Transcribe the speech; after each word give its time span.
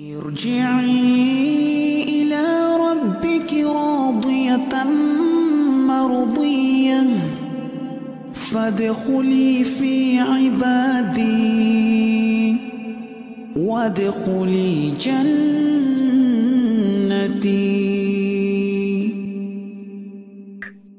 ارجعي 0.00 0.92
إلى 2.02 2.44
ربك 2.76 3.52
راضية 3.54 4.84
مرضية. 5.88 7.02
فادخلي 8.32 9.64
في 9.64 10.18
عبادي. 10.18 11.36
وادخلي 13.56 14.90
جنتي. 14.90 15.56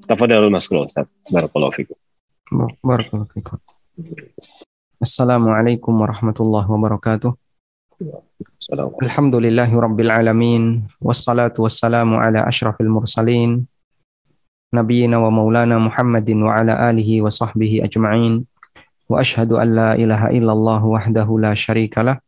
تفضل 0.09 0.31
المشكور 0.31 0.85
أستاذ. 0.85 1.03
بارك 1.31 1.55
الله 1.55 1.69
فيكم. 1.69 1.95
بارك 2.83 3.13
الله 3.13 3.25
فيكم. 3.33 3.57
السلام 5.01 5.49
عليكم 5.49 6.01
ورحمة 6.01 6.35
الله 6.39 6.71
وبركاته. 6.71 7.47
Alamin. 10.11 10.83
Wassalatu 10.99 11.63
wassalamu 11.63 12.19
ala 12.19 12.43
ashrafil 12.43 12.91
mursalin. 12.91 13.63
Nabiyyina 14.75 15.23
wa 15.23 15.31
maulana 15.31 15.79
Muhammadin 15.79 16.43
wa 16.43 16.51
ala 16.51 16.75
alihi 16.91 17.23
wa 17.23 17.31
sahbihi 17.31 17.87
ajma'in. 17.87 18.43
Wa 19.07 19.23
ashhadu 19.23 19.55
an 19.55 19.71
la 19.71 19.89
ilaha 19.95 20.35
illallah 20.35 20.83
wahdahu 20.83 21.39
la 21.39 21.55
syarika 21.55 22.03
lah. 22.03 22.19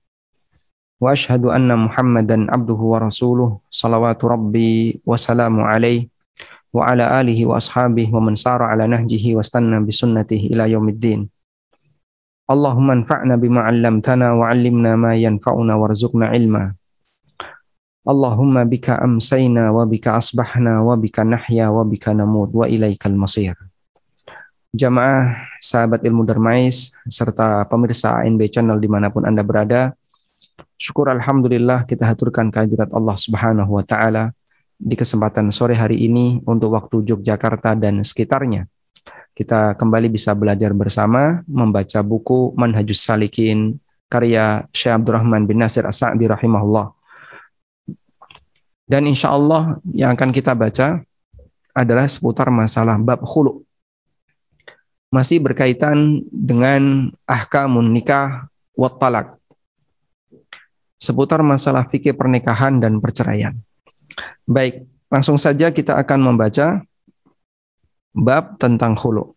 Wa 1.03 1.11
ashhadu 1.11 1.51
anna 1.51 1.75
Muhammadan 1.75 2.47
abduhu 2.47 2.95
wa 2.95 3.03
rasuluh. 3.03 3.59
Salawatu 3.67 4.31
rabbi 4.31 4.95
wa 5.03 5.19
salamu 5.19 5.67
alaihi 5.67 6.07
wa 6.71 6.87
ala 6.87 7.19
alihi 7.19 7.43
wa 7.43 7.59
ashabihi 7.59 8.15
wa 8.15 8.23
man 8.23 8.39
sara 8.39 8.71
ala 8.71 8.87
nahjihi 8.87 9.35
wa 9.35 9.43
stanna 9.43 9.83
bi 9.83 9.91
sunnatihi 9.91 10.55
ila 10.55 10.71
yaumiddin. 10.71 11.27
Allahumma 12.49 12.97
anfa'na 12.97 13.37
bima 13.37 13.69
'allamtana 13.69 14.33
ma 14.33 15.13
yanfa'una 15.13 15.77
warzuqna 15.77 16.33
ilma. 16.33 16.73
Allahumma 18.09 18.65
bika 18.65 18.97
amsayna 18.97 19.69
wa 19.69 19.85
bika 19.85 20.17
asbahna 20.17 20.81
wa 20.81 20.97
bika 20.97 21.21
nahya 21.21 21.69
wa 21.69 21.85
bika 21.85 22.09
wa 22.09 22.65
ilaikal 22.65 23.13
masir. 23.13 23.53
Jamaah 24.73 25.45
sahabat 25.61 26.01
ilmu 26.01 26.25
Darmais 26.25 26.89
serta 27.05 27.69
pemirsa 27.69 28.17
ANB 28.17 28.41
channel 28.49 28.81
di 28.81 28.89
mana 28.89 29.13
pun 29.13 29.29
Anda 29.29 29.45
berada, 29.45 29.93
syukur 30.73 31.13
Alhamdulillah 31.13 31.85
kita 31.85 32.01
haturkan 32.09 32.49
kehadirat 32.49 32.89
Allah 32.89 33.13
Subhanahu 33.13 33.77
wa 33.77 33.85
Ta'ala 33.85 34.33
di 34.73 34.97
kesempatan 34.97 35.53
sore 35.53 35.77
hari 35.77 36.01
ini 36.01 36.41
untuk 36.49 36.73
waktu 36.73 37.13
Yogyakarta 37.13 37.77
dan 37.77 38.01
sekitarnya. 38.01 38.65
Kita 39.39 39.71
kembali 39.71 40.11
bisa 40.11 40.35
belajar 40.35 40.75
bersama 40.75 41.39
membaca 41.47 42.03
buku 42.03 42.51
Manhajus 42.59 42.99
Salikin 42.99 43.79
karya 44.11 44.67
Syekh 44.75 44.99
Abdurrahman 44.99 45.47
bin 45.47 45.63
Nasir 45.63 45.87
As-Sa'di 45.87 46.27
rahimahullah. 46.27 46.91
Dan 48.83 49.07
insya 49.07 49.31
Allah 49.31 49.79
yang 49.95 50.11
akan 50.11 50.35
kita 50.35 50.51
baca 50.51 50.99
adalah 51.71 52.03
seputar 52.11 52.51
masalah 52.51 52.99
bab 52.99 53.23
khulu. 53.23 53.63
Masih 55.07 55.39
berkaitan 55.39 56.19
dengan 56.35 57.07
ahkamun 57.23 57.95
nikah 57.95 58.51
wa 58.75 58.91
talak. 58.91 59.39
Seputar 60.99 61.39
masalah 61.47 61.87
fikih 61.87 62.11
pernikahan 62.11 62.75
dan 62.83 62.99
perceraian. 62.99 63.55
Baik, 64.43 64.83
langsung 65.07 65.39
saja 65.39 65.71
kita 65.71 65.95
akan 65.95 66.27
membaca 66.27 66.83
bab 68.19 68.59
tentang 68.59 68.99
khulu. 68.99 69.31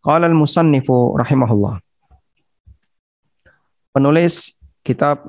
Qala 0.00 0.24
al-musannifu 0.24 1.20
rahimahullah. 1.20 1.84
Penulis 3.92 4.56
kitab 4.80 5.28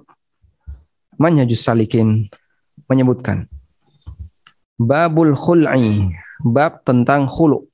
Manhajus 1.19 1.67
Salikin 1.67 2.31
menyebutkan 2.87 3.51
Babul 4.79 5.35
khul'i, 5.35 6.15
bab 6.39 6.87
tentang 6.87 7.27
khulu. 7.27 7.67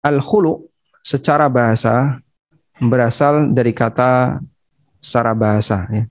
Al-khulu 0.00 0.64
secara 1.04 1.52
bahasa 1.52 2.24
berasal 2.80 3.52
dari 3.52 3.76
kata 3.76 4.40
secara 5.04 5.36
bahasa 5.36 5.84
ya. 5.92 6.08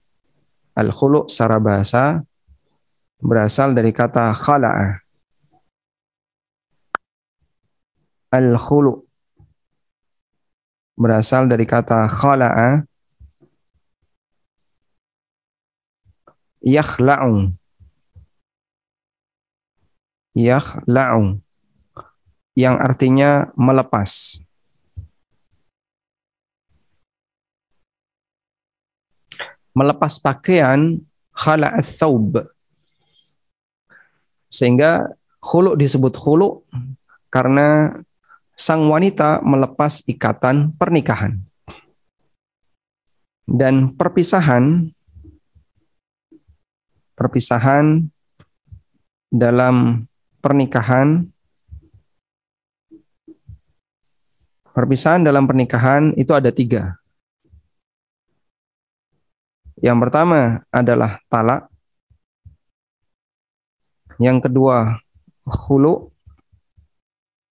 Al-khulu 0.78 1.26
secara 1.26 1.58
bahasa 1.58 2.22
berasal 3.18 3.74
dari 3.74 3.90
kata 3.90 4.38
khala'a. 4.38 5.03
Al-khulu. 8.34 9.06
Berasal 10.98 11.46
dari 11.46 11.70
kata 11.70 12.10
khala'a. 12.10 12.82
Yakhla'u 16.64 17.54
yakhla'u 20.34 21.38
yang 22.58 22.80
artinya 22.82 23.52
melepas. 23.54 24.42
melepas 29.74 30.22
pakaian 30.22 31.02
khala 31.34 31.82
thawb. 31.82 32.46
Sehingga 34.54 35.10
khulu 35.42 35.74
disebut 35.74 36.14
khulu 36.14 36.62
karena 37.34 37.98
sang 38.64 38.88
wanita 38.88 39.44
melepas 39.44 40.00
ikatan 40.08 40.72
pernikahan 40.80 41.36
dan 43.44 43.92
perpisahan 43.92 44.88
perpisahan 47.20 48.08
dalam 49.28 50.08
pernikahan 50.40 51.28
perpisahan 54.72 55.28
dalam 55.28 55.44
pernikahan 55.44 56.16
itu 56.16 56.32
ada 56.32 56.56
tiga 56.56 57.04
yang 59.84 60.00
pertama 60.00 60.64
adalah 60.72 61.20
talak. 61.28 61.68
Yang 64.16 64.48
kedua 64.48 64.96
hulu. 65.44 66.13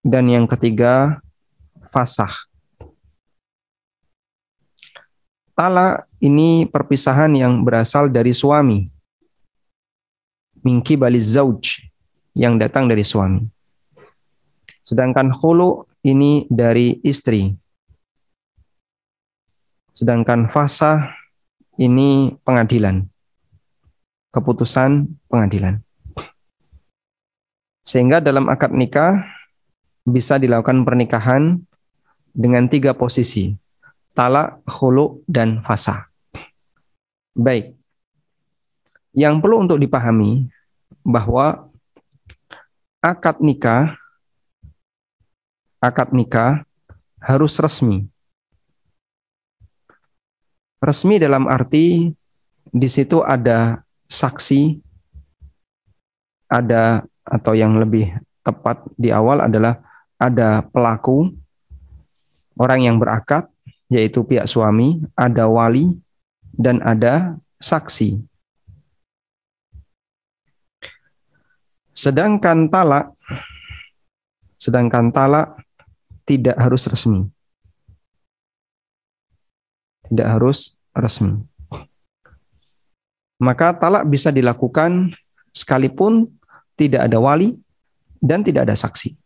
Dan 0.03 0.27
yang 0.27 0.51
ketiga 0.51 1.23
fasah. 1.87 2.35
Talak 5.55 6.11
ini 6.19 6.67
perpisahan 6.67 7.31
yang 7.39 7.63
berasal 7.63 8.11
dari 8.11 8.35
suami. 8.35 8.91
Mingki 10.67 10.99
baliz 10.99 11.31
zauj 11.31 11.87
yang 12.35 12.59
datang 12.59 12.91
dari 12.91 13.07
suami. 13.07 13.47
Sedangkan 14.83 15.31
hulu 15.31 15.87
ini 16.03 16.51
dari 16.51 16.99
istri. 17.07 17.55
Sedangkan 19.95 20.51
fasah 20.51 21.15
ini 21.79 22.35
pengadilan. 22.43 23.07
Keputusan 24.35 25.15
pengadilan. 25.31 25.79
Sehingga 27.87 28.19
dalam 28.19 28.51
akad 28.51 28.75
nikah 28.75 29.42
bisa 30.03 30.39
dilakukan 30.39 30.83
pernikahan 30.83 31.63
dengan 32.33 32.67
tiga 32.67 32.95
posisi. 32.97 33.55
Talak, 34.13 34.61
khulu, 34.69 35.25
dan 35.25 35.65
fasa. 35.65 36.11
Baik. 37.33 37.73
Yang 39.17 39.35
perlu 39.41 39.57
untuk 39.65 39.81
dipahami 39.81 40.49
bahwa 41.01 41.69
akad 43.01 43.41
nikah 43.41 43.97
akad 45.83 46.15
nikah 46.15 46.63
harus 47.19 47.59
resmi 47.59 48.13
Resmi 50.83 51.23
dalam 51.23 51.47
arti 51.47 52.11
di 52.67 52.89
situ 52.91 53.23
ada 53.23 53.87
saksi, 54.11 54.83
ada 56.51 57.07
atau 57.23 57.55
yang 57.55 57.79
lebih 57.79 58.11
tepat 58.43 58.83
di 58.99 59.15
awal 59.15 59.47
adalah 59.47 59.79
ada 60.23 60.63
pelaku, 60.71 61.35
orang 62.55 62.87
yang 62.87 62.97
berakad, 63.03 63.51
yaitu 63.91 64.23
pihak 64.23 64.47
suami, 64.47 65.03
ada 65.19 65.51
wali, 65.51 65.99
dan 66.55 66.79
ada 66.87 67.35
saksi. 67.59 68.23
Sedangkan 71.91 72.71
talak, 72.71 73.11
sedangkan 74.55 75.11
talak 75.11 75.59
tidak 76.23 76.55
harus 76.55 76.87
resmi 76.87 77.27
tidak 80.13 80.29
harus 80.29 80.77
resmi. 80.93 81.41
Maka 83.41 83.73
talak 83.73 84.05
bisa 84.05 84.29
dilakukan 84.29 85.17
sekalipun 85.57 86.29
tidak 86.77 87.09
ada 87.09 87.17
wali 87.17 87.57
dan 88.21 88.45
tidak 88.45 88.69
ada 88.69 88.77
saksi. 88.77 89.17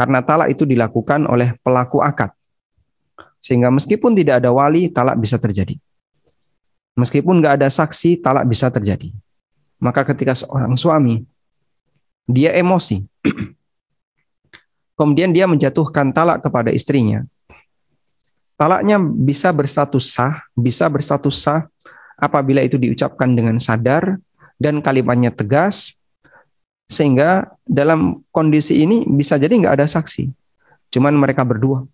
Karena 0.00 0.24
talak 0.24 0.48
itu 0.48 0.64
dilakukan 0.64 1.28
oleh 1.28 1.52
pelaku 1.60 2.00
akad. 2.00 2.32
Sehingga 3.36 3.68
meskipun 3.68 4.16
tidak 4.16 4.40
ada 4.40 4.48
wali, 4.48 4.88
talak 4.88 5.20
bisa 5.20 5.36
terjadi. 5.36 5.76
Meskipun 6.96 7.44
nggak 7.44 7.60
ada 7.60 7.68
saksi, 7.68 8.16
talak 8.24 8.48
bisa 8.48 8.72
terjadi. 8.72 9.12
Maka 9.76 10.00
ketika 10.08 10.32
seorang 10.32 10.72
suami 10.80 11.28
dia 12.24 12.56
emosi, 12.56 13.04
kemudian 14.98 15.36
dia 15.36 15.44
menjatuhkan 15.44 16.16
talak 16.16 16.48
kepada 16.48 16.72
istrinya, 16.72 17.20
talaknya 18.56 18.96
bisa 18.96 19.52
berstatus 19.52 20.16
sah, 20.16 20.48
bisa 20.56 20.88
berstatus 20.88 21.44
sah 21.44 21.68
apabila 22.16 22.64
itu 22.64 22.80
diucapkan 22.80 23.36
dengan 23.36 23.60
sadar 23.60 24.16
dan 24.56 24.80
kalimatnya 24.80 25.28
tegas, 25.28 25.99
sehingga 26.90 27.46
dalam 27.62 28.26
kondisi 28.34 28.82
ini 28.82 29.06
bisa 29.06 29.38
jadi 29.38 29.54
nggak 29.54 29.78
ada 29.78 29.86
saksi, 29.86 30.26
cuman 30.90 31.14
mereka 31.14 31.46
berdua. 31.46 31.86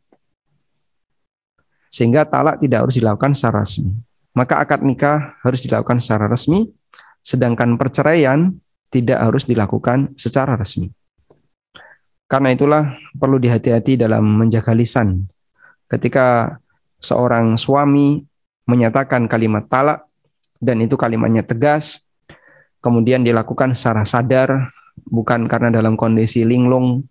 Sehingga 1.92 2.24
talak 2.24 2.64
tidak 2.64 2.88
harus 2.88 2.96
dilakukan 2.96 3.36
secara 3.36 3.60
resmi. 3.60 3.92
Maka 4.32 4.64
akad 4.64 4.80
nikah 4.80 5.36
harus 5.44 5.60
dilakukan 5.60 6.00
secara 6.00 6.32
resmi, 6.32 6.72
sedangkan 7.20 7.76
perceraian 7.76 8.56
tidak 8.88 9.20
harus 9.20 9.44
dilakukan 9.44 10.16
secara 10.16 10.56
resmi. 10.56 10.88
Karena 12.26 12.56
itulah 12.56 12.96
perlu 13.12 13.36
dihati-hati 13.36 14.00
dalam 14.00 14.24
menjaga 14.24 14.72
lisan. 14.72 15.28
Ketika 15.86 16.58
seorang 16.98 17.54
suami 17.60 18.24
menyatakan 18.66 19.30
kalimat 19.30 19.68
talak 19.70 20.08
dan 20.58 20.82
itu 20.82 20.98
kalimatnya 20.98 21.46
tegas, 21.46 22.02
kemudian 22.82 23.22
dilakukan 23.22 23.72
secara 23.78 24.02
sadar, 24.02 24.75
bukan 25.04 25.44
karena 25.50 25.68
dalam 25.68 25.94
kondisi 25.94 26.42
linglung 26.48 27.04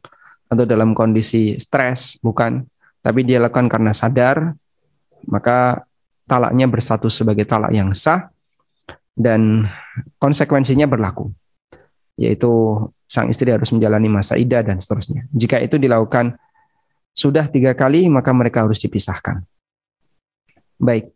atau 0.50 0.66
dalam 0.66 0.98
kondisi 0.98 1.58
stres, 1.62 2.18
bukan, 2.22 2.66
tapi 3.06 3.22
dia 3.22 3.38
lakukan 3.38 3.70
karena 3.70 3.94
sadar, 3.94 4.58
maka 5.30 5.86
talaknya 6.26 6.66
berstatus 6.66 7.14
sebagai 7.14 7.46
talak 7.46 7.74
yang 7.74 7.94
sah 7.94 8.30
dan 9.14 9.70
konsekuensinya 10.18 10.90
berlaku, 10.90 11.30
yaitu 12.18 12.50
sang 13.06 13.30
istri 13.30 13.54
harus 13.54 13.70
menjalani 13.72 14.10
masa 14.10 14.36
idah 14.36 14.66
dan 14.66 14.82
seterusnya. 14.82 15.30
Jika 15.32 15.62
itu 15.62 15.78
dilakukan 15.78 16.36
sudah 17.16 17.48
tiga 17.48 17.72
kali, 17.72 18.12
maka 18.12 18.36
mereka 18.36 18.66
harus 18.68 18.82
dipisahkan. 18.82 19.46
Baik. 20.76 21.16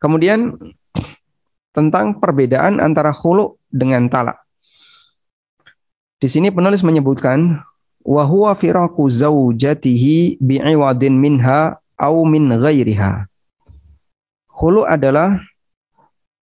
Kemudian 0.00 0.56
tentang 1.80 2.20
perbedaan 2.20 2.76
antara 2.76 3.08
khulu 3.16 3.56
dengan 3.72 4.04
talak. 4.12 4.36
Di 6.20 6.28
sini 6.28 6.52
penulis 6.52 6.84
menyebutkan 6.84 7.64
wa 8.04 8.22
huwa 8.28 8.52
firaqu 8.52 9.08
zaujatihi 9.08 10.36
bi'iwadin 10.36 11.16
minha 11.16 11.80
au 11.96 12.28
min 12.28 12.52
ghairiha. 12.52 13.24
Khulu 14.52 14.84
adalah 14.84 15.40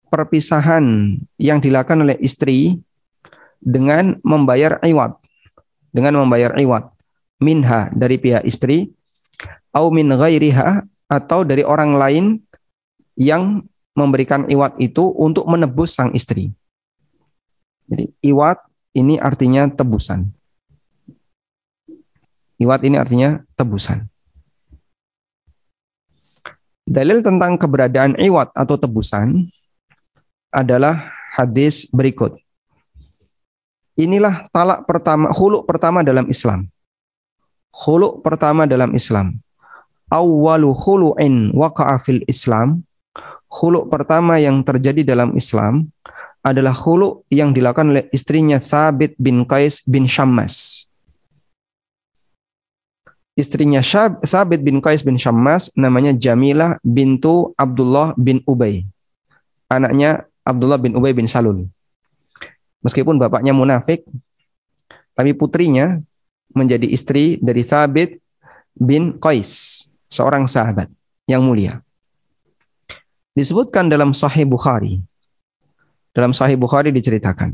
perpisahan 0.10 1.14
yang 1.38 1.62
dilakukan 1.62 2.02
oleh 2.02 2.18
istri 2.18 2.82
dengan 3.62 4.18
membayar 4.26 4.82
iwad. 4.82 5.14
Dengan 5.94 6.26
membayar 6.26 6.58
iwad 6.58 6.90
minha 7.38 7.94
dari 7.94 8.18
pihak 8.18 8.42
istri 8.50 8.90
au 9.70 9.94
min 9.94 10.10
ghairiha 10.10 10.82
atau 11.06 11.46
dari 11.46 11.62
orang 11.62 11.94
lain 11.94 12.26
yang 13.14 13.62
memberikan 13.98 14.46
iwat 14.46 14.78
itu 14.78 15.10
untuk 15.18 15.50
menebus 15.50 15.98
sang 15.98 16.14
istri. 16.14 16.54
Jadi 17.90 18.14
iwat 18.22 18.62
ini 18.94 19.18
artinya 19.18 19.66
tebusan. 19.66 20.30
Iwat 22.62 22.86
ini 22.86 23.02
artinya 23.02 23.42
tebusan. 23.58 24.06
Dalil 26.88 27.20
tentang 27.20 27.60
keberadaan 27.60 28.16
iwat 28.16 28.54
atau 28.56 28.80
tebusan 28.80 29.52
adalah 30.54 31.12
hadis 31.36 31.84
berikut. 31.92 32.40
Inilah 34.00 34.48
talak 34.56 34.88
pertama, 34.88 35.34
huluk 35.36 35.68
pertama 35.68 36.00
dalam 36.06 36.32
Islam. 36.32 36.70
Huluk 37.76 38.24
pertama 38.24 38.64
dalam 38.64 38.96
Islam. 38.96 39.42
Awalu 40.08 40.72
hulu'in 40.72 41.52
waqa'a 41.52 42.00
fil 42.00 42.24
Islam. 42.32 42.87
Huluk 43.48 43.88
pertama 43.88 44.38
yang 44.38 44.60
terjadi 44.62 45.08
dalam 45.08 45.34
Islam 45.36 45.88
adalah 46.44 46.76
huluk 46.76 47.28
yang 47.32 47.52
dilakukan 47.52 47.92
oleh 47.92 48.06
istrinya 48.12 48.60
Thabit 48.60 49.16
bin 49.20 49.44
Qais 49.48 49.84
bin 49.88 50.08
Syammas 50.08 50.88
istrinya 53.38 53.86
Syab, 53.86 54.26
Sabit 54.26 54.66
bin 54.66 54.82
Qais 54.82 55.06
bin 55.06 55.16
Syammas 55.22 55.70
namanya 55.78 56.12
Jamilah 56.12 56.82
bintu 56.82 57.54
Abdullah 57.54 58.18
bin 58.18 58.42
Ubay. 58.50 58.84
Anaknya 59.70 60.26
Abdullah 60.42 60.82
bin 60.82 60.98
Ubay 60.98 61.14
bin 61.14 61.30
Salul. 61.30 61.70
Meskipun 62.82 63.22
bapaknya 63.22 63.54
munafik, 63.54 64.04
tapi 65.14 65.38
putrinya 65.38 66.02
menjadi 66.50 66.90
istri 66.90 67.38
dari 67.38 67.62
Sabit 67.62 68.18
bin 68.74 69.22
Qais, 69.22 69.86
seorang 70.10 70.50
sahabat 70.50 70.90
yang 71.30 71.46
mulia. 71.46 71.86
Disebutkan 73.38 73.86
dalam 73.86 74.18
Sahih 74.18 74.50
Bukhari. 74.50 74.98
Dalam 76.10 76.34
Sahih 76.34 76.58
Bukhari 76.58 76.90
diceritakan 76.90 77.54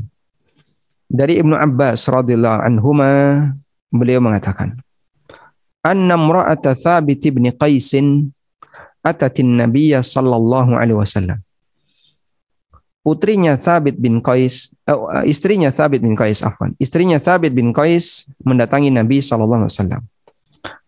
dari 1.04 1.36
Ibnu 1.38 1.52
Abbas 1.52 2.08
radhiyallahu 2.08 2.64
anhuma 2.64 3.10
beliau 3.92 4.24
mengatakan 4.24 4.80
anna 5.84 6.16
imra'ata 6.16 6.72
Thabit 6.72 7.28
bin 7.28 7.52
Qais 7.52 7.92
atatin 9.04 9.60
Nabiyya 9.60 10.00
sallallahu 10.00 10.74
alaihi 10.74 10.96
wasallam. 10.96 11.38
Putrinya 13.04 13.60
Thabit 13.60 14.00
bin 14.00 14.24
Qais, 14.24 14.72
uh, 14.88 15.20
istrinya 15.28 15.68
Thabit 15.68 16.00
bin 16.00 16.16
Qais 16.16 16.40
afwan. 16.40 16.72
Istrinya 16.80 17.20
Thabit 17.20 17.52
bin 17.52 17.68
Qais 17.76 18.24
mendatangi 18.40 18.88
Nabi 18.88 19.20
sallallahu 19.20 19.68
alaihi 19.68 19.76
wasallam. 19.76 20.02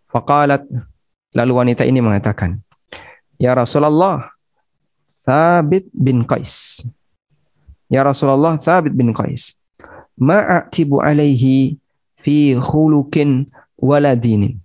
Faqalat 0.08 0.64
lalu 1.36 1.52
wanita 1.52 1.84
ini 1.84 2.00
mengatakan, 2.00 2.56
"Ya 3.36 3.52
Rasulullah, 3.52 4.32
Thabit 5.26 5.90
bin 5.90 6.22
Qais." 6.22 6.86
Ya 7.90 8.06
Rasulullah, 8.06 8.54
Thabit 8.54 8.94
bin 8.94 9.10
Qais. 9.10 9.58
Ma'atibu 10.16 11.02
alaihi 11.04 11.76
fi 12.24 12.56
khulukin 12.56 13.46
waladinin. 13.76 14.56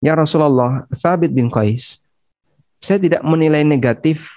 Ya 0.00 0.16
Rasulullah, 0.16 0.84
Sabit 0.92 1.32
bin 1.32 1.48
Qais, 1.48 2.04
saya 2.80 3.00
tidak 3.00 3.24
menilai 3.24 3.64
negatif, 3.64 4.28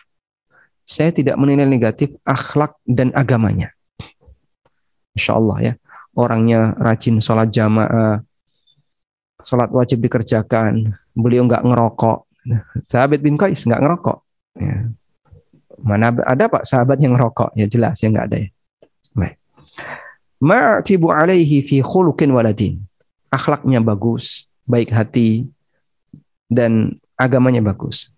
saya 0.87 1.11
tidak 1.11 1.35
menilai 1.35 1.67
negatif 1.67 2.15
akhlak 2.23 2.75
dan 2.87 3.11
agamanya. 3.15 3.75
Insya 5.15 5.35
Allah 5.35 5.57
ya, 5.59 5.73
orangnya 6.15 6.73
rajin 6.79 7.19
sholat 7.19 7.51
jamaah, 7.51 8.23
sholat 9.43 9.69
wajib 9.71 9.99
dikerjakan, 9.99 10.95
beliau 11.11 11.43
nggak 11.43 11.65
ngerokok. 11.65 12.25
Sabit 12.87 13.19
bin 13.19 13.35
Qais 13.35 13.65
nggak 13.67 13.83
ngerokok. 13.83 14.28
Ya. 14.57 14.89
Mana 15.79 16.11
ada 16.25 16.49
pak 16.49 16.65
sahabat 16.65 16.99
yang 16.99 17.15
ngerokok? 17.15 17.55
Ya 17.55 17.69
jelas 17.69 17.99
ya 18.01 18.09
nggak 18.09 18.27
ada 18.31 18.37
ya. 18.41 18.49
Baik. 19.15 19.35
Ma'tibu 20.39 21.11
alaihi 21.11 21.63
fi 21.63 21.83
khuluqin 21.83 22.31
waladin. 22.31 22.79
Akhlaknya 23.29 23.83
bagus, 23.83 24.49
baik 24.65 24.89
hati, 24.89 25.45
dan 26.49 26.97
agamanya 27.13 27.61
bagus. 27.61 28.11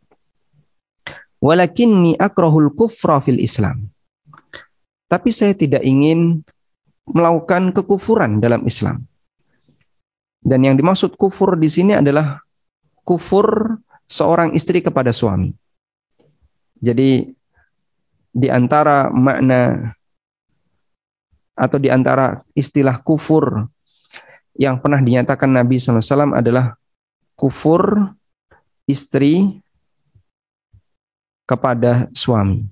Walakinni 1.41 2.15
akrahul 2.15 2.71
kufra 2.71 3.19
fil 3.19 3.41
Islam. 3.41 3.89
Tapi 5.11 5.29
saya 5.33 5.51
tidak 5.51 5.83
ingin 5.83 6.45
melakukan 7.09 7.75
kekufuran 7.75 8.39
dalam 8.39 8.63
Islam. 8.63 9.03
Dan 10.41 10.63
yang 10.65 10.79
dimaksud 10.79 11.19
kufur 11.19 11.59
di 11.59 11.67
sini 11.67 11.97
adalah 11.97 12.39
kufur 13.03 13.77
seorang 14.07 14.55
istri 14.55 14.79
kepada 14.79 15.11
suami. 15.11 15.51
Jadi 16.81 17.29
di 18.33 18.47
antara 18.49 19.13
makna 19.13 19.93
atau 21.53 21.77
di 21.77 21.93
antara 21.93 22.41
istilah 22.57 22.97
kufur 23.05 23.69
yang 24.57 24.81
pernah 24.81 24.97
dinyatakan 24.97 25.51
Nabi 25.51 25.77
SAW 25.77 26.33
adalah 26.33 26.73
kufur 27.37 28.11
istri 28.89 29.61
kepada 31.45 32.09
suami. 32.17 32.65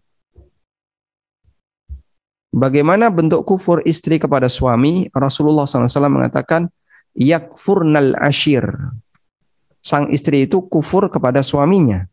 Bagaimana 2.50 3.14
bentuk 3.14 3.46
kufur 3.46 3.86
istri 3.86 4.18
kepada 4.18 4.50
suami? 4.50 5.06
Rasulullah 5.14 5.70
SAW 5.70 6.10
mengatakan, 6.10 6.66
yakfurnal 7.14 8.18
ashir. 8.18 8.66
Sang 9.86 10.10
istri 10.10 10.50
itu 10.50 10.66
kufur 10.66 11.14
kepada 11.14 11.46
suaminya. 11.46 12.09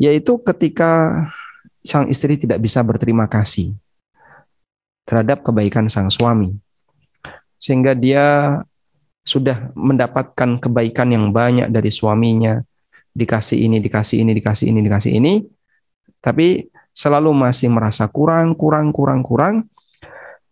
Yaitu 0.00 0.40
ketika 0.40 1.24
sang 1.82 2.08
istri 2.08 2.38
tidak 2.38 2.62
bisa 2.62 2.80
berterima 2.80 3.26
kasih 3.26 3.74
terhadap 5.06 5.42
kebaikan 5.42 5.90
sang 5.90 6.08
suami. 6.08 6.54
Sehingga 7.58 7.94
dia 7.94 8.58
sudah 9.22 9.70
mendapatkan 9.78 10.58
kebaikan 10.58 11.14
yang 11.14 11.30
banyak 11.30 11.70
dari 11.70 11.94
suaminya, 11.94 12.58
dikasih 13.14 13.58
ini, 13.70 13.78
dikasih 13.78 14.26
ini, 14.26 14.32
dikasih 14.34 14.66
ini, 14.70 14.80
dikasih 14.82 15.12
ini, 15.14 15.34
tapi 16.18 16.66
selalu 16.90 17.30
masih 17.30 17.70
merasa 17.70 18.08
kurang, 18.10 18.58
kurang, 18.58 18.90
kurang, 18.90 19.22
kurang. 19.22 19.54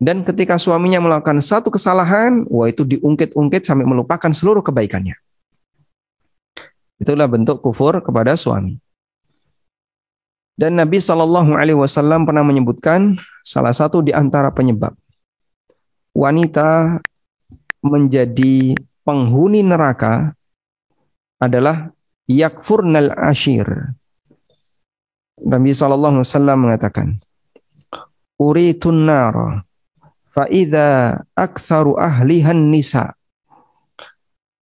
Dan 0.00 0.24
ketika 0.24 0.56
suaminya 0.56 1.02
melakukan 1.02 1.44
satu 1.44 1.68
kesalahan, 1.68 2.48
wah 2.48 2.70
itu 2.70 2.88
diungkit-ungkit 2.88 3.68
sampai 3.68 3.84
melupakan 3.84 4.32
seluruh 4.32 4.64
kebaikannya. 4.64 5.12
Itulah 6.96 7.28
bentuk 7.28 7.60
kufur 7.60 8.00
kepada 8.00 8.32
suami. 8.32 8.80
Dan 10.58 10.76
Nabi 10.76 11.00
Shallallahu 11.00 11.56
Alaihi 11.56 11.78
Wasallam 11.78 12.28
pernah 12.28 12.44
menyebutkan 12.44 13.16
salah 13.40 13.72
satu 13.72 14.04
di 14.04 14.12
antara 14.12 14.52
penyebab 14.52 14.92
wanita 16.12 17.00
menjadi 17.80 18.76
penghuni 19.06 19.64
neraka 19.64 20.36
adalah 21.40 21.88
yakfurnal 22.28 23.14
ashir. 23.16 23.64
Nabi 25.40 25.72
Shallallahu 25.72 26.20
Alaihi 26.20 26.28
Wasallam 26.28 26.58
mengatakan, 26.68 27.08
uritun 28.36 29.08
nar 29.08 29.64
fa 30.36 30.44
idza 30.52 31.16
aktsaru 31.32 31.96
ahlihan 31.96 32.68
nisa. 32.68 33.16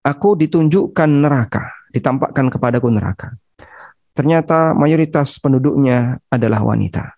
Aku 0.06 0.38
ditunjukkan 0.38 1.10
neraka, 1.10 1.74
ditampakkan 1.90 2.54
kepadaku 2.54 2.86
neraka 2.88 3.34
ternyata 4.18 4.74
mayoritas 4.74 5.38
penduduknya 5.38 6.18
adalah 6.26 6.66
wanita. 6.66 7.14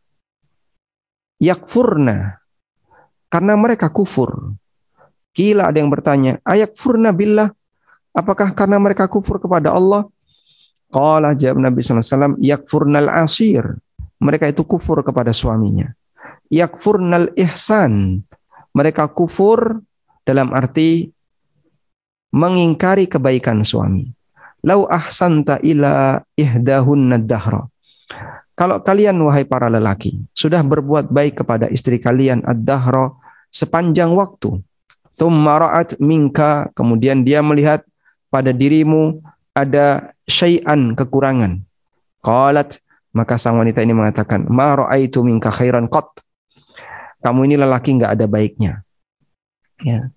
Yakfurna, 1.40 2.37
karena 3.33 3.57
mereka 3.57 3.88
kufur. 3.88 4.52
Kila 5.33 5.73
ada 5.73 5.80
yang 5.80 5.88
bertanya, 5.88 6.37
ayakfurna 6.45 7.16
billah, 7.16 7.49
apakah 8.12 8.52
karena 8.52 8.76
mereka 8.76 9.09
kufur 9.09 9.40
kepada 9.40 9.73
Allah? 9.73 10.04
Qala 10.92 11.33
jawab 11.33 11.64
Nabi 11.64 11.80
SAW, 11.80 12.37
yakfurnal 12.37 13.09
asir. 13.25 13.64
Mereka 14.21 14.52
itu 14.52 14.66
kufur 14.69 15.00
kepada 15.00 15.33
suaminya. 15.33 15.88
Yakfurnal 16.52 17.33
ihsan. 17.40 18.21
Mereka 18.76 19.09
kufur 19.16 19.80
dalam 20.28 20.52
arti 20.52 21.09
mengingkari 22.35 23.09
kebaikan 23.09 23.64
suami. 23.64 24.20
Lau 24.61 24.85
ahsanta 24.88 25.57
ila 25.64 26.21
ihdahunna 26.37 27.21
dahra. 27.23 27.64
Kalau 28.52 28.76
kalian 28.85 29.17
wahai 29.25 29.49
para 29.49 29.73
lelaki 29.73 30.21
sudah 30.37 30.61
berbuat 30.61 31.09
baik 31.09 31.40
kepada 31.40 31.64
istri 31.73 31.97
kalian 31.97 32.45
ad-dahra 32.45 33.17
sepanjang 33.49 34.12
waktu. 34.12 34.61
Thumma 35.11 35.59
ra'at 35.59 35.97
minka 35.97 36.69
kemudian 36.76 37.25
dia 37.25 37.40
melihat 37.40 37.83
pada 38.29 38.52
dirimu 38.52 39.25
ada 39.57 40.12
syai'an 40.29 40.93
kekurangan. 40.93 41.64
Qalat 42.21 42.79
maka 43.11 43.35
sang 43.35 43.59
wanita 43.59 43.83
ini 43.83 43.90
mengatakan, 43.90 44.47
"Ma 44.47 44.76
ra'aitu 44.76 45.25
minka 45.26 45.50
khairan 45.50 45.90
qat." 45.90 46.07
Kamu 47.21 47.49
ini 47.49 47.57
lelaki 47.59 47.99
nggak 47.99 48.12
ada 48.17 48.26
baiknya. 48.31 48.87
Ya. 49.83 50.12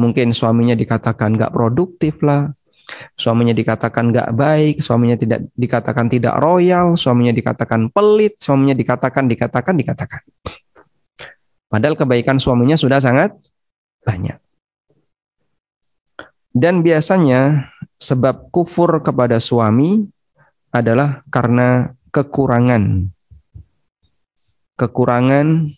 Mungkin 0.00 0.32
suaminya 0.32 0.72
dikatakan 0.72 1.36
nggak 1.36 1.52
produktif 1.52 2.24
lah, 2.24 2.52
Suaminya 3.16 3.54
dikatakan 3.54 4.12
nggak 4.12 4.30
baik, 4.34 4.76
suaminya 4.80 5.16
tidak 5.16 5.48
dikatakan 5.54 6.06
tidak 6.08 6.34
royal, 6.40 6.96
suaminya 6.96 7.32
dikatakan 7.32 7.88
pelit, 7.92 8.36
suaminya 8.40 8.74
dikatakan 8.76 9.24
dikatakan 9.28 9.74
dikatakan. 9.76 10.22
Padahal 11.70 11.94
kebaikan 11.94 12.42
suaminya 12.42 12.74
sudah 12.74 12.98
sangat 12.98 13.30
banyak. 14.02 14.36
Dan 16.50 16.82
biasanya 16.82 17.70
sebab 17.94 18.50
kufur 18.50 18.98
kepada 19.06 19.38
suami 19.38 20.02
adalah 20.74 21.22
karena 21.30 21.94
kekurangan. 22.10 23.06
Kekurangan 24.74 25.70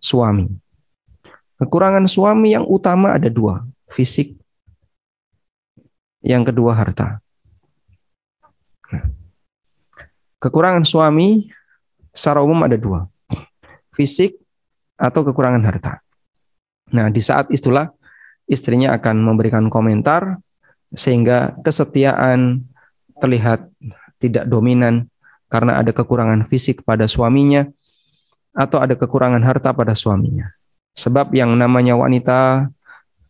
suami. 0.00 0.48
Kekurangan 1.60 2.08
suami 2.08 2.56
yang 2.56 2.64
utama 2.64 3.12
ada 3.12 3.28
dua, 3.28 3.68
fisik 3.92 4.39
yang 6.20 6.44
kedua 6.44 6.76
harta. 6.76 7.20
Kekurangan 10.40 10.88
suami 10.88 11.52
secara 12.16 12.40
umum 12.40 12.60
ada 12.64 12.80
dua, 12.80 13.04
fisik 13.92 14.40
atau 14.96 15.20
kekurangan 15.24 15.62
harta. 15.64 16.00
Nah, 16.90 17.12
di 17.12 17.20
saat 17.20 17.52
itulah 17.52 17.92
istrinya 18.48 18.96
akan 18.96 19.20
memberikan 19.20 19.68
komentar 19.68 20.40
sehingga 20.96 21.54
kesetiaan 21.62 22.66
terlihat 23.20 23.68
tidak 24.18 24.48
dominan 24.48 25.06
karena 25.52 25.78
ada 25.78 25.94
kekurangan 25.94 26.48
fisik 26.48 26.82
pada 26.82 27.06
suaminya 27.06 27.68
atau 28.56 28.82
ada 28.82 28.98
kekurangan 28.98 29.44
harta 29.44 29.70
pada 29.70 29.94
suaminya. 29.94 30.50
Sebab 30.98 31.30
yang 31.36 31.54
namanya 31.54 31.94
wanita 31.94 32.68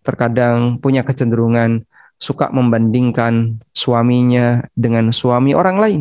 terkadang 0.00 0.80
punya 0.80 1.04
kecenderungan 1.04 1.84
suka 2.20 2.52
membandingkan 2.52 3.64
suaminya 3.72 4.68
dengan 4.76 5.08
suami 5.10 5.56
orang 5.56 5.76
lain. 5.80 6.00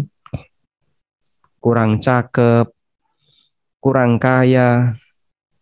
Kurang 1.63 2.03
cakep, 2.03 2.67
kurang 3.79 4.19
kaya, 4.19 4.99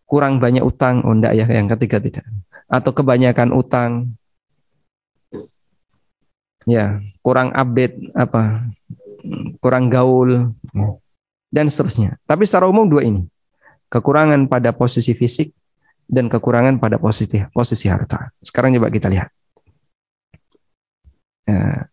kurang 0.10 0.42
banyak 0.42 0.66
utang. 0.66 1.06
Oh 1.06 1.14
enggak 1.14 1.38
ya, 1.38 1.46
yang 1.46 1.70
ketiga 1.78 2.02
tidak. 2.02 2.26
Atau 2.66 2.92
kebanyakan 2.92 3.54
utang. 3.54 4.18
Ya, 6.68 7.00
kurang 7.24 7.56
update 7.56 8.12
apa? 8.18 8.68
Kurang 9.64 9.88
gaul 9.88 10.52
dan 11.48 11.72
seterusnya. 11.72 12.20
Tapi 12.28 12.44
secara 12.44 12.68
umum 12.68 12.90
dua 12.90 13.06
ini. 13.06 13.24
Kekurangan 13.88 14.52
pada 14.52 14.76
posisi 14.76 15.16
fisik 15.16 15.56
dan 16.12 16.28
kekurangan 16.28 16.76
pada 16.76 17.00
posisi 17.00 17.40
posisi 17.56 17.88
harta. 17.88 18.36
Sekarang 18.44 18.76
coba 18.76 18.92
kita 18.92 19.08
lihat. 19.08 19.32
Ya. 21.48 21.88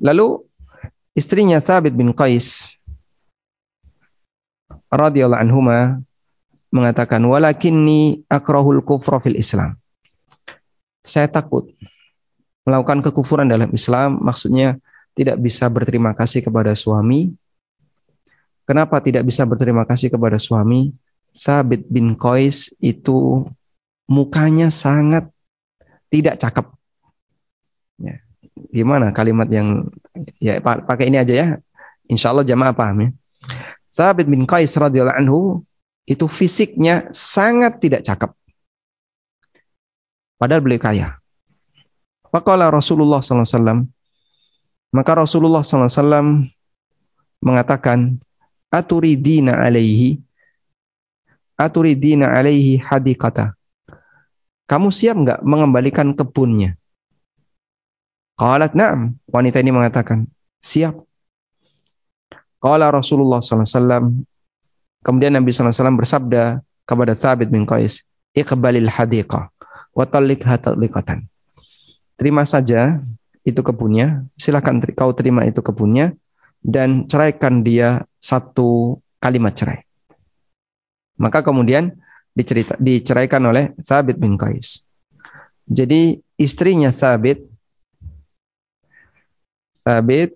Lalu 0.00 0.44
istrinya 1.12 1.60
Thabit 1.60 1.92
bin 1.92 2.12
Qais 2.16 2.80
radhiyallahu 4.88 5.40
anhuma 5.40 6.00
mengatakan 6.72 7.20
walakinni 7.24 8.24
akrahul 8.28 8.80
kufra 8.84 9.20
fil 9.20 9.36
Islam. 9.36 9.76
Saya 11.00 11.30
takut 11.30 11.70
melakukan 12.66 13.00
kekufuran 13.04 13.46
dalam 13.46 13.70
Islam 13.70 14.18
maksudnya 14.20 14.76
tidak 15.16 15.40
bisa 15.40 15.64
berterima 15.72 16.12
kasih 16.12 16.44
kepada 16.44 16.76
suami. 16.76 17.32
Kenapa 18.66 18.98
tidak 18.98 19.22
bisa 19.24 19.46
berterima 19.46 19.86
kasih 19.86 20.10
kepada 20.10 20.36
suami? 20.36 20.90
Thabit 21.32 21.86
bin 21.86 22.18
Qais 22.18 22.74
itu 22.82 23.46
mukanya 24.10 24.68
sangat 24.68 25.30
tidak 26.10 26.36
cakep. 26.42 26.75
Gimana 28.72 29.12
kalimat 29.12 29.46
yang 29.52 29.84
ya 30.40 30.56
pakai 30.64 31.12
ini 31.12 31.20
aja 31.20 31.34
ya. 31.34 31.46
Insya 32.08 32.32
Allah 32.32 32.46
jamaah 32.46 32.72
paham 32.72 32.96
ya. 33.04 33.10
Sabit 33.92 34.28
bin 34.28 34.44
Qais 34.48 34.72
radhiyallahu 34.76 35.16
anhu 35.16 35.40
itu 36.06 36.24
fisiknya 36.30 37.08
sangat 37.10 37.82
tidak 37.82 38.06
cakep. 38.06 38.30
Padahal 40.36 40.62
beliau 40.62 40.80
kaya. 40.80 41.08
Faqala 42.28 42.68
Rasulullah 42.68 43.24
SAW. 43.24 43.88
Maka 44.92 45.12
Rasulullah 45.16 45.64
SAW 45.64 46.44
mengatakan, 47.40 48.20
Aturidina 48.68 49.56
alaihi, 49.64 50.20
Aturidina 51.56 52.36
alaihi 52.36 52.76
hadikata. 52.76 53.56
Kamu 54.68 54.92
siap 54.92 55.16
nggak 55.16 55.40
mengembalikan 55.40 56.12
kebunnya? 56.12 56.76
Qalat 58.36 58.76
na'am. 58.76 59.16
Wanita 59.32 59.64
ini 59.64 59.72
mengatakan, 59.72 60.28
siap. 60.60 61.00
Qala 62.60 62.92
Rasulullah 62.92 63.40
SAW. 63.40 64.12
Kemudian 65.00 65.32
Nabi 65.32 65.56
SAW 65.56 65.96
bersabda 65.96 66.60
kepada 66.84 67.16
Thabit 67.16 67.48
bin 67.48 67.64
Qais, 67.64 68.04
Iqbalil 68.36 68.92
hadiqah 68.92 69.48
wa 69.96 70.04
tallikha 70.04 70.60
tatliqatan. 70.60 71.24
Terima 72.20 72.44
saja 72.44 73.00
itu 73.46 73.60
kebunnya, 73.64 74.28
silakan 74.36 74.84
kau 74.92 75.16
terima 75.16 75.48
itu 75.48 75.64
kebunnya, 75.64 76.12
dan 76.60 77.08
ceraikan 77.08 77.64
dia 77.64 78.04
satu 78.20 79.00
kalimat 79.22 79.56
cerai. 79.56 79.86
Maka 81.16 81.40
kemudian 81.40 81.96
dicerita, 82.36 82.76
diceraikan 82.76 83.40
oleh 83.48 83.72
Thabit 83.80 84.20
bin 84.20 84.36
Qais. 84.36 84.84
Jadi 85.64 86.20
istrinya 86.36 86.92
Thabit 86.92 87.55
Sabit 89.86 90.34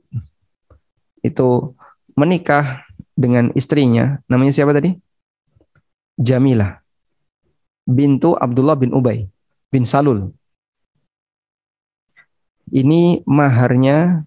itu 1.26 1.74
menikah 2.14 2.86
dengan 3.18 3.50
istrinya, 3.58 4.22
namanya 4.30 4.54
siapa 4.54 4.70
tadi? 4.70 4.94
Jamilah 6.14 6.78
bintu 7.82 8.38
Abdullah 8.38 8.78
bin 8.78 8.94
Ubay 8.94 9.26
bin 9.74 9.82
Salul. 9.82 10.30
Ini 12.70 13.26
maharnya 13.26 14.22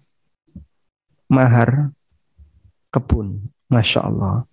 mahar 1.32 1.96
kebun. 2.92 3.48
Masya 3.72 4.04
Allah. 4.04 4.44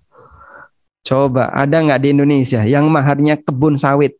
Coba 1.03 1.51
ada 1.51 1.75
nggak 1.83 1.99
di 1.99 2.07
Indonesia 2.15 2.63
yang 2.63 2.87
maharnya 2.87 3.35
kebun 3.35 3.75
sawit? 3.75 4.15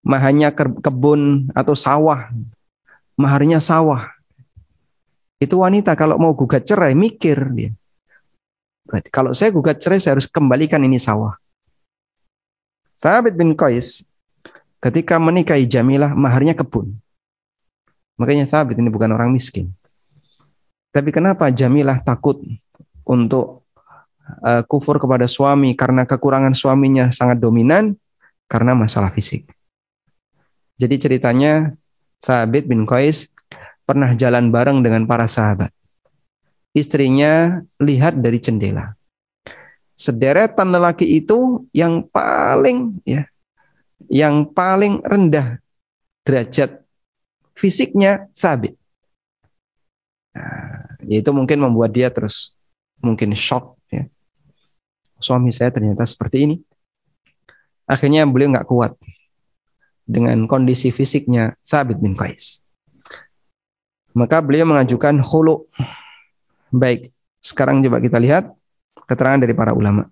Maharnya 0.00 0.48
ke- 0.50 0.80
kebun 0.80 1.52
atau 1.52 1.76
sawah. 1.76 2.32
Maharnya 3.14 3.60
sawah. 3.60 4.08
Itu 5.42 5.58
wanita 5.58 5.98
kalau 5.98 6.22
mau 6.22 6.30
gugat 6.38 6.62
cerai 6.62 6.94
mikir 6.94 7.50
dia. 7.50 7.74
Berarti 8.86 9.10
kalau 9.10 9.34
saya 9.34 9.50
gugat 9.50 9.82
cerai 9.82 9.98
saya 9.98 10.14
harus 10.14 10.30
kembalikan 10.30 10.78
ini 10.86 11.02
sawah. 11.02 11.34
Thabit 12.94 13.34
bin 13.34 13.58
Qais 13.58 14.06
ketika 14.78 15.18
menikahi 15.18 15.66
Jamilah 15.66 16.14
maharnya 16.14 16.54
kebun. 16.54 16.94
Makanya 18.22 18.46
Thabit 18.46 18.78
ini 18.78 18.86
bukan 18.86 19.10
orang 19.10 19.34
miskin. 19.34 19.74
Tapi 20.94 21.10
kenapa 21.10 21.50
Jamilah 21.50 21.98
takut 22.06 22.38
untuk 23.02 23.66
uh, 24.46 24.62
kufur 24.62 25.02
kepada 25.02 25.26
suami 25.26 25.74
karena 25.74 26.06
kekurangan 26.06 26.54
suaminya 26.54 27.10
sangat 27.10 27.42
dominan 27.42 27.98
karena 28.46 28.78
masalah 28.78 29.10
fisik. 29.10 29.50
Jadi 30.78 30.94
ceritanya 31.02 31.74
Thabit 32.22 32.70
bin 32.70 32.86
Qais 32.86 33.34
pernah 33.84 34.14
jalan 34.14 34.48
bareng 34.48 34.80
dengan 34.80 35.04
para 35.04 35.26
sahabat. 35.26 35.70
Istrinya 36.72 37.60
lihat 37.76 38.16
dari 38.16 38.40
jendela. 38.40 38.96
Sederetan 39.92 40.72
lelaki 40.72 41.04
itu 41.20 41.68
yang 41.76 42.08
paling 42.08 42.98
ya 43.04 43.28
yang 44.08 44.48
paling 44.48 45.04
rendah 45.04 45.60
derajat 46.24 46.82
fisiknya 47.52 48.26
Thabit. 48.32 48.74
Nah, 50.32 50.96
itu 51.06 51.30
mungkin 51.30 51.60
membuat 51.60 51.92
dia 51.92 52.08
terus 52.08 52.56
mungkin 53.04 53.36
shock 53.36 53.76
ya. 53.92 54.08
Suami 55.20 55.52
saya 55.52 55.70
ternyata 55.70 56.08
seperti 56.08 56.48
ini. 56.48 56.56
Akhirnya 57.84 58.24
beliau 58.24 58.56
nggak 58.56 58.68
kuat 58.70 58.96
dengan 60.08 60.48
kondisi 60.48 60.88
fisiknya 60.88 61.54
Thabit 61.62 62.00
bin 62.00 62.16
Qais. 62.16 62.61
Maka 64.12 64.44
beliau 64.44 64.68
mengajukan 64.68 65.20
khulu. 65.24 65.64
Baik, 66.72 67.12
sekarang 67.40 67.80
coba 67.84 68.00
kita 68.00 68.20
lihat 68.20 68.52
keterangan 69.08 69.40
dari 69.40 69.52
para 69.56 69.72
ulama. 69.72 70.08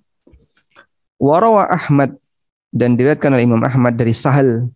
Warawa 1.21 1.69
Ahmad 1.69 2.17
dan 2.73 2.97
diriwayatkan 2.97 3.37
oleh 3.37 3.45
Imam 3.45 3.61
Ahmad 3.61 3.97
dari 3.97 4.17
Sahal 4.17 4.73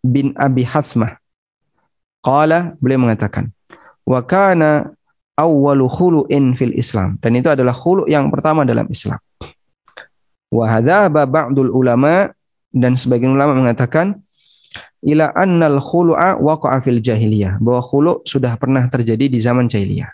bin 0.00 0.32
Abi 0.38 0.62
Hasmah. 0.62 1.18
Qala 2.24 2.72
beliau 2.80 3.04
mengatakan, 3.04 3.52
wa 4.08 4.24
kana 4.24 4.96
awwalu 5.36 5.90
khulu'in 5.90 6.56
fil 6.56 6.72
Islam 6.72 7.20
dan 7.20 7.36
itu 7.36 7.52
adalah 7.52 7.76
khulu' 7.76 8.08
yang 8.08 8.32
pertama 8.32 8.64
dalam 8.64 8.88
Islam. 8.88 9.18
Wa 10.48 10.78
hadzaba 10.78 11.26
ba'dul 11.26 11.68
ulama 11.68 12.32
dan 12.72 12.96
sebagian 12.96 13.34
ulama 13.34 13.52
mengatakan 13.52 14.23
ila 15.04 15.30
annal 15.36 15.78
khulu'a 15.84 16.40
waqa'a 16.40 16.80
fil 16.80 16.98
jahiliyah 17.04 17.60
bahwa 17.60 17.84
khulu' 17.84 18.24
sudah 18.24 18.56
pernah 18.56 18.88
terjadi 18.88 19.28
di 19.28 19.38
zaman 19.38 19.68
jahiliyah. 19.68 20.08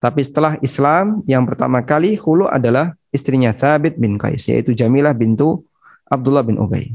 Tapi 0.00 0.20
setelah 0.24 0.56
Islam 0.64 1.20
yang 1.28 1.44
pertama 1.44 1.84
kali 1.84 2.16
khulu' 2.16 2.48
adalah 2.48 2.96
istrinya 3.12 3.52
Thabit 3.52 4.00
bin 4.00 4.16
Qais 4.16 4.48
yaitu 4.48 4.72
Jamilah 4.72 5.12
bintu 5.12 5.64
Abdullah 6.08 6.44
bin 6.44 6.56
Ubay. 6.56 6.92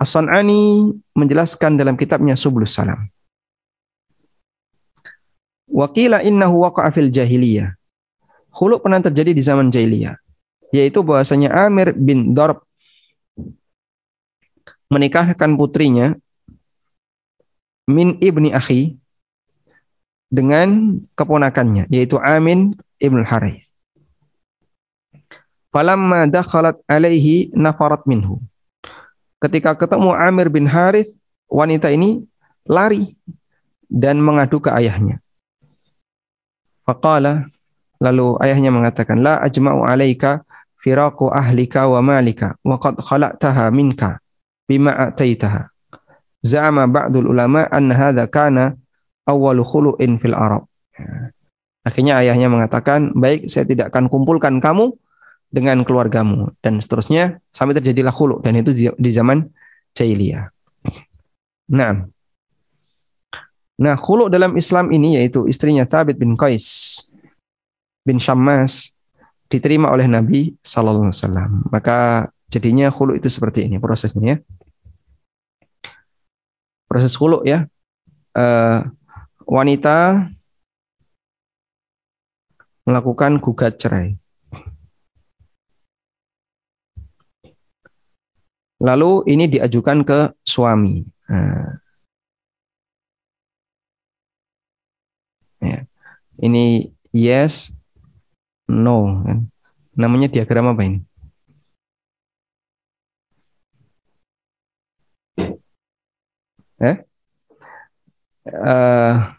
As-San'ani 0.00 0.88
menjelaskan 1.12 1.76
dalam 1.76 1.96
kitabnya 1.96 2.32
Sublus 2.32 2.72
Salam. 2.72 3.08
Wakila 5.68 6.24
innahu 6.24 6.64
waqa'a 6.64 6.88
fil 6.90 7.12
jahiliyah. 7.12 7.76
Khulu 8.50 8.82
pernah 8.82 8.98
terjadi 8.98 9.30
di 9.30 9.42
zaman 9.44 9.70
jahiliyah, 9.70 10.18
yaitu 10.74 11.06
bahwasanya 11.06 11.54
Amir 11.54 11.94
bin 11.94 12.34
Darb 12.34 12.66
menikahkan 14.90 15.54
putrinya 15.54 16.18
min 17.86 18.18
ibni 18.18 18.50
akhi 18.50 18.98
dengan 20.30 20.98
keponakannya 21.18 21.90
yaitu 21.90 22.18
Amin 22.22 22.78
ibn 23.02 23.22
Harith. 23.26 23.66
Falamma 25.70 26.26
dakhalat 26.26 26.82
alaihi 26.90 27.54
nafarat 27.54 28.02
minhu. 28.06 28.42
Ketika 29.38 29.72
ketemu 29.78 30.12
Amir 30.12 30.50
bin 30.50 30.66
Harith, 30.66 31.16
wanita 31.46 31.88
ini 31.94 32.26
lari 32.66 33.14
dan 33.86 34.18
mengadu 34.18 34.58
ke 34.58 34.70
ayahnya. 34.70 35.22
Faqala 36.82 37.46
lalu 38.02 38.34
ayahnya 38.42 38.74
mengatakan 38.74 39.22
la 39.22 39.38
ajma'u 39.46 39.86
alaika 39.86 40.42
firaqu 40.82 41.30
ahlika 41.30 41.86
wa 41.86 42.02
malika 42.02 42.58
wa 42.66 42.76
qad 42.80 42.98
khalaqtaha 42.98 43.70
minka 43.70 44.18
bima 44.70 44.94
ataitaha. 44.94 45.66
Za'ama 46.46 46.86
ba'dul 46.86 47.34
ulama 47.34 47.66
anna 47.66 47.98
hadha 47.98 48.30
kana 48.30 48.78
awwalu 49.26 49.66
khulu'in 49.66 50.22
fil 50.22 50.38
Arab. 50.38 50.70
Akhirnya 51.82 52.22
ayahnya 52.22 52.46
mengatakan, 52.46 53.10
baik 53.18 53.50
saya 53.50 53.66
tidak 53.66 53.90
akan 53.90 54.06
kumpulkan 54.06 54.62
kamu 54.62 54.94
dengan 55.50 55.82
keluargamu 55.82 56.54
dan 56.62 56.78
seterusnya 56.78 57.42
sampai 57.50 57.74
terjadilah 57.74 58.14
khulu 58.14 58.38
dan 58.46 58.54
itu 58.54 58.70
di 58.94 59.10
zaman 59.10 59.50
jahiliyah. 59.98 60.46
Nah, 61.74 62.06
nah 63.74 63.94
khulu 63.98 64.30
dalam 64.30 64.54
Islam 64.54 64.94
ini 64.94 65.18
yaitu 65.18 65.50
istrinya 65.50 65.82
Thabit 65.82 66.14
bin 66.14 66.38
Qais 66.38 67.02
bin 68.06 68.22
Syammas 68.22 68.94
diterima 69.50 69.90
oleh 69.90 70.06
Nabi 70.06 70.54
Sallallahu 70.62 71.10
Alaihi 71.10 71.18
Wasallam. 71.18 71.50
Maka 71.74 72.30
jadinya 72.46 72.86
khulu 72.94 73.18
itu 73.18 73.26
seperti 73.26 73.66
ini 73.66 73.82
prosesnya 73.82 74.22
ya. 74.22 74.36
Proses 76.90 77.14
khulu 77.14 77.46
ya. 77.46 77.70
Uh, 78.34 78.82
wanita 79.46 80.26
melakukan 82.82 83.38
gugat 83.38 83.78
cerai. 83.78 84.18
Lalu 88.82 89.22
ini 89.30 89.46
diajukan 89.46 90.02
ke 90.02 90.18
suami. 90.42 91.06
Nah. 91.30 91.78
Ya. 95.62 95.86
Ini 96.42 96.90
yes, 97.14 97.76
no. 98.66 99.22
Kan? 99.22 99.38
Namanya 99.94 100.26
diagram 100.26 100.74
apa 100.74 100.82
ini? 100.82 101.06
Eh? 106.80 106.96
Uh, 108.48 109.36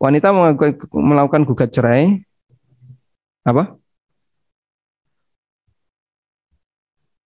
wanita 0.00 0.32
melakukan 0.90 1.44
gugat 1.44 1.70
cerai. 1.70 2.24
Apa? 3.44 3.76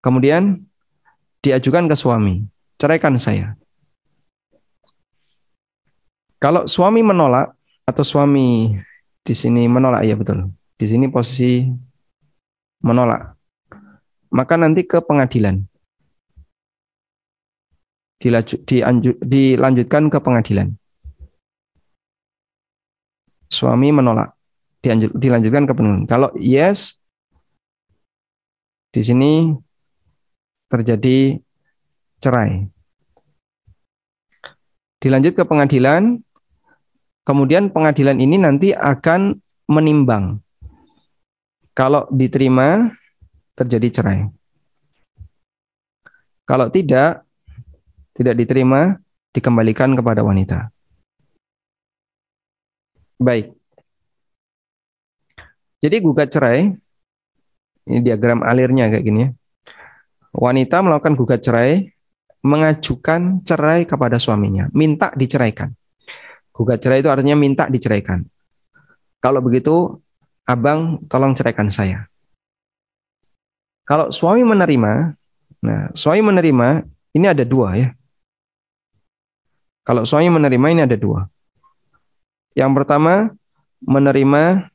Kemudian 0.03 0.67
diajukan 1.39 1.87
ke 1.87 1.95
suami, 1.95 2.43
ceraikan 2.79 3.15
saya. 3.19 3.55
Kalau 6.39 6.67
suami 6.71 7.03
menolak 7.03 7.55
atau 7.83 8.03
suami 8.07 8.79
di 9.27 9.35
sini 9.35 9.67
menolak 9.67 10.07
ya 10.07 10.15
betul. 10.17 10.51
Di 10.79 10.87
sini 10.87 11.11
posisi 11.11 11.67
menolak. 12.81 13.35
Maka 14.31 14.55
nanti 14.57 14.87
ke 14.87 15.03
pengadilan. 15.03 15.68
Dilanjutkan 18.19 20.11
ke 20.11 20.19
pengadilan. 20.19 20.75
Suami 23.49 23.89
menolak. 23.95 24.35
dilanjutkan 25.19 25.67
ke 25.67 25.73
pengadilan. 25.75 26.07
Kalau 26.07 26.31
yes 26.39 26.99
di 28.95 29.03
sini 29.03 29.53
terjadi 30.71 31.39
cerai. 32.23 32.67
Dilanjut 34.99 35.39
ke 35.39 35.45
pengadilan, 35.47 36.19
kemudian 37.23 37.71
pengadilan 37.71 38.19
ini 38.19 38.37
nanti 38.39 38.75
akan 38.75 39.39
menimbang. 39.71 40.43
Kalau 41.75 42.11
diterima, 42.11 42.91
terjadi 43.55 43.89
cerai. 43.95 44.27
Kalau 46.43 46.67
tidak, 46.75 47.23
tidak 48.19 48.35
diterima, 48.35 48.99
dikembalikan 49.31 49.95
kepada 49.95 50.27
wanita. 50.27 50.75
Baik. 53.23 53.55
Jadi 55.79 55.97
gugat 56.03 56.35
cerai, 56.35 56.75
ini 57.87 57.99
diagram 58.03 58.43
alirnya 58.43 58.91
kayak 58.91 59.07
gini 59.07 59.21
ya 59.23 59.31
wanita 60.39 60.85
melakukan 60.85 61.15
gugat 61.17 61.41
cerai 61.43 61.91
mengajukan 62.39 63.43
cerai 63.43 63.83
kepada 63.83 64.17
suaminya, 64.23 64.71
minta 64.71 65.11
diceraikan. 65.11 65.75
Gugat 66.55 66.79
cerai 66.79 67.03
itu 67.03 67.11
artinya 67.11 67.35
minta 67.35 67.67
diceraikan. 67.67 68.23
Kalau 69.19 69.43
begitu, 69.43 69.99
abang 70.47 71.03
tolong 71.11 71.35
ceraikan 71.35 71.67
saya. 71.67 72.07
Kalau 73.83 74.15
suami 74.15 74.47
menerima, 74.47 75.19
nah 75.67 75.91
suami 75.99 76.23
menerima 76.23 76.87
ini 77.19 77.27
ada 77.27 77.43
dua 77.43 77.75
ya. 77.75 77.91
Kalau 79.89 80.05
suami 80.05 80.29
menerima 80.29 80.67
ini 80.69 80.81
ada 80.85 81.01
dua. 81.01 81.25
Yang 82.53 82.77
pertama 82.77 83.33
menerima 83.81 84.69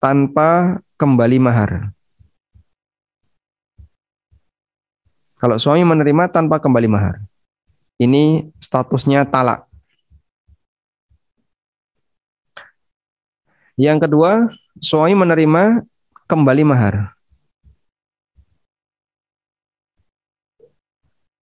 tanpa 0.00 0.80
kembali 0.96 1.36
mahar. 1.36 1.92
Kalau 5.36 5.60
suami 5.60 5.84
menerima 5.84 6.32
tanpa 6.32 6.56
kembali 6.56 6.88
mahar. 6.88 7.20
Ini 8.00 8.48
statusnya 8.64 9.28
talak. 9.28 9.68
Yang 13.76 14.08
kedua, 14.08 14.48
suami 14.80 15.12
menerima 15.12 15.84
kembali 16.24 16.64
mahar. 16.64 17.12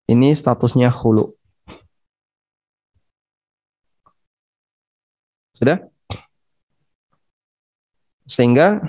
Ini 0.09 0.33
statusnya 0.33 0.89
hulu. 0.89 1.44
Sudah? 5.55 5.79
Sehingga 8.25 8.81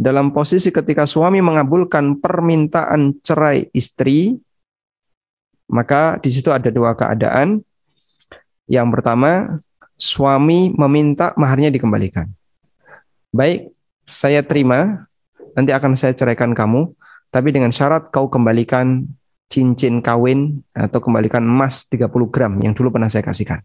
dalam 0.00 0.32
posisi 0.32 0.72
ketika 0.72 1.04
suami 1.04 1.44
mengabulkan 1.44 2.18
permintaan 2.18 3.20
cerai 3.20 3.68
istri, 3.76 4.40
maka 5.68 6.16
di 6.18 6.32
situ 6.32 6.48
ada 6.48 6.72
dua 6.72 6.96
keadaan. 6.96 7.60
Yang 8.70 8.88
pertama, 8.96 9.60
suami 10.00 10.72
meminta 10.72 11.36
maharnya 11.36 11.68
dikembalikan. 11.68 12.30
Baik, 13.30 13.70
saya 14.02 14.40
terima, 14.40 15.06
nanti 15.52 15.70
akan 15.70 15.94
saya 15.94 16.16
ceraikan 16.16 16.56
kamu, 16.56 16.94
tapi 17.30 17.54
dengan 17.54 17.70
syarat 17.70 18.10
kau 18.10 18.26
kembalikan 18.26 19.06
cincin 19.50 20.00
kawin 20.00 20.62
atau 20.72 21.02
kembalikan 21.02 21.42
emas 21.42 21.86
30 21.90 22.08
gram 22.30 22.56
yang 22.62 22.72
dulu 22.72 22.94
pernah 22.94 23.10
saya 23.10 23.26
kasihkan. 23.26 23.60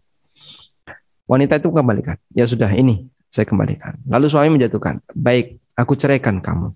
Wanita 1.26 1.58
itu 1.58 1.68
kembalikan. 1.74 2.16
Ya 2.32 2.46
sudah, 2.46 2.70
ini 2.70 3.10
saya 3.28 3.44
kembalikan. 3.46 3.98
Lalu 4.06 4.26
suami 4.30 4.50
menjatuhkan, 4.54 5.02
baik, 5.12 5.58
aku 5.74 5.98
ceraikan 5.98 6.38
kamu. 6.38 6.72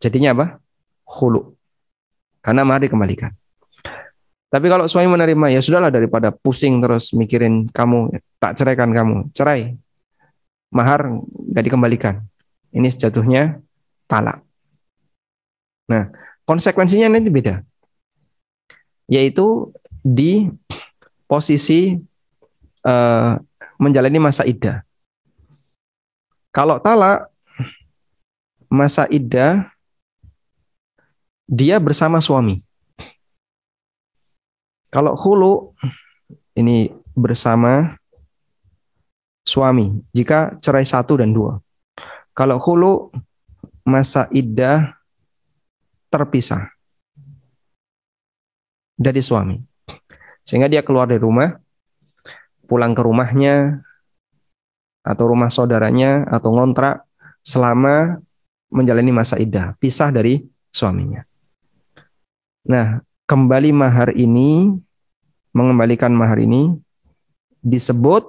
Jadinya 0.00 0.32
apa? 0.32 0.46
Hulu. 1.04 1.52
Karena 2.40 2.64
mahar 2.64 2.84
dikembalikan. 2.84 3.32
Tapi 4.48 4.66
kalau 4.70 4.88
suami 4.88 5.08
menerima, 5.08 5.52
ya 5.52 5.60
sudahlah 5.60 5.90
daripada 5.92 6.30
pusing 6.32 6.80
terus 6.80 7.12
mikirin 7.12 7.68
kamu, 7.68 8.16
tak 8.40 8.56
ceraikan 8.56 8.92
kamu. 8.92 9.28
Cerai. 9.36 9.76
Mahar 10.72 11.06
nggak 11.52 11.64
dikembalikan. 11.68 12.24
Ini 12.74 12.88
sejatuhnya 12.90 13.60
talak. 14.08 14.42
Nah, 15.90 16.08
konsekuensinya 16.48 17.12
nanti 17.12 17.28
beda 17.28 17.60
yaitu 19.08 19.72
di 20.04 20.48
posisi 21.28 21.96
uh, 22.84 23.40
menjalani 23.80 24.20
masa 24.20 24.46
iddah. 24.46 24.84
Kalau 26.54 26.78
talak 26.78 27.26
masa 28.70 29.10
iddah 29.10 29.66
dia 31.50 31.76
bersama 31.82 32.22
suami. 32.22 32.62
Kalau 34.94 35.18
hulu 35.18 35.74
ini 36.54 36.86
bersama 37.18 37.98
suami 39.42 39.98
jika 40.14 40.54
cerai 40.62 40.86
satu 40.86 41.18
dan 41.18 41.34
dua. 41.34 41.58
Kalau 42.30 42.62
hulu 42.62 43.10
masa 43.82 44.30
iddah 44.30 44.94
terpisah 46.08 46.70
dari 48.94 49.18
suami. 49.18 49.58
Sehingga 50.46 50.70
dia 50.70 50.84
keluar 50.86 51.10
dari 51.10 51.18
rumah, 51.18 51.56
pulang 52.64 52.96
ke 52.96 53.02
rumahnya, 53.04 53.84
atau 55.04 55.24
rumah 55.28 55.52
saudaranya, 55.52 56.24
atau 56.28 56.52
ngontrak 56.56 57.04
selama 57.44 58.24
menjalani 58.72 59.12
masa 59.12 59.36
iddah, 59.36 59.76
pisah 59.78 60.10
dari 60.10 60.42
suaminya. 60.72 61.22
Nah, 62.64 63.04
kembali 63.28 63.70
mahar 63.70 64.16
ini, 64.16 64.72
mengembalikan 65.52 66.10
mahar 66.10 66.40
ini, 66.40 66.74
disebut 67.60 68.24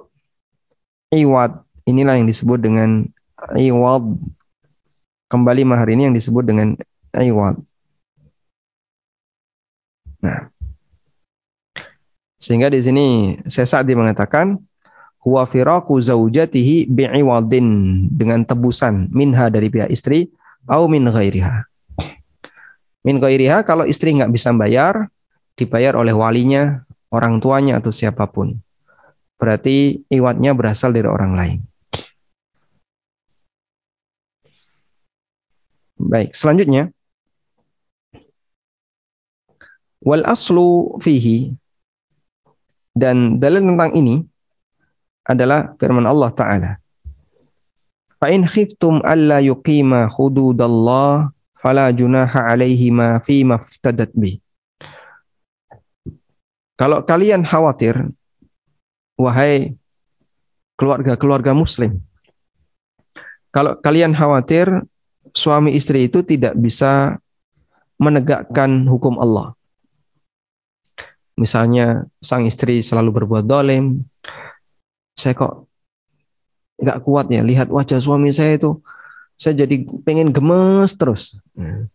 iwad. 1.12 1.64
Inilah 1.88 2.20
yang 2.20 2.28
disebut 2.28 2.60
dengan 2.60 3.08
iwad. 3.56 4.04
Kembali 5.26 5.62
mahar 5.66 5.88
ini 5.90 6.06
yang 6.06 6.14
disebut 6.14 6.44
dengan 6.46 6.76
iwad. 7.16 7.56
Nah, 10.22 10.50
sehingga 12.36 12.68
di 12.68 12.80
sini 12.84 13.06
saat 13.48 13.88
mengatakan 13.88 14.60
huwa 15.24 15.42
firaku 15.48 15.98
zaujatihi 15.98 16.86
bi'iwadin 16.86 17.66
dengan 18.12 18.44
tebusan 18.44 19.08
minha 19.10 19.48
dari 19.50 19.72
pihak 19.72 19.90
istri 19.90 20.30
au 20.68 20.86
min 20.86 21.08
ghairiha. 21.08 21.66
Min 23.02 23.18
ghairiha 23.18 23.64
kalau 23.66 23.88
istri 23.88 24.14
nggak 24.14 24.30
bisa 24.30 24.54
bayar 24.54 25.10
dibayar 25.56 25.96
oleh 25.96 26.12
walinya, 26.12 26.84
orang 27.08 27.40
tuanya 27.40 27.80
atau 27.80 27.90
siapa 27.90 28.28
pun. 28.28 28.60
Berarti 29.40 30.04
iwatnya 30.12 30.52
berasal 30.52 30.92
dari 30.92 31.08
orang 31.08 31.32
lain. 31.32 31.58
Baik, 35.96 36.36
selanjutnya 36.36 36.92
wal 40.06 40.22
aslu 40.22 41.00
fihi 41.02 41.56
dan 42.96 43.36
dalil 43.36 43.60
tentang 43.60 43.92
ini 43.92 44.24
adalah 45.28 45.76
firman 45.76 46.08
Allah 46.08 46.32
Ta'ala. 46.32 46.70
Fa'in 48.16 48.48
khiftum 48.48 49.04
alla 49.04 49.44
yuqima 49.44 50.08
hududallah 50.08 51.28
fala 51.60 51.92
junaha 51.92 52.48
alaihima 52.48 53.20
fi 53.20 53.44
maftadat 53.44 54.16
bi. 54.16 54.40
Kalau 56.80 57.04
kalian 57.04 57.44
khawatir, 57.44 58.00
wahai 59.20 59.76
keluarga-keluarga 60.80 61.52
muslim, 61.52 62.00
kalau 63.52 63.76
kalian 63.76 64.16
khawatir 64.16 64.68
suami 65.36 65.76
istri 65.76 66.08
itu 66.08 66.24
tidak 66.24 66.56
bisa 66.56 67.20
menegakkan 68.00 68.84
hukum 68.88 69.20
Allah 69.20 69.56
misalnya 71.36 72.08
sang 72.24 72.48
istri 72.48 72.80
selalu 72.80 73.22
berbuat 73.22 73.44
dolim, 73.44 74.02
saya 75.12 75.36
kok 75.36 75.68
nggak 76.76 76.98
kuat 77.04 77.32
ya 77.32 77.40
lihat 77.40 77.68
wajah 77.72 78.00
suami 78.00 78.32
saya 78.32 78.56
itu, 78.56 78.80
saya 79.36 79.64
jadi 79.64 79.84
pengen 80.02 80.32
gemes 80.32 80.96
terus. 80.96 81.36
Hmm. 81.52 81.88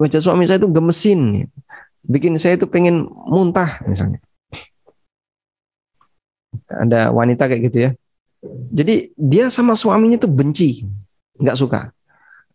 Wajah 0.00 0.22
suami 0.22 0.48
saya 0.48 0.62
itu 0.62 0.70
gemesin, 0.70 1.50
bikin 2.06 2.38
saya 2.40 2.56
itu 2.56 2.64
pengen 2.64 3.10
muntah 3.28 3.82
misalnya. 3.84 4.22
Ada 6.70 7.10
wanita 7.10 7.50
kayak 7.50 7.62
gitu 7.70 7.78
ya. 7.78 7.90
Jadi 8.72 9.12
dia 9.18 9.52
sama 9.52 9.76
suaminya 9.76 10.16
tuh 10.16 10.32
benci, 10.32 10.88
nggak 11.36 11.58
suka. 11.58 11.92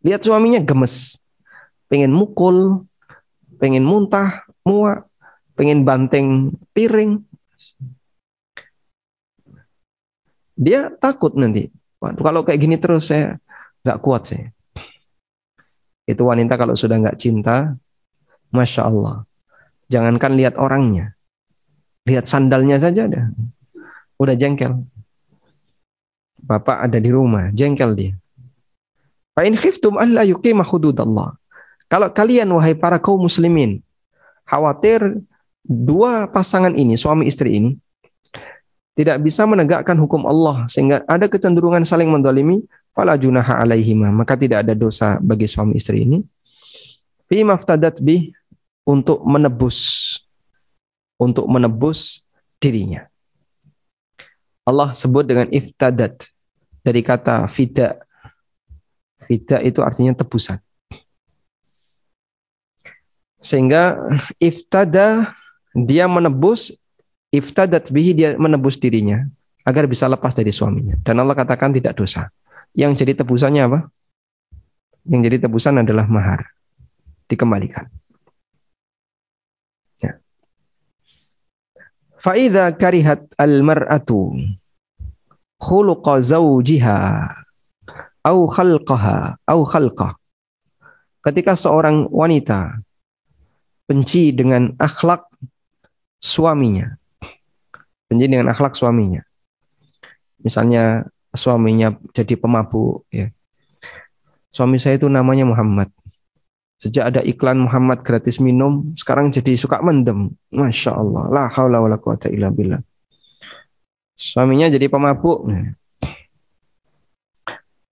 Lihat 0.02 0.26
suaminya 0.26 0.58
gemes, 0.64 1.22
pengen 1.86 2.10
mukul, 2.10 2.88
pengen 3.62 3.86
muntah, 3.86 4.44
muak, 4.66 5.06
pengen 5.56 5.88
banteng 5.88 6.54
piring. 6.76 7.24
Dia 10.56 10.92
takut 11.00 11.36
nanti. 11.36 11.72
Waduh, 12.00 12.24
kalau 12.24 12.44
kayak 12.44 12.60
gini 12.60 12.76
terus 12.80 13.12
saya 13.12 13.40
nggak 13.84 14.00
kuat 14.04 14.32
sih. 14.32 14.44
Itu 16.06 16.30
wanita 16.30 16.56
kalau 16.56 16.78
sudah 16.78 17.02
nggak 17.02 17.18
cinta, 17.18 17.74
masya 18.54 18.88
Allah. 18.88 19.26
Jangankan 19.90 20.38
lihat 20.38 20.56
orangnya, 20.62 21.18
lihat 22.06 22.30
sandalnya 22.30 22.78
saja 22.78 23.10
dah. 23.10 23.26
Udah 24.22 24.38
jengkel. 24.38 24.86
Bapak 26.46 26.86
ada 26.86 27.02
di 27.02 27.10
rumah, 27.10 27.50
jengkel 27.50 27.92
dia. 27.98 28.14
Fa'in 29.36 29.58
khiftum 29.58 29.98
alla 29.98 30.24
yuqima 30.24 30.64
hududallah. 30.64 31.36
Kalau 31.90 32.10
kalian 32.14 32.50
wahai 32.54 32.78
para 32.78 32.98
kaum 33.02 33.26
muslimin 33.26 33.84
khawatir 34.46 35.22
dua 35.66 36.30
pasangan 36.30 36.72
ini, 36.78 36.94
suami 36.96 37.26
istri 37.26 37.58
ini, 37.58 37.76
tidak 38.96 39.20
bisa 39.26 39.44
menegakkan 39.44 39.98
hukum 40.00 40.24
Allah 40.24 40.64
sehingga 40.72 41.04
ada 41.10 41.28
kecenderungan 41.28 41.84
saling 41.84 42.08
mendolimi, 42.08 42.64
fala 42.96 43.20
junaha 43.20 43.60
alaihima, 43.60 44.14
maka 44.14 44.40
tidak 44.40 44.64
ada 44.64 44.74
dosa 44.78 45.20
bagi 45.20 45.50
suami 45.50 45.76
istri 45.76 46.08
ini. 46.08 46.24
Fi 47.26 47.42
maftadat 47.42 48.00
bih 48.00 48.32
untuk 48.86 49.20
menebus 49.26 50.22
untuk 51.20 51.48
menebus 51.48 52.24
dirinya. 52.60 53.08
Allah 54.66 54.92
sebut 54.98 55.24
dengan 55.26 55.48
iftadat 55.52 56.32
dari 56.82 57.02
kata 57.06 57.46
fida. 57.50 58.02
Fida 59.26 59.62
itu 59.62 59.82
artinya 59.82 60.14
tebusan. 60.14 60.62
Sehingga 63.42 64.02
iftada 64.42 65.38
dia 65.76 66.08
menebus 66.08 66.72
iftadat 67.36 67.92
bihi 67.92 68.16
dia 68.16 68.30
menebus 68.40 68.80
dirinya 68.80 69.28
agar 69.68 69.92
bisa 69.92 70.08
lepas 70.08 70.32
dari 70.32 70.56
suaminya. 70.56 70.96
Dan 71.04 71.20
Allah 71.20 71.36
katakan 71.36 71.76
tidak 71.76 72.00
dosa. 72.00 72.32
Yang 72.72 73.04
jadi 73.04 73.20
tebusannya 73.20 73.62
apa? 73.68 73.80
Yang 75.04 75.22
jadi 75.28 75.38
tebusan 75.50 75.84
adalah 75.84 76.08
mahar. 76.08 76.48
Dikembalikan. 77.28 77.90
Ya. 80.00 80.22
Fa'idha 82.22 82.72
karihat 82.78 83.26
al-mar'atu 83.36 84.38
khuluqa 85.60 86.22
zawjiha 86.22 86.98
au 88.22 88.40
khalqaha 88.46 89.42
au 89.50 89.60
khalqah. 89.66 90.14
Ketika 91.26 91.58
seorang 91.58 92.06
wanita 92.14 92.86
benci 93.90 94.30
dengan 94.30 94.78
akhlak 94.78 95.26
suaminya. 96.26 96.98
Benci 98.10 98.26
dengan 98.26 98.50
akhlak 98.50 98.74
suaminya 98.74 99.22
misalnya 100.46 101.10
suaminya 101.34 101.98
jadi 102.14 102.38
pemabuk 102.38 103.10
ya. 103.10 103.34
Suami 104.54 104.78
saya 104.80 105.02
itu 105.02 105.10
namanya 105.10 105.44
Muhammad. 105.44 105.92
Sejak 106.80 107.12
ada 107.12 107.22
iklan 107.26 107.60
Muhammad 107.60 108.06
gratis 108.08 108.40
minum, 108.40 108.94
sekarang 108.96 109.34
jadi 109.34 109.58
suka 109.60 109.84
mendem. 109.84 110.32
Masya 110.54 110.96
Allah. 110.96 111.28
La 111.28 111.44
haula 111.52 111.84
wa 111.84 111.90
la 111.92 112.00
quwata 112.00 112.32
illa 112.32 112.48
billah. 112.54 112.80
Suaminya 114.16 114.72
jadi 114.72 114.88
pemabuk. 114.88 115.44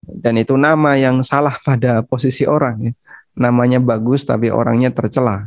Dan 0.08 0.40
itu 0.40 0.56
nama 0.56 0.96
yang 0.96 1.20
salah 1.20 1.60
pada 1.60 2.00
posisi 2.00 2.48
orang. 2.48 2.76
Ya. 2.80 2.92
Namanya 3.36 3.84
bagus 3.84 4.24
tapi 4.24 4.48
orangnya 4.48 4.88
tercela. 4.96 5.44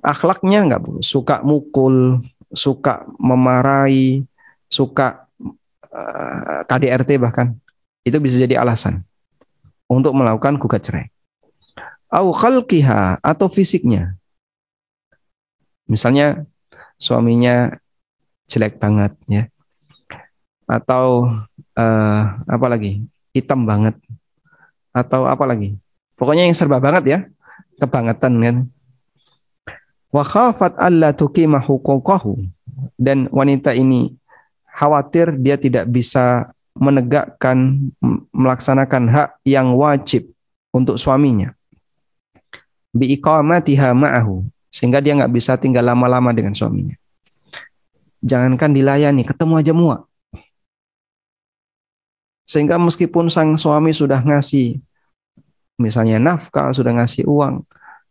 Akhlaknya 0.00 0.64
nggak 0.64 1.04
suka 1.04 1.44
mukul, 1.44 2.24
suka 2.50 3.04
memarahi, 3.20 4.24
suka 4.66 5.28
uh, 5.92 6.60
eh, 6.60 6.60
KDRT 6.64 7.20
bahkan 7.20 7.54
itu 8.02 8.16
bisa 8.16 8.40
jadi 8.40 8.56
alasan 8.58 9.04
untuk 9.90 10.16
melakukan 10.16 10.56
gugat 10.56 10.82
cerai. 10.86 11.06
Au 12.10 12.34
khalqiha 12.34 13.22
atau 13.22 13.46
fisiknya. 13.46 14.18
Misalnya 15.86 16.46
suaminya 16.98 17.76
jelek 18.50 18.78
banget 18.82 19.14
ya. 19.26 19.46
Atau 20.66 21.30
uh, 21.78 22.22
apa 22.46 22.66
lagi? 22.70 23.06
hitam 23.30 23.62
banget. 23.62 23.94
Atau 24.90 25.26
apa 25.26 25.46
lagi? 25.46 25.78
Pokoknya 26.18 26.46
yang 26.46 26.56
serba 26.58 26.82
banget 26.82 27.04
ya. 27.06 27.18
Kebangetan 27.78 28.34
kan. 28.42 28.56
Wa 30.10 30.26
khafat 30.26 30.74
alla 30.74 31.14
tuqima 31.14 31.62
dan 32.98 33.30
wanita 33.30 33.70
ini 33.78 34.18
khawatir 34.66 35.38
dia 35.38 35.54
tidak 35.54 35.86
bisa 35.86 36.50
menegakkan 36.74 37.90
melaksanakan 38.34 39.06
hak 39.06 39.28
yang 39.46 39.74
wajib 39.78 40.26
untuk 40.74 40.98
suaminya. 40.98 41.54
Bi 42.90 43.14
iqamatiha 43.14 43.94
ma'ahu. 43.94 44.46
Sehingga 44.70 45.02
dia 45.02 45.18
nggak 45.18 45.34
bisa 45.34 45.58
tinggal 45.58 45.82
lama-lama 45.82 46.30
dengan 46.30 46.54
suaminya. 46.54 46.94
Jangankan 48.22 48.70
dilayani 48.70 49.26
ketemu 49.26 49.54
aja 49.58 49.72
muak. 49.74 50.00
Sehingga 52.46 52.78
meskipun 52.78 53.30
sang 53.30 53.54
suami 53.58 53.94
sudah 53.94 54.22
ngasih 54.22 54.78
misalnya 55.80 56.20
nafkah 56.20 56.70
sudah 56.76 56.92
ngasih 56.92 57.24
uang 57.24 57.64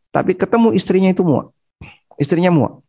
tapi 0.09 0.33
ketemu 0.33 0.73
istrinya 0.73 1.13
itu 1.13 1.21
muak 1.21 1.53
istrinya 2.19 2.51
muak 2.51 2.83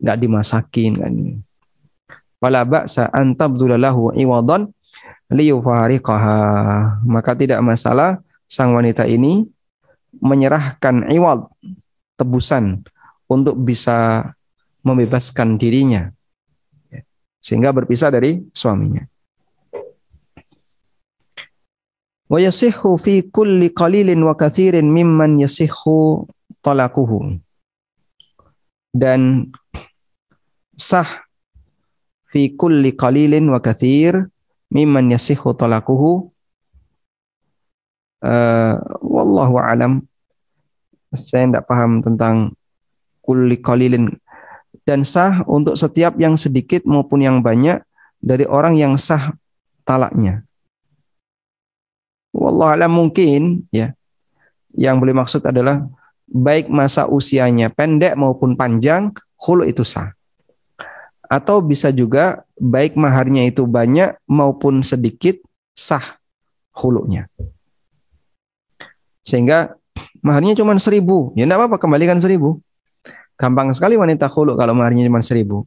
nggak 0.00 0.18
dimasakin 0.18 0.92
kan 0.96 1.12
wala 2.40 2.64
ba'sa 2.64 3.08
an 3.12 3.36
tabdulalahu 3.36 4.16
iwadan 4.16 4.72
liyufariqaha. 5.30 6.38
Maka 7.06 7.34
tidak 7.34 7.60
masalah 7.62 8.22
sang 8.46 8.74
wanita 8.74 9.06
ini 9.06 9.46
menyerahkan 10.22 11.10
iwad 11.12 11.44
tebusan 12.16 12.86
untuk 13.26 13.58
bisa 13.58 14.30
membebaskan 14.86 15.58
dirinya 15.58 16.08
sehingga 17.42 17.74
berpisah 17.74 18.10
dari 18.10 18.42
suaminya. 18.54 19.02
Wa 22.26 22.42
yasihhu 22.42 22.98
fi 22.98 23.22
kulli 23.22 23.70
qalilin 23.70 24.18
wa 24.26 24.34
kathirin 24.34 24.90
mimman 24.90 25.38
yasihhu 25.38 26.26
talaquhu. 26.58 27.38
Dan 28.96 29.52
sah 30.76 31.26
fi 32.32 32.52
kulli 32.56 32.96
qalilin 32.96 33.48
wa 33.52 33.60
kathir 33.60 34.28
mimman 34.72 35.12
yasihu 35.12 35.52
talaquhu 35.56 36.28
uh, 38.24 38.74
wallahu 39.00 39.56
alam 39.56 40.04
saya 41.16 41.48
tidak 41.48 41.64
paham 41.64 42.04
tentang 42.04 42.52
kulli 43.24 43.56
qalilin 43.56 44.12
dan 44.86 45.02
sah 45.02 45.42
untuk 45.48 45.74
setiap 45.74 46.14
yang 46.20 46.38
sedikit 46.38 46.86
maupun 46.86 47.24
yang 47.24 47.40
banyak 47.40 47.82
dari 48.22 48.46
orang 48.46 48.78
yang 48.78 48.94
sah 48.94 49.34
talaknya. 49.82 50.46
Wallahu 52.30 52.70
alam 52.70 52.92
mungkin 52.94 53.66
ya. 53.74 53.96
Yang 54.76 54.96
boleh 55.00 55.14
maksud 55.16 55.42
adalah 55.42 55.88
baik 56.26 56.66
masa 56.68 57.06
usianya 57.06 57.70
pendek 57.70 58.18
maupun 58.18 58.58
panjang, 58.58 59.14
khulu 59.38 59.64
itu 59.66 59.86
sah. 59.86 60.12
Atau 61.26 61.58
bisa 61.62 61.90
juga 61.90 62.46
baik 62.54 62.94
maharnya 62.94 63.50
itu 63.50 63.66
banyak 63.66 64.14
maupun 64.30 64.86
sedikit 64.86 65.38
sah 65.74 66.18
hulunya. 66.76 67.26
Sehingga 69.26 69.74
maharnya 70.22 70.54
cuma 70.54 70.78
seribu. 70.78 71.34
Ya 71.34 71.46
enggak 71.46 71.66
apa-apa 71.66 71.82
kembalikan 71.82 72.22
seribu. 72.22 72.62
Gampang 73.34 73.74
sekali 73.74 73.98
wanita 73.98 74.30
hulu 74.30 74.54
kalau 74.54 74.72
maharnya 74.72 75.02
cuma 75.10 75.20
seribu. 75.20 75.66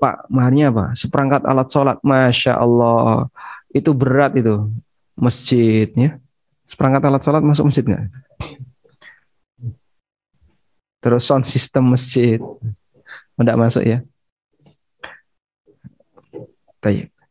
Pak, 0.00 0.28
maharnya 0.28 0.68
apa? 0.68 0.92
Seperangkat 0.92 1.44
alat 1.48 1.68
sholat. 1.68 1.96
Masya 2.04 2.60
Allah. 2.60 3.28
Itu 3.72 3.92
berat 3.92 4.36
itu. 4.36 4.68
Masjidnya. 5.16 6.20
Seperangkat 6.68 7.02
alat 7.08 7.22
sholat 7.24 7.42
masuk 7.44 7.72
masjid 7.72 7.84
nggak? 7.84 8.04
Terus 10.98 11.22
sound 11.26 11.46
system 11.46 11.94
masjid. 11.94 12.42
Tidak 13.38 13.56
masuk 13.58 13.86
ya. 13.86 14.02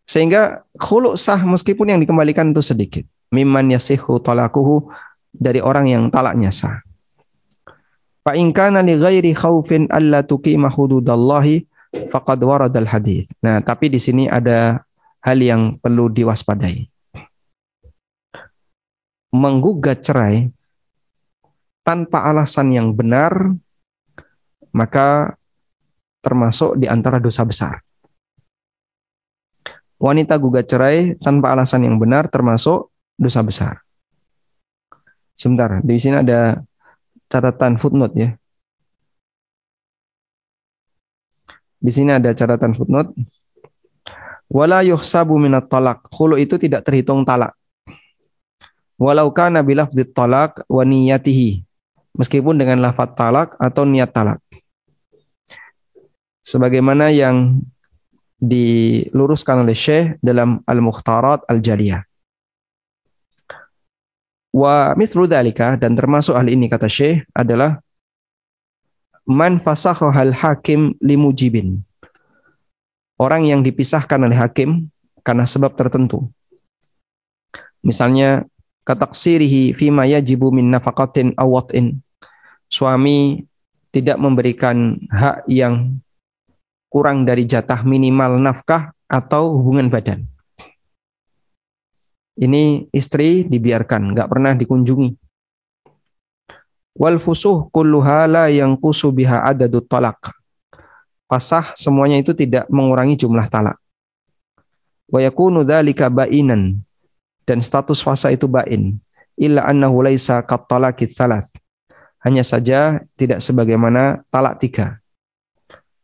Sehingga 0.08 0.64
khulu 0.80 1.20
sah 1.20 1.40
meskipun 1.44 1.92
yang 1.92 2.00
dikembalikan 2.00 2.56
itu 2.56 2.64
sedikit. 2.64 3.04
Mimman 3.28 3.76
yasihu 3.76 4.24
talakuhu 4.24 4.88
dari 5.36 5.60
orang 5.60 5.92
yang 5.92 6.04
talaknya 6.08 6.48
sah. 6.48 6.80
Fa 8.24 8.36
in 8.36 8.56
kana 8.56 8.80
li 8.84 8.96
ghairi 8.96 9.36
khaufin 9.36 9.92
alla 9.92 10.24
tuqima 10.24 10.72
hududallahi 10.72 11.68
faqad 12.12 12.40
waradal 12.44 12.88
hadis. 12.88 13.28
Nah, 13.44 13.60
tapi 13.60 13.92
di 13.92 14.00
sini 14.00 14.32
ada 14.32 14.84
hal 15.24 15.40
yang 15.44 15.76
perlu 15.76 16.08
diwaspadai. 16.08 16.88
Menggugat 19.36 20.08
cerai 20.08 20.48
tanpa 21.88 22.28
alasan 22.28 22.76
yang 22.76 22.92
benar 22.92 23.56
maka 24.76 25.40
termasuk 26.20 26.76
di 26.76 26.92
antara 26.92 27.24
dosa 27.24 27.48
besar. 27.48 27.80
Wanita 29.96 30.36
gugat 30.36 30.68
cerai 30.68 31.16
tanpa 31.16 31.56
alasan 31.56 31.88
yang 31.88 31.96
benar 31.96 32.28
termasuk 32.28 32.92
dosa 33.16 33.40
besar. 33.40 33.80
Sebentar, 35.32 35.80
di 35.80 35.96
sini 35.96 36.20
ada 36.20 36.60
catatan 37.32 37.80
footnote 37.80 38.16
ya. 38.20 38.30
Di 41.78 41.92
sini 41.94 42.12
ada 42.12 42.36
catatan 42.36 42.76
footnote. 42.76 43.16
Wala 44.52 44.84
yuhsabu 44.84 45.40
minat 45.40 45.72
talak. 45.72 46.04
Khulu 46.12 46.36
itu 46.36 46.60
tidak 46.60 46.84
terhitung 46.84 47.24
talak. 47.24 47.56
Walau 48.98 49.30
kana 49.30 49.62
bilafdit 49.62 50.10
talak 50.10 50.66
wa 50.66 50.82
niyatihi. 50.82 51.67
Meskipun 52.18 52.58
dengan 52.58 52.82
lafaz 52.82 53.14
talak 53.14 53.54
atau 53.62 53.86
niat 53.86 54.10
talak 54.10 54.42
sebagaimana 56.48 57.12
yang 57.12 57.60
diluruskan 58.40 59.68
oleh 59.68 59.76
Syekh 59.76 60.16
dalam 60.24 60.64
Al-Mukhtarat 60.64 61.44
Al-Jaliyah. 61.52 62.08
Wa 64.56 64.96
mithlu 64.96 65.28
dalika 65.28 65.76
dan 65.76 65.94
termasuk 66.00 66.40
hal 66.40 66.48
ini 66.48 66.72
kata 66.72 66.88
Syekh 66.88 67.28
adalah 67.36 67.84
man 69.28 69.60
hal 69.60 70.32
hakim 70.32 70.96
limujibin. 71.04 71.84
Orang 73.20 73.50
yang 73.50 73.66
dipisahkan 73.66 74.22
oleh 74.24 74.38
hakim 74.38 74.88
karena 75.26 75.44
sebab 75.44 75.74
tertentu. 75.74 76.30
Misalnya 77.82 78.46
kataksirihi 78.86 79.74
fima 79.74 80.06
yajibu 80.06 80.54
min 80.54 80.70
nafaqatin 80.70 81.34
awatin. 81.36 81.98
Suami 82.68 83.42
tidak 83.92 84.20
memberikan 84.20 85.00
hak 85.08 85.48
yang 85.48 85.98
kurang 86.92 87.24
dari 87.24 87.48
jatah 87.48 87.84
minimal 87.84 88.40
nafkah 88.40 88.92
atau 89.08 89.56
hubungan 89.60 89.88
badan. 89.88 90.28
Ini 92.38 92.86
istri 92.94 93.48
dibiarkan, 93.50 94.14
nggak 94.14 94.30
pernah 94.30 94.54
dikunjungi. 94.54 95.10
Wal 96.98 97.18
fusuh 97.18 97.70
kulluha 97.74 98.30
la 98.30 98.46
yang 98.50 98.78
kusu 98.78 99.10
biha 99.10 99.42
adadut 99.46 99.86
talak. 99.90 100.34
Fasah 101.26 101.74
semuanya 101.74 102.22
itu 102.22 102.38
tidak 102.38 102.70
mengurangi 102.70 103.18
jumlah 103.18 103.50
talak. 103.50 103.78
Wa 105.10 105.24
yakunu 105.24 105.64
dzalika 105.66 106.12
ba'inan 106.14 106.78
dan 107.48 107.64
status 107.64 108.04
fasa 108.04 108.30
itu 108.36 108.46
bain 108.46 109.00
illa 109.40 109.64
annahu 109.64 110.04
laisa 110.04 110.44
talaqi 110.44 111.08
thalath 111.08 111.48
hanya 112.24 112.42
saja 112.42 113.02
tidak 113.20 113.44
sebagaimana 113.44 114.26
talak 114.34 114.58
tiga. 114.62 115.00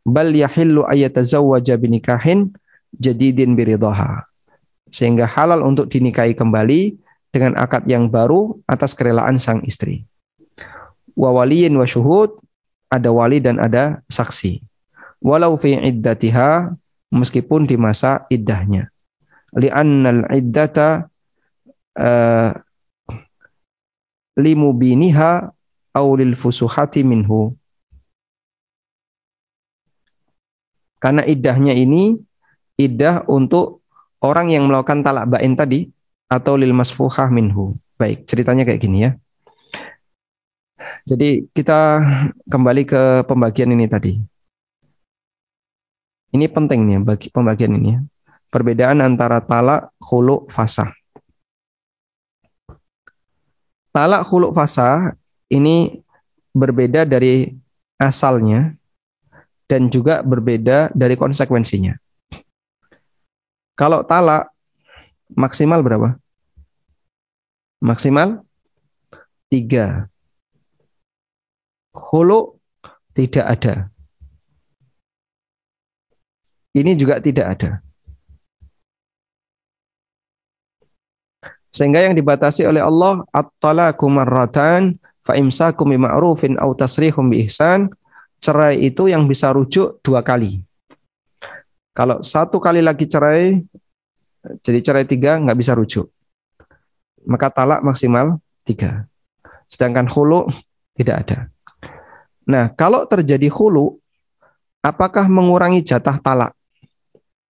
Bal 0.04 0.30
yahillu 0.36 0.84
ayatazawwaja 0.84 1.80
binikahin 1.80 2.52
jadidin 2.94 3.56
biridaha 3.56 4.28
sehingga 4.94 5.26
halal 5.26 5.66
untuk 5.66 5.90
dinikahi 5.90 6.38
kembali 6.38 6.94
dengan 7.34 7.58
akad 7.58 7.82
yang 7.90 8.06
baru 8.06 8.62
atas 8.70 8.94
kerelaan 8.94 9.42
sang 9.42 9.66
istri. 9.66 10.06
Wa 11.18 11.34
waliyin 11.34 11.74
wa 11.74 11.82
syuhud 11.82 12.38
ada 12.86 13.10
wali 13.10 13.42
dan 13.42 13.58
ada 13.58 14.06
saksi. 14.06 14.62
Walau 15.18 15.58
fi 15.58 15.74
iddatiha 15.74 16.70
meskipun 17.10 17.66
di 17.66 17.74
masa 17.74 18.22
iddahnya. 18.30 18.86
Li'annal 19.54 20.30
iddata 20.30 21.10
uh, 21.98 22.50
limubiniha 24.38 25.53
au 25.94 26.18
fusuhati 26.34 27.06
minhu. 27.06 27.54
Karena 30.98 31.22
idahnya 31.22 31.72
ini 31.76 32.18
idah 32.80 33.22
untuk 33.30 33.84
orang 34.24 34.50
yang 34.50 34.66
melakukan 34.66 35.04
talak 35.04 35.30
bain 35.30 35.54
tadi 35.54 35.92
atau 36.26 36.58
lil 36.58 36.74
masfuhah 36.74 37.30
minhu. 37.30 37.78
Baik, 37.94 38.26
ceritanya 38.26 38.66
kayak 38.66 38.80
gini 38.82 38.98
ya. 39.06 39.10
Jadi 41.04 41.46
kita 41.52 42.00
kembali 42.48 42.82
ke 42.88 43.02
pembagian 43.28 43.70
ini 43.70 43.86
tadi. 43.86 44.16
Ini 46.34 46.50
penting 46.50 46.80
nih 46.88 46.98
bagi 47.04 47.28
pembagian 47.30 47.78
ini 47.78 47.88
ya. 47.94 48.00
Perbedaan 48.50 48.98
antara 49.04 49.38
talak, 49.38 49.94
khulu, 50.02 50.50
fasah. 50.50 50.90
Talak 53.94 54.26
huluk 54.26 54.50
fasa 54.50 55.14
ini 55.50 56.00
berbeda 56.54 57.04
dari 57.04 57.50
asalnya 57.98 58.72
dan 59.66 59.88
juga 59.90 60.20
berbeda 60.22 60.92
dari 60.94 61.18
konsekuensinya. 61.18 61.96
Kalau 63.74 64.06
talak 64.06 64.54
maksimal 65.34 65.82
berapa? 65.82 66.14
Maksimal 67.82 68.44
tiga. 69.50 70.06
Hulu 71.94 72.58
tidak 73.14 73.46
ada. 73.46 73.74
Ini 76.74 76.98
juga 76.98 77.22
tidak 77.22 77.46
ada. 77.58 77.70
Sehingga 81.74 82.02
yang 82.06 82.14
dibatasi 82.14 82.66
oleh 82.66 82.82
Allah 82.82 83.26
marratan 84.06 84.94
fa 85.24 85.34
imsakum 85.40 85.90
bima'rufin 85.90 86.60
aw 86.60 86.70
tasrihum 86.76 87.32
bi 87.32 87.48
ihsan. 87.48 87.90
Cerai 88.44 88.84
itu 88.84 89.08
yang 89.08 89.24
bisa 89.24 89.48
rujuk 89.56 90.04
dua 90.04 90.20
kali. 90.20 90.60
Kalau 91.96 92.20
satu 92.20 92.60
kali 92.60 92.84
lagi 92.84 93.08
cerai, 93.08 93.64
jadi 94.60 94.78
cerai 94.84 95.08
tiga 95.08 95.40
nggak 95.40 95.56
bisa 95.56 95.72
rujuk. 95.72 96.12
Maka 97.24 97.48
talak 97.48 97.80
maksimal 97.80 98.36
tiga. 98.68 99.08
Sedangkan 99.64 100.04
hulu 100.12 100.52
tidak 100.92 101.16
ada. 101.24 101.38
Nah, 102.44 102.68
kalau 102.76 103.08
terjadi 103.08 103.48
hulu, 103.48 103.96
apakah 104.84 105.24
mengurangi 105.24 105.80
jatah 105.80 106.20
talak? 106.20 106.52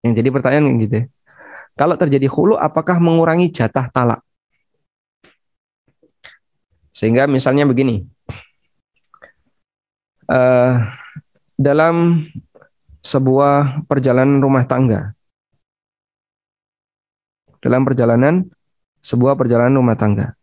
Yang 0.07 0.23
jadi 0.23 0.29
pertanyaan 0.31 0.79
gitu. 0.79 0.95
Ya. 1.03 1.05
Kalau 1.75 1.99
terjadi 1.99 2.31
hulu, 2.31 2.55
apakah 2.55 3.03
mengurangi 3.03 3.51
jatah 3.51 3.91
talak? 3.91 4.23
Sehingga 6.95 7.27
misalnya 7.27 7.67
begini, 7.67 8.07
uh, 10.31 10.79
dalam 11.59 12.23
sebuah 13.03 13.83
perjalanan 13.91 14.39
rumah 14.39 14.63
tangga, 14.63 15.11
dalam 17.59 17.83
perjalanan 17.83 18.47
sebuah 19.03 19.35
perjalanan 19.35 19.75
rumah 19.75 19.99
tangga. 19.99 20.39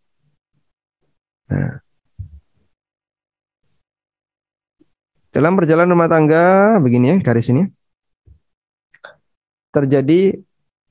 Nah, 1.47 1.79
dalam 5.31 5.55
perjalanan 5.55 5.95
rumah 5.95 6.11
tangga 6.11 6.75
begini 6.83 7.15
ya 7.15 7.17
garis 7.23 7.47
ini 7.47 7.63
terjadi 9.71 10.35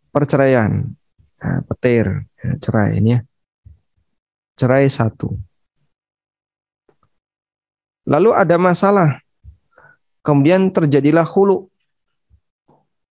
perceraian, 0.08 0.88
nah, 1.36 1.60
petir, 1.68 2.24
ya, 2.40 2.50
cerai 2.56 2.96
ini 2.96 3.10
ya. 3.14 3.20
Cerai 4.56 4.88
satu. 4.88 5.49
Lalu 8.10 8.34
ada 8.34 8.58
masalah. 8.58 9.22
Kemudian 10.26 10.74
terjadilah 10.74 11.22
hulu. 11.22 11.70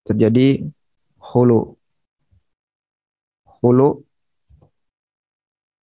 Terjadi 0.04 0.68
hulu. 1.24 1.80
Hulu 3.64 4.04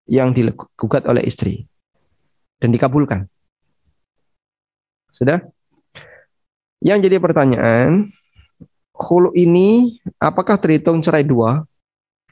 yang 0.06 0.36
digugat 0.36 1.08
oleh 1.08 1.24
istri 1.24 1.64
dan 2.60 2.70
dikabulkan. 2.70 3.26
Sudah? 5.10 5.40
Yang 6.84 7.08
jadi 7.08 7.16
pertanyaan, 7.18 8.12
hulu 8.92 9.32
ini 9.32 9.98
apakah 10.20 10.60
terhitung 10.60 11.00
cerai 11.00 11.24
dua? 11.24 11.64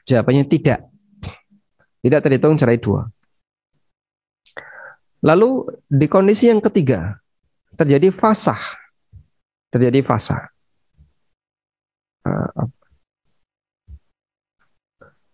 Jawabannya 0.05 0.45
tidak. 0.45 0.85
Tidak 2.05 2.21
terhitung 2.21 2.55
cerai 2.55 2.77
dua. 2.77 3.09
Lalu 5.23 5.79
di 5.87 6.07
kondisi 6.09 6.51
yang 6.51 6.59
ketiga 6.59 7.19
terjadi 7.77 8.11
fasah. 8.11 8.59
Terjadi 9.69 9.99
fasah. 10.01 10.49
Ah, 12.25 12.67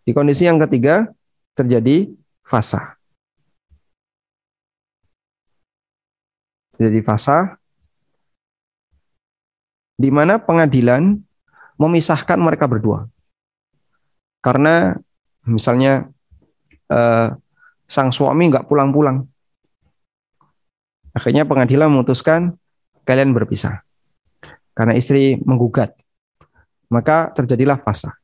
di 0.04 0.12
kondisi 0.12 0.44
yang 0.44 0.60
ketiga 0.60 1.08
terjadi 1.56 2.12
fasah. 2.44 3.00
Terjadi 6.76 7.00
fasah 7.06 7.62
di 10.02 10.10
mana 10.10 10.42
pengadilan 10.42 11.22
memisahkan 11.78 12.42
mereka 12.42 12.66
berdua. 12.66 13.06
Karena 14.42 14.98
misalnya 15.46 16.10
eh, 16.90 17.30
sang 17.88 18.10
suami 18.10 18.50
nggak 18.50 18.68
pulang-pulang. 18.68 19.31
Akhirnya 21.12 21.44
pengadilan 21.44 21.92
memutuskan 21.92 22.56
kalian 23.04 23.36
berpisah. 23.36 23.84
Karena 24.72 24.96
istri 24.96 25.36
menggugat. 25.44 25.96
Maka 26.88 27.32
terjadilah 27.36 27.80
fasa. 27.84 28.16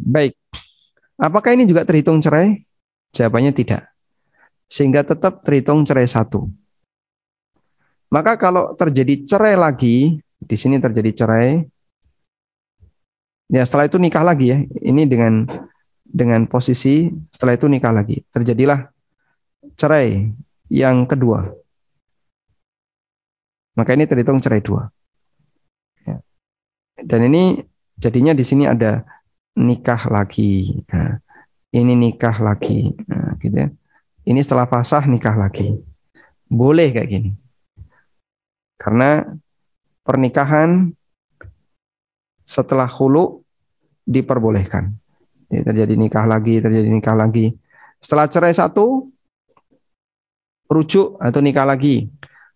Baik. 0.00 0.32
Apakah 1.20 1.52
ini 1.52 1.68
juga 1.68 1.84
terhitung 1.84 2.24
cerai? 2.24 2.64
Jawabannya 3.12 3.52
tidak. 3.52 3.92
Sehingga 4.64 5.04
tetap 5.04 5.44
terhitung 5.44 5.84
cerai 5.84 6.08
satu. 6.08 6.48
Maka 8.10 8.40
kalau 8.40 8.72
terjadi 8.74 9.22
cerai 9.28 9.54
lagi, 9.54 10.18
di 10.40 10.56
sini 10.56 10.80
terjadi 10.80 11.24
cerai, 11.24 11.62
ya 13.52 13.62
setelah 13.62 13.86
itu 13.86 14.00
nikah 14.00 14.24
lagi 14.24 14.46
ya. 14.50 14.58
Ini 14.64 15.04
dengan 15.04 15.46
dengan 16.02 16.48
posisi 16.50 17.06
setelah 17.30 17.54
itu 17.54 17.70
nikah 17.70 17.94
lagi. 17.94 18.24
Terjadilah 18.32 18.88
cerai 19.80 20.28
yang 20.68 21.08
kedua. 21.08 21.48
Maka 23.80 23.96
ini 23.96 24.04
terhitung 24.04 24.44
cerai 24.44 24.60
dua. 24.60 24.92
Ya. 26.04 26.20
Dan 27.00 27.32
ini 27.32 27.64
jadinya 27.96 28.36
di 28.36 28.44
sini 28.44 28.68
ada 28.68 29.00
nikah 29.56 30.04
lagi. 30.12 30.84
Nah, 30.92 31.16
ini 31.72 31.96
nikah 31.96 32.36
lagi. 32.44 32.92
Nah, 33.08 33.40
gitu 33.40 33.56
ya. 33.56 33.68
Ini 34.28 34.40
setelah 34.44 34.68
fasah 34.68 35.08
nikah 35.08 35.32
lagi. 35.32 35.80
Boleh 36.44 36.92
kayak 36.92 37.08
gini. 37.08 37.30
Karena 38.76 39.24
pernikahan 40.04 40.92
setelah 42.44 42.90
hulu 42.90 43.40
diperbolehkan. 44.04 44.92
Ini 45.50 45.62
terjadi 45.66 45.94
nikah 45.94 46.26
lagi, 46.26 46.62
terjadi 46.62 46.88
nikah 46.90 47.14
lagi. 47.14 47.54
Setelah 48.00 48.26
cerai 48.30 48.54
satu, 48.54 49.09
rujuk 50.70 51.18
atau 51.18 51.42
nikah 51.42 51.66
lagi. 51.66 52.06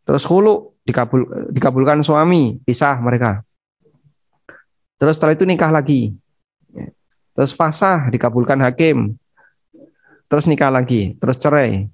Terus 0.07 0.23
hulu 0.25 0.79
dikabul, 0.87 1.51
dikabulkan 1.51 2.01
suami, 2.07 2.63
pisah 2.63 3.03
mereka. 3.03 3.43
Terus 4.97 5.19
setelah 5.19 5.35
itu 5.35 5.45
nikah 5.45 5.75
lagi. 5.75 6.15
Terus 7.35 7.51
fasah 7.51 8.07
dikabulkan 8.15 8.63
hakim. 8.63 9.19
Terus 10.31 10.47
nikah 10.47 10.71
lagi, 10.71 11.19
terus 11.19 11.37
cerai. 11.37 11.91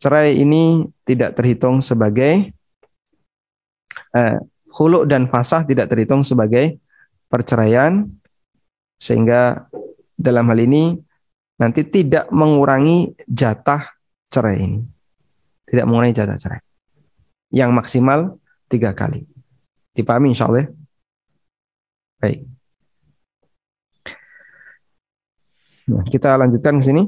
Cerai 0.00 0.38
ini 0.38 0.88
tidak 1.04 1.36
terhitung 1.36 1.84
sebagai 1.84 2.54
eh, 4.16 4.38
hulu 4.72 5.04
dan 5.04 5.28
fasah 5.28 5.66
tidak 5.66 5.90
terhitung 5.90 6.24
sebagai 6.24 6.80
perceraian 7.28 8.08
sehingga 8.96 9.66
dalam 10.16 10.48
hal 10.48 10.58
ini 10.60 10.96
nanti 11.60 11.84
tidak 11.84 12.32
mengurangi 12.32 13.12
jatah 13.28 13.92
cerai 14.32 14.56
ini. 14.56 14.80
Tidak 15.70 15.86
mengurangi 15.86 16.18
jatah 16.18 16.34
cerai. 16.34 16.60
Yang 17.54 17.70
maksimal 17.70 18.20
tiga 18.66 18.90
kali. 18.90 19.22
Dipahami 19.94 20.34
insya 20.34 20.50
Allah? 20.50 20.66
Baik. 22.18 22.42
Nah, 25.90 26.04
kita 26.06 26.34
lanjutkan 26.34 26.82
ke 26.82 26.84
sini. 26.86 27.02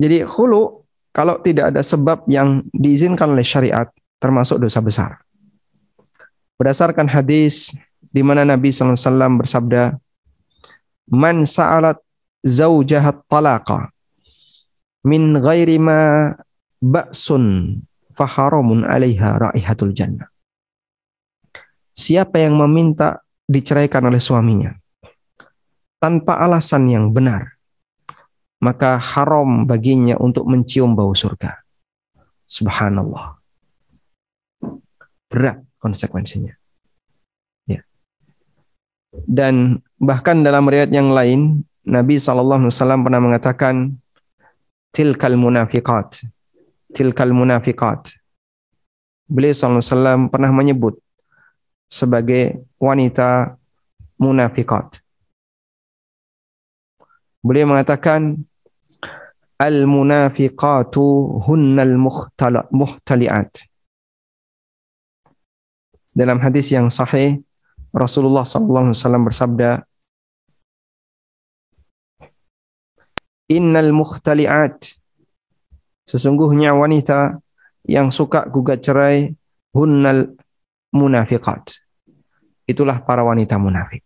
Jadi 0.00 0.24
hulu 0.24 0.84
kalau 1.14 1.40
tidak 1.40 1.72
ada 1.72 1.80
sebab 1.80 2.28
yang 2.28 2.64
diizinkan 2.72 3.32
oleh 3.32 3.46
syariat 3.46 3.88
termasuk 4.20 4.60
dosa 4.60 4.80
besar. 4.80 5.20
Berdasarkan 6.56 7.08
hadis 7.10 7.76
di 8.00 8.22
mana 8.24 8.46
Nabi 8.46 8.70
SAW 8.70 9.40
bersabda, 9.42 9.98
"Man 11.12 11.44
sa'alat 11.44 12.00
zaujahat 12.44 13.24
talaqa 13.26 13.90
min 15.04 15.36
ghairi 15.38 15.76
ma 15.76 16.32
ba'sun 16.84 17.80
faharamun 18.12 18.84
'alaiha 18.84 19.48
raihatul 19.48 19.96
jannah." 19.96 20.28
Siapa 21.96 22.42
yang 22.42 22.60
meminta 22.60 23.24
diceraikan 23.48 24.04
oleh 24.10 24.20
suaminya 24.20 24.74
tanpa 26.04 26.36
alasan 26.44 26.84
yang 26.92 27.08
benar, 27.16 27.56
maka 28.60 29.00
haram 29.00 29.64
baginya 29.64 30.20
untuk 30.20 30.44
mencium 30.44 30.92
bau 30.92 31.16
surga. 31.16 31.64
Subhanallah. 32.44 33.40
Berat 35.32 35.64
konsekuensinya. 35.80 36.52
Ya. 37.64 37.80
Dan 39.12 39.80
bahkan 39.96 40.44
dalam 40.44 40.68
riwayat 40.68 40.92
yang 40.92 41.08
lain, 41.08 41.64
Nabi 41.88 42.20
SAW 42.20 42.68
pernah 43.00 43.20
mengatakan, 43.24 43.96
tilkal 44.92 45.40
munafiqat, 45.40 46.28
tilkal 46.94 47.34
munafiqat. 47.34 48.14
Beliau 49.26 49.50
SAW 49.50 50.30
pernah 50.30 50.54
menyebut 50.54 51.02
sebagai 51.90 52.62
wanita 52.78 53.58
munafiqat. 54.22 55.02
Beliau 57.44 57.68
mengatakan, 57.68 58.40
Al-munafiqatu 59.54 61.04
hunnal 61.46 61.94
muhtali'at. 62.74 63.70
Dalam 66.10 66.42
hadis 66.42 66.74
yang 66.74 66.90
sahih, 66.90 67.38
Rasulullah 67.94 68.42
SAW 68.42 68.94
bersabda, 69.22 69.86
Innal 73.52 73.92
mukhtali'at. 73.92 75.03
Sesungguhnya 76.04 76.76
wanita 76.76 77.40
yang 77.88 78.12
suka 78.12 78.48
gugat 78.48 78.84
cerai, 78.84 79.32
hunnal 79.72 80.36
munafiqat. 80.92 81.80
Itulah 82.64 83.00
para 83.04 83.24
wanita 83.24 83.60
munafik. 83.60 84.04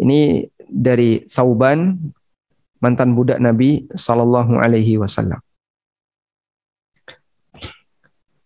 Ini 0.00 0.46
dari 0.70 1.26
Sauban 1.26 1.98
mantan 2.80 3.12
budak 3.12 3.38
Nabi 3.38 3.86
sallallahu 3.92 4.58
alaihi 4.58 4.96
wasallam. 4.96 5.38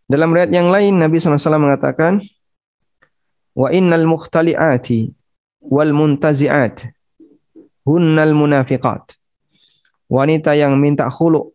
Dalam 0.05 0.37
riwayat 0.37 0.53
yang 0.53 0.69
lain 0.69 1.01
Nabi 1.01 1.17
SAW 1.17 1.57
mengatakan 1.57 2.21
wa 3.57 3.73
innal 3.73 4.05
mukhtali'ati 4.05 5.09
wal 5.65 5.97
muntazi'at 5.97 6.93
hunnal 7.89 8.37
munafiqat. 8.37 9.17
Wanita 10.15 10.55
yang 10.55 10.79
minta 10.79 11.11
khulu 11.11 11.51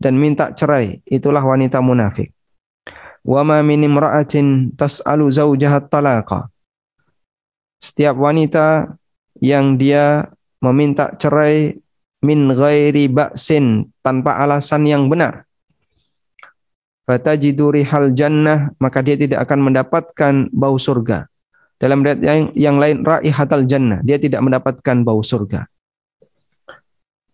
dan 0.00 0.16
minta 0.16 0.56
cerai 0.56 1.04
itulah 1.04 1.44
wanita 1.44 1.84
munafik. 1.84 2.32
Wa 3.20 3.44
ma 3.44 3.60
min 3.60 3.84
imra'atin 3.84 4.72
tas'alu 4.72 5.28
zawjaha 5.28 5.84
talaqa. 5.92 6.48
Setiap 7.76 8.16
wanita 8.16 8.96
yang 9.36 9.76
dia 9.76 10.32
meminta 10.64 11.12
cerai 11.20 11.76
min 12.24 12.56
ghairi 12.56 13.12
ba'sin 13.12 13.92
tanpa 14.00 14.40
alasan 14.40 14.88
yang 14.88 15.12
benar. 15.12 15.44
Fatajidu 17.04 17.68
rihal 17.68 18.16
jannah 18.16 18.72
maka 18.80 19.04
dia 19.04 19.20
tidak 19.20 19.44
akan 19.44 19.60
mendapatkan 19.60 20.48
bau 20.56 20.80
surga. 20.80 21.28
Dalam 21.76 22.00
riwayat 22.00 22.20
yang, 22.24 22.48
yang 22.56 22.76
lain 22.80 23.04
raihatal 23.04 23.68
jannah, 23.68 24.00
dia 24.00 24.16
tidak 24.16 24.40
mendapatkan 24.40 25.04
bau 25.04 25.20
surga. 25.20 25.68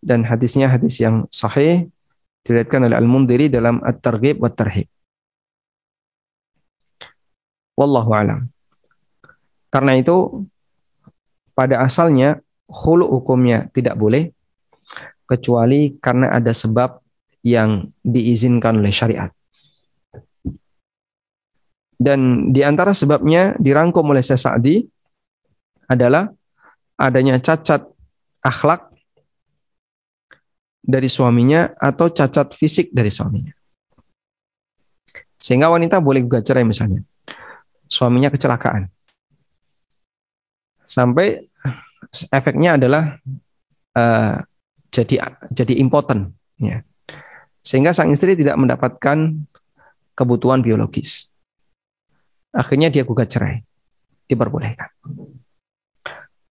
Dan 0.01 0.25
hadisnya 0.25 0.73
hadis 0.73 0.97
yang 1.01 1.29
sahih 1.29 1.93
diriwayatkan 2.45 2.89
oleh 2.89 2.97
Al-Mundhiri 2.97 3.53
dalam 3.53 3.85
At-Targhib 3.85 4.41
wa 4.41 4.49
Tarhib. 4.49 4.89
Wallahu 7.77 8.11
alam. 8.17 8.49
Karena 9.69 9.97
itu 9.97 10.45
pada 11.55 11.85
asalnya 11.85 12.41
hulu 12.67 13.07
hukumnya 13.07 13.69
tidak 13.73 13.97
boleh 13.97 14.33
kecuali 15.29 15.95
karena 16.03 16.33
ada 16.35 16.51
sebab 16.51 16.99
yang 17.47 17.89
diizinkan 18.03 18.83
oleh 18.83 18.93
syariat. 18.93 19.31
Dan 22.01 22.51
di 22.51 22.65
antara 22.65 22.97
sebabnya 22.97 23.55
dirangkum 23.61 24.09
oleh 24.09 24.25
Syekh 24.25 24.41
Sa'di 24.41 24.77
adalah 25.85 26.33
adanya 26.97 27.37
cacat 27.37 27.85
akhlak 28.41 28.90
dari 30.81 31.07
suaminya 31.13 31.77
atau 31.77 32.09
cacat 32.09 32.57
fisik 32.57 32.91
dari 32.91 33.13
suaminya. 33.13 33.53
Sehingga 35.41 35.73
wanita 35.73 36.01
boleh 36.01 36.25
gugat 36.25 36.45
cerai 36.45 36.65
misalnya. 36.65 37.01
Suaminya 37.89 38.29
kecelakaan. 38.29 38.89
Sampai 40.85 41.41
efeknya 42.35 42.77
adalah 42.77 43.17
uh, 43.97 44.37
jadi 44.91 45.23
jadi 45.55 45.75
impoten 45.81 46.35
ya. 46.61 46.83
Sehingga 47.61 47.93
sang 47.93 48.13
istri 48.13 48.37
tidak 48.37 48.57
mendapatkan 48.57 49.47
kebutuhan 50.17 50.61
biologis. 50.61 51.33
Akhirnya 52.53 52.93
dia 52.93 53.07
gugat 53.07 53.31
cerai. 53.33 53.63
Diperbolehkan. 54.27 54.91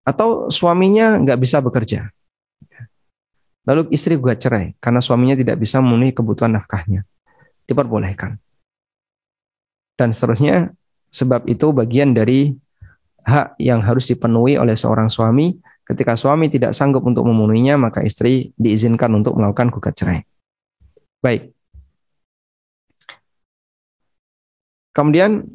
Atau 0.08 0.50
suaminya 0.50 1.20
nggak 1.22 1.40
bisa 1.40 1.62
bekerja. 1.62 2.10
Lalu 3.70 3.94
istri 3.94 4.18
gugat 4.18 4.42
cerai 4.42 4.74
karena 4.82 4.98
suaminya 4.98 5.38
tidak 5.38 5.62
bisa 5.62 5.78
memenuhi 5.78 6.10
kebutuhan 6.10 6.58
nafkahnya. 6.58 7.06
Diperbolehkan. 7.70 8.42
Dan 9.94 10.10
seterusnya, 10.10 10.74
sebab 11.14 11.46
itu 11.46 11.70
bagian 11.70 12.18
dari 12.18 12.58
hak 13.22 13.62
yang 13.62 13.86
harus 13.86 14.10
dipenuhi 14.10 14.58
oleh 14.58 14.74
seorang 14.74 15.06
suami 15.06 15.54
Ketika 15.90 16.14
suami 16.14 16.54
tidak 16.54 16.78
sanggup 16.78 17.02
untuk 17.02 17.26
memenuhinya, 17.26 17.90
maka 17.90 18.06
istri 18.06 18.54
diizinkan 18.62 19.10
untuk 19.10 19.34
melakukan 19.34 19.74
gugat 19.74 19.98
cerai. 19.98 20.22
Baik. 21.18 21.50
Kemudian 24.94 25.50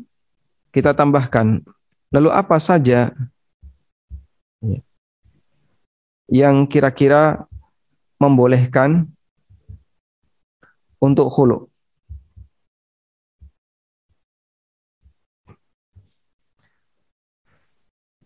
kita 0.74 0.90
tambahkan, 0.90 1.62
lalu 2.10 2.34
apa 2.34 2.58
saja 2.58 3.14
ya, 4.58 4.80
yang 6.26 6.66
kira-kira 6.66 7.46
membolehkan 8.18 9.10
untuk 11.02 11.28
hulu? 11.32 11.68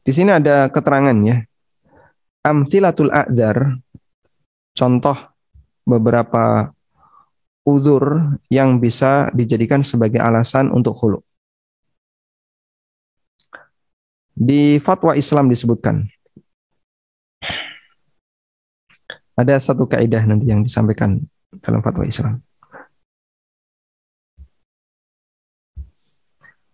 Di 0.09 0.17
sini 0.17 0.33
ada 0.33 0.73
keterangannya 0.73 1.45
amthilatul 2.41 3.13
a'dzar 3.13 3.77
contoh 4.73 5.19
beberapa 5.85 6.73
uzur 7.69 8.37
yang 8.49 8.81
bisa 8.81 9.29
dijadikan 9.37 9.85
sebagai 9.85 10.17
alasan 10.17 10.73
untuk 10.73 10.97
khulu. 10.97 11.21
Di 14.33 14.81
fatwa 14.81 15.13
Islam 15.13 15.53
disebutkan 15.53 16.09
ada 19.39 19.55
satu 19.63 19.87
kaidah 19.87 20.27
nanti 20.27 20.51
yang 20.51 20.67
disampaikan 20.67 21.23
dalam 21.63 21.79
fatwa 21.79 22.03
Islam. 22.03 22.43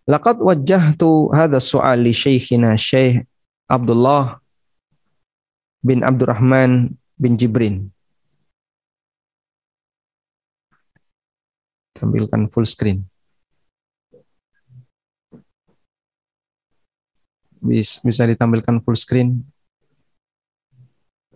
Laqad 0.08 0.40
wajjahtu 0.40 1.28
hadha 1.32 1.60
su'al 1.60 2.00
li 2.00 2.16
syekhina 2.16 2.72
Syekh 2.80 3.24
Abdullah 3.68 4.40
bin 5.84 6.00
Abdurrahman 6.00 6.96
bin 7.20 7.36
Jibrin. 7.36 7.92
Tampilkan 11.96 12.48
full 12.48 12.64
screen. 12.64 13.04
Bisa 18.04 18.24
ditampilkan 18.28 18.84
full 18.84 18.96
screen 18.96 19.40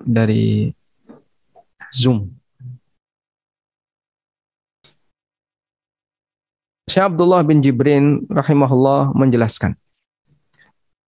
dari 0.05 0.73
Zoom. 1.93 2.39
Syekh 6.89 7.05
Abdullah 7.05 7.45
bin 7.45 7.61
Jibrin 7.61 8.25
rahimahullah 8.33 9.13
menjelaskan. 9.13 9.77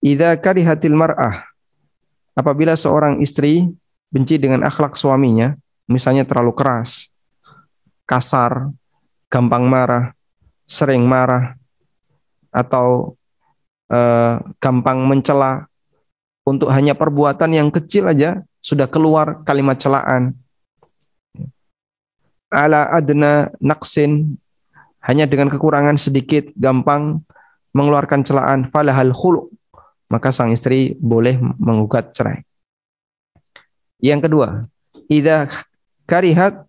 Idza 0.05 0.37
karihatil 0.37 0.93
mar'ah 0.93 1.49
apabila 2.37 2.77
seorang 2.77 3.21
istri 3.25 3.69
benci 4.13 4.37
dengan 4.37 4.65
akhlak 4.65 4.97
suaminya, 4.97 5.57
misalnya 5.89 6.29
terlalu 6.29 6.53
keras, 6.53 7.13
kasar, 8.05 8.73
gampang 9.33 9.65
marah, 9.65 10.13
sering 10.69 11.05
marah, 11.07 11.57
atau 12.51 13.17
eh, 13.89 14.37
gampang 14.59 15.07
mencela 15.07 15.71
untuk 16.45 16.69
hanya 16.75 16.99
perbuatan 16.99 17.51
yang 17.55 17.69
kecil 17.71 18.11
aja 18.11 18.43
sudah 18.59 18.91
keluar 18.91 19.41
kalimat 19.47 19.79
celaan. 19.79 20.35
Ala 22.51 22.91
adna 22.91 23.47
naqsin 23.63 24.35
hanya 25.07 25.25
dengan 25.25 25.49
kekurangan 25.49 25.97
sedikit 25.97 26.51
gampang 26.59 27.23
mengeluarkan 27.71 28.27
celaan 28.27 28.67
falahal 28.75 29.15
khulu 29.15 29.47
maka 30.11 30.35
sang 30.35 30.51
istri 30.51 30.99
boleh 30.99 31.39
menggugat 31.39 32.11
cerai. 32.11 32.43
Yang 34.03 34.27
kedua, 34.27 34.49
idza 35.07 35.47
karihat 36.11 36.67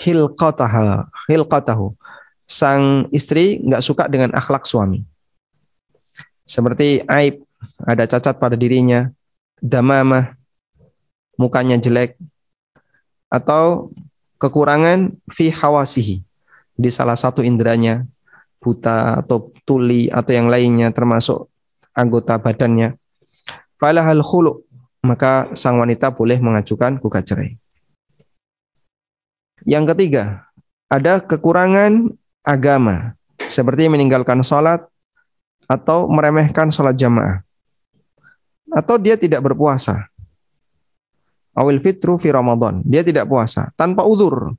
hilqataha 0.00 1.12
hilqatahu 1.28 1.92
sang 2.48 3.12
istri 3.12 3.60
nggak 3.60 3.84
suka 3.84 4.08
dengan 4.08 4.32
akhlak 4.32 4.64
suami. 4.64 5.04
Seperti 6.48 7.04
aib, 7.06 7.44
ada 7.84 8.08
cacat 8.08 8.40
pada 8.40 8.56
dirinya, 8.56 9.12
damamah, 9.60 10.34
mukanya 11.36 11.76
jelek, 11.78 12.16
atau 13.28 13.92
kekurangan 14.42 15.14
fi 15.30 15.54
hawasihi, 15.54 16.18
di 16.74 16.90
salah 16.90 17.14
satu 17.14 17.46
inderanya 17.46 18.02
buta 18.58 19.22
atau 19.22 19.54
tuli 19.62 20.10
atau 20.10 20.34
yang 20.34 20.50
lainnya 20.50 20.90
termasuk 20.90 21.46
anggota 21.94 22.38
badannya 22.38 22.98
falahal 23.78 24.22
khulu 24.22 24.62
maka 25.02 25.50
sang 25.58 25.82
wanita 25.82 26.14
boleh 26.14 26.38
mengajukan 26.38 27.02
gugat 27.02 27.26
cerai. 27.26 27.58
Yang 29.66 29.94
ketiga, 29.94 30.46
ada 30.86 31.18
kekurangan 31.18 32.14
agama 32.46 33.18
seperti 33.50 33.90
meninggalkan 33.90 34.42
sholat 34.46 34.86
atau 35.66 36.06
meremehkan 36.06 36.70
sholat 36.70 36.94
jamaah 36.94 37.42
atau 38.70 38.94
dia 38.98 39.18
tidak 39.18 39.42
berpuasa. 39.42 40.06
Awil 41.52 41.84
fitru 41.84 42.16
fi 42.16 42.32
Ramadan. 42.32 42.80
Dia 42.84 43.04
tidak 43.04 43.28
puasa 43.28 43.68
tanpa 43.76 44.08
uzur 44.08 44.56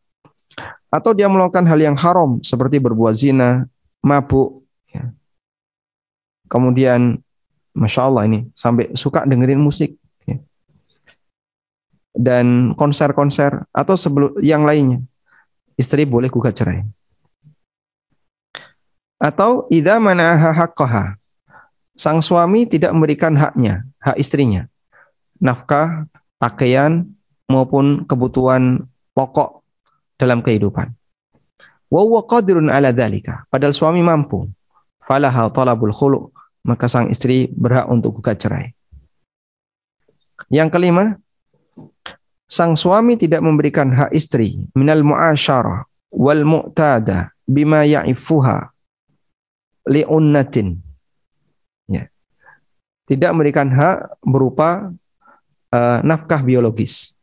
atau 0.93 1.11
dia 1.17 1.25
melakukan 1.25 1.65
hal 1.65 1.79
yang 1.81 1.97
haram 1.97 2.37
seperti 2.45 2.77
berbuat 2.77 3.17
zina, 3.17 3.65
mabuk, 4.05 4.61
ya. 4.93 5.09
kemudian 6.45 7.17
masya 7.73 8.05
Allah 8.05 8.29
ini 8.29 8.45
sampai 8.53 8.93
suka 8.93 9.25
dengerin 9.25 9.57
musik 9.57 9.97
ya. 10.29 10.37
dan 12.13 12.77
konser-konser 12.77 13.65
atau 13.73 13.97
sebelum 13.97 14.37
yang 14.45 14.61
lainnya 14.61 15.01
istri 15.73 16.05
boleh 16.05 16.29
gugat 16.29 16.53
cerai 16.53 16.85
atau 19.17 19.65
ida 19.73 19.97
mana 19.97 20.37
haqqaha 20.37 21.17
sang 21.97 22.21
suami 22.21 22.69
tidak 22.69 22.93
memberikan 22.93 23.33
haknya 23.33 23.89
hak 23.97 24.21
istrinya 24.21 24.69
nafkah 25.41 26.05
pakaian 26.43 27.07
maupun 27.47 28.03
kebutuhan 28.03 28.83
pokok 29.15 29.63
dalam 30.19 30.43
kehidupan. 30.43 30.91
Wa 31.87 32.01
huwa 32.03 32.27
qadirun 32.27 32.67
ala 32.67 32.91
dzalika. 32.91 33.47
Padahal 33.47 33.71
suami 33.71 34.03
mampu. 34.03 34.51
Falaha 35.07 35.47
talabul 35.55 35.95
khulu. 35.95 36.35
Maka 36.67 36.91
sang 36.91 37.07
istri 37.07 37.47
berhak 37.47 37.87
untuk 37.87 38.19
gugat 38.19 38.43
cerai. 38.43 38.75
Yang 40.51 40.69
kelima, 40.75 41.15
sang 42.47 42.75
suami 42.75 43.15
tidak 43.19 43.43
memberikan 43.43 43.91
hak 43.91 44.11
istri 44.15 44.67
minal 44.75 45.03
muasyarah 45.03 45.87
wal 46.11 46.43
mu'tada 46.43 47.35
bima 47.43 47.83
ya'ifuha 47.83 48.71
li'unnatin. 49.87 50.79
Ya. 51.91 52.07
Tidak 53.11 53.31
memberikan 53.35 53.67
hak 53.67 54.23
berupa 54.23 54.95
uh, 55.73 55.99
nafkah 56.05 56.45
biologis 56.45 57.17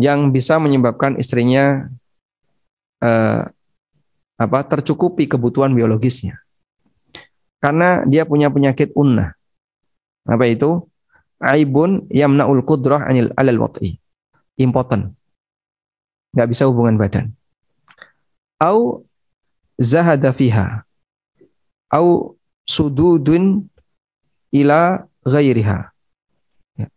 yang 0.00 0.32
bisa 0.32 0.56
menyebabkan 0.56 1.20
istrinya 1.20 1.92
eh, 3.04 3.42
apa 4.40 4.58
tercukupi 4.64 5.28
kebutuhan 5.28 5.76
biologisnya. 5.76 6.40
Karena 7.60 8.08
dia 8.08 8.24
punya 8.24 8.48
penyakit 8.48 8.96
unnah. 8.96 9.36
Apa 10.24 10.48
itu? 10.48 10.88
Aibun 11.36 12.08
yamna'ul 12.08 12.64
qudrah 12.64 13.04
anil 13.04 13.28
alal 13.36 13.60
wat'i. 13.60 14.00
Impotent. 14.56 15.12
Nggak 16.32 16.48
bisa 16.48 16.64
hubungan 16.64 16.96
badan. 16.96 17.36
Au 18.56 19.04
zahada 19.76 20.32
fiha. 20.32 20.88
Au 21.92 22.32
sududun 22.64 23.68
ila 24.56 25.04
ghairiha. 25.26 25.78
Ya. 26.76 26.88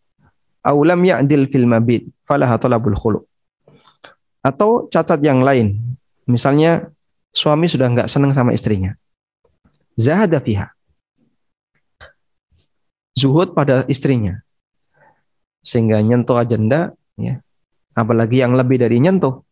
Au 0.63 0.84
lam 0.84 1.01
ya'dil 1.03 1.47
fil 1.51 1.67
mabit 1.67 2.07
falaha 2.28 2.55
talabul 2.59 2.95
khulu. 2.95 3.19
Atau 4.43 4.91
cacat 4.91 5.24
yang 5.24 5.43
lain. 5.43 5.80
Misalnya 6.28 6.91
suami 7.32 7.67
sudah 7.67 7.88
nggak 7.91 8.11
senang 8.11 8.32
sama 8.36 8.51
istrinya. 8.55 8.95
Zahada 9.95 10.39
fiha. 10.43 10.71
Zuhud 13.13 13.53
pada 13.53 13.86
istrinya. 13.88 14.41
Sehingga 15.63 16.01
nyentuh 16.03 16.36
ajenda, 16.36 16.91
ya. 17.15 17.39
apalagi 17.95 18.41
yang 18.43 18.57
lebih 18.57 18.84
dari 18.84 18.99
nyentuh. 18.99 19.45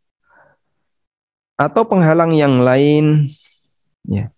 Atau 1.55 1.85
penghalang 1.85 2.33
yang 2.33 2.65
lain, 2.65 3.31
ya. 4.03 4.33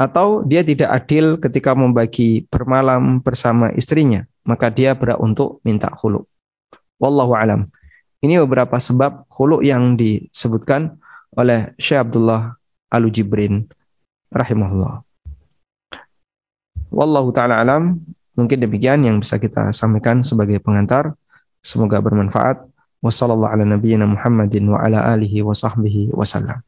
Atau 0.00 0.48
dia 0.48 0.64
tidak 0.64 0.88
adil 0.88 1.36
ketika 1.36 1.76
membagi 1.76 2.48
bermalam 2.48 3.20
bersama 3.20 3.68
istrinya, 3.76 4.24
maka 4.48 4.72
dia 4.72 4.96
berhak 4.96 5.20
untuk 5.20 5.60
minta 5.60 5.92
khulu. 5.92 6.24
Wallahu 6.96 7.36
alam. 7.36 7.68
Ini 8.24 8.40
beberapa 8.40 8.80
sebab 8.80 9.28
hulu 9.28 9.60
yang 9.60 10.00
disebutkan 10.00 10.96
oleh 11.36 11.76
Syekh 11.76 12.00
Abdullah 12.00 12.56
Al-Jibrin 12.88 13.68
rahimahullah. 14.32 15.04
Wallahu 16.88 17.28
taala 17.36 17.60
alam. 17.60 18.00
Mungkin 18.40 18.56
demikian 18.56 19.04
yang 19.04 19.20
bisa 19.20 19.36
kita 19.36 19.68
sampaikan 19.76 20.24
sebagai 20.24 20.64
pengantar. 20.64 21.12
Semoga 21.60 22.00
bermanfaat. 22.00 22.64
Wassallallahu 23.04 23.52
ala 23.52 23.64
nabiyyina 23.68 24.08
Muhammadin 24.08 24.64
wa 24.68 24.80
ala 24.80 25.12
alihi 25.12 25.44
wa 25.44 25.52
sahbihi 25.52 26.12
wasallam. 26.16 26.60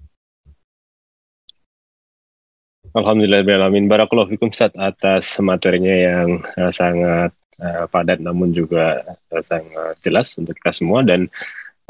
Alhamdulillah 2.93 3.41
Barakallahu 3.89 4.37
fikum 4.37 4.53
Ustaz 4.53 4.73
atas 4.77 5.41
materinya 5.41 5.97
yang 5.97 6.29
sangat 6.69 7.33
uh, 7.57 7.89
padat 7.89 8.21
namun 8.21 8.53
juga 8.53 9.17
uh, 9.33 9.43
sangat 9.43 9.97
jelas 10.05 10.37
untuk 10.37 10.57
kita 10.61 10.73
semua 10.73 11.01
dan 11.01 11.33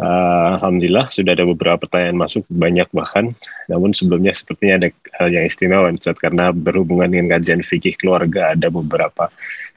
Uh, 0.00 0.57
Alhamdulillah 0.57 1.12
sudah 1.12 1.36
ada 1.36 1.44
beberapa 1.44 1.84
pertanyaan 1.84 2.16
masuk 2.16 2.42
banyak 2.48 2.88
bahkan. 2.90 3.36
Namun 3.68 3.92
sebelumnya 3.92 4.32
sepertinya 4.32 4.82
ada 4.82 4.88
hal 5.20 5.28
yang 5.30 5.44
istimewa 5.46 5.92
Ustaz 5.92 6.16
karena 6.18 6.50
berhubungan 6.50 7.12
dengan 7.12 7.36
kajian 7.38 7.61
fikih 7.62 8.00
keluarga 8.00 8.57
ada 8.57 8.72
beberapa 8.72 9.28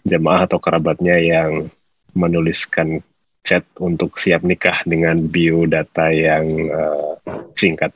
jemaah 0.08 0.50
atau 0.50 0.58
kerabatnya 0.58 1.20
yang 1.20 1.70
menuliskan 2.16 3.04
chat 3.46 3.62
untuk 3.78 4.18
siap 4.18 4.42
nikah 4.42 4.82
dengan 4.90 5.30
biodata 5.30 6.10
yang 6.10 6.46
uh, 6.74 7.14
singkat. 7.54 7.94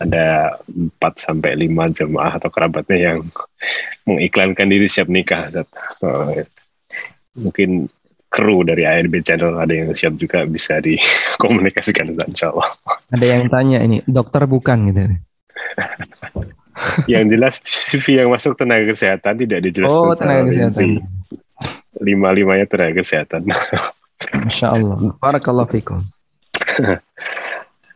Ada 0.00 0.56
4 0.66 0.96
sampai 1.20 1.68
5 1.68 1.98
jemaah 2.00 2.40
atau 2.40 2.48
kerabatnya 2.48 2.98
yang 3.12 3.18
mengiklankan 4.08 4.66
diri 4.72 4.88
siap 4.88 5.12
nikah. 5.12 5.52
Uh, 6.00 6.42
mungkin 7.36 7.92
kru 8.28 8.64
dari 8.64 8.84
ARB 8.84 9.24
Channel 9.24 9.56
ada 9.56 9.72
yang 9.72 9.92
siap 9.96 10.16
juga 10.16 10.44
bisa 10.44 10.80
dikomunikasikan 10.80 12.12
insya 12.28 12.52
Allah. 12.52 12.72
Ada 13.12 13.26
yang 13.28 13.42
tanya 13.48 13.78
ini 13.84 14.04
dokter 14.04 14.44
bukan 14.44 14.92
gitu. 14.92 15.00
yang 17.10 17.26
jelas 17.26 17.58
CV 17.64 18.22
yang 18.22 18.30
masuk 18.30 18.54
tenaga 18.54 18.88
kesehatan 18.92 19.36
tidak 19.42 19.60
dijelaskan. 19.68 20.04
Oh 20.04 20.14
tenaga 20.16 20.42
kesehatan. 20.48 21.02
Lima 21.98 22.30
limanya 22.30 22.68
tenaga 22.68 23.00
kesehatan. 23.00 23.48
Masya 24.18 24.66
Allah. 24.74 24.96
Barakallahu 25.18 25.70
fikum. 25.70 26.02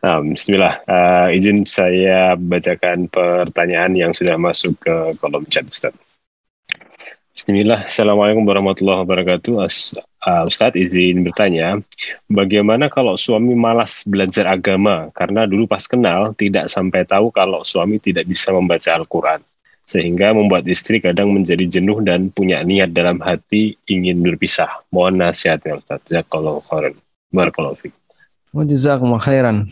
Nah, 0.03 0.19
Bismillah. 0.19 0.83
Uh, 0.83 1.31
izin 1.31 1.63
saya 1.63 2.35
bacakan 2.35 3.07
pertanyaan 3.07 3.95
yang 3.95 4.11
sudah 4.11 4.35
masuk 4.35 4.75
ke 4.83 5.15
kolom 5.15 5.47
chat 5.47 5.63
Ustaz. 5.63 5.95
Bismillah, 7.31 7.87
Assalamualaikum 7.87 8.43
warahmatullahi 8.43 8.99
wabarakatuh. 9.07 9.63
As, 9.63 9.95
uh, 10.27 10.43
Ustadz 10.43 10.75
izin 10.75 11.23
bertanya, 11.23 11.79
bagaimana 12.27 12.91
kalau 12.91 13.15
suami 13.15 13.55
malas 13.55 14.03
belajar 14.03 14.43
agama 14.51 15.07
karena 15.15 15.47
dulu 15.47 15.71
pas 15.71 15.87
kenal 15.87 16.35
tidak 16.35 16.67
sampai 16.67 17.07
tahu 17.07 17.31
kalau 17.31 17.63
suami 17.63 17.95
tidak 17.97 18.27
bisa 18.27 18.51
membaca 18.51 18.91
Al-Quran, 18.91 19.39
sehingga 19.83 20.31
membuat 20.31 20.63
istri 20.65 21.03
kadang 21.03 21.35
menjadi 21.35 21.67
jenuh 21.67 21.99
dan 21.99 22.31
punya 22.31 22.63
niat 22.63 22.95
dalam 22.95 23.19
hati 23.19 23.75
ingin 23.87 24.23
berpisah. 24.23 24.83
Mohon 24.89 25.27
nasihatnya 25.27 25.79
Ustadz. 25.79 26.07
Jazakallahu 26.07 26.63
khairan. 26.67 26.95
Barakallahu 27.29 27.75
khairan. 29.19 29.67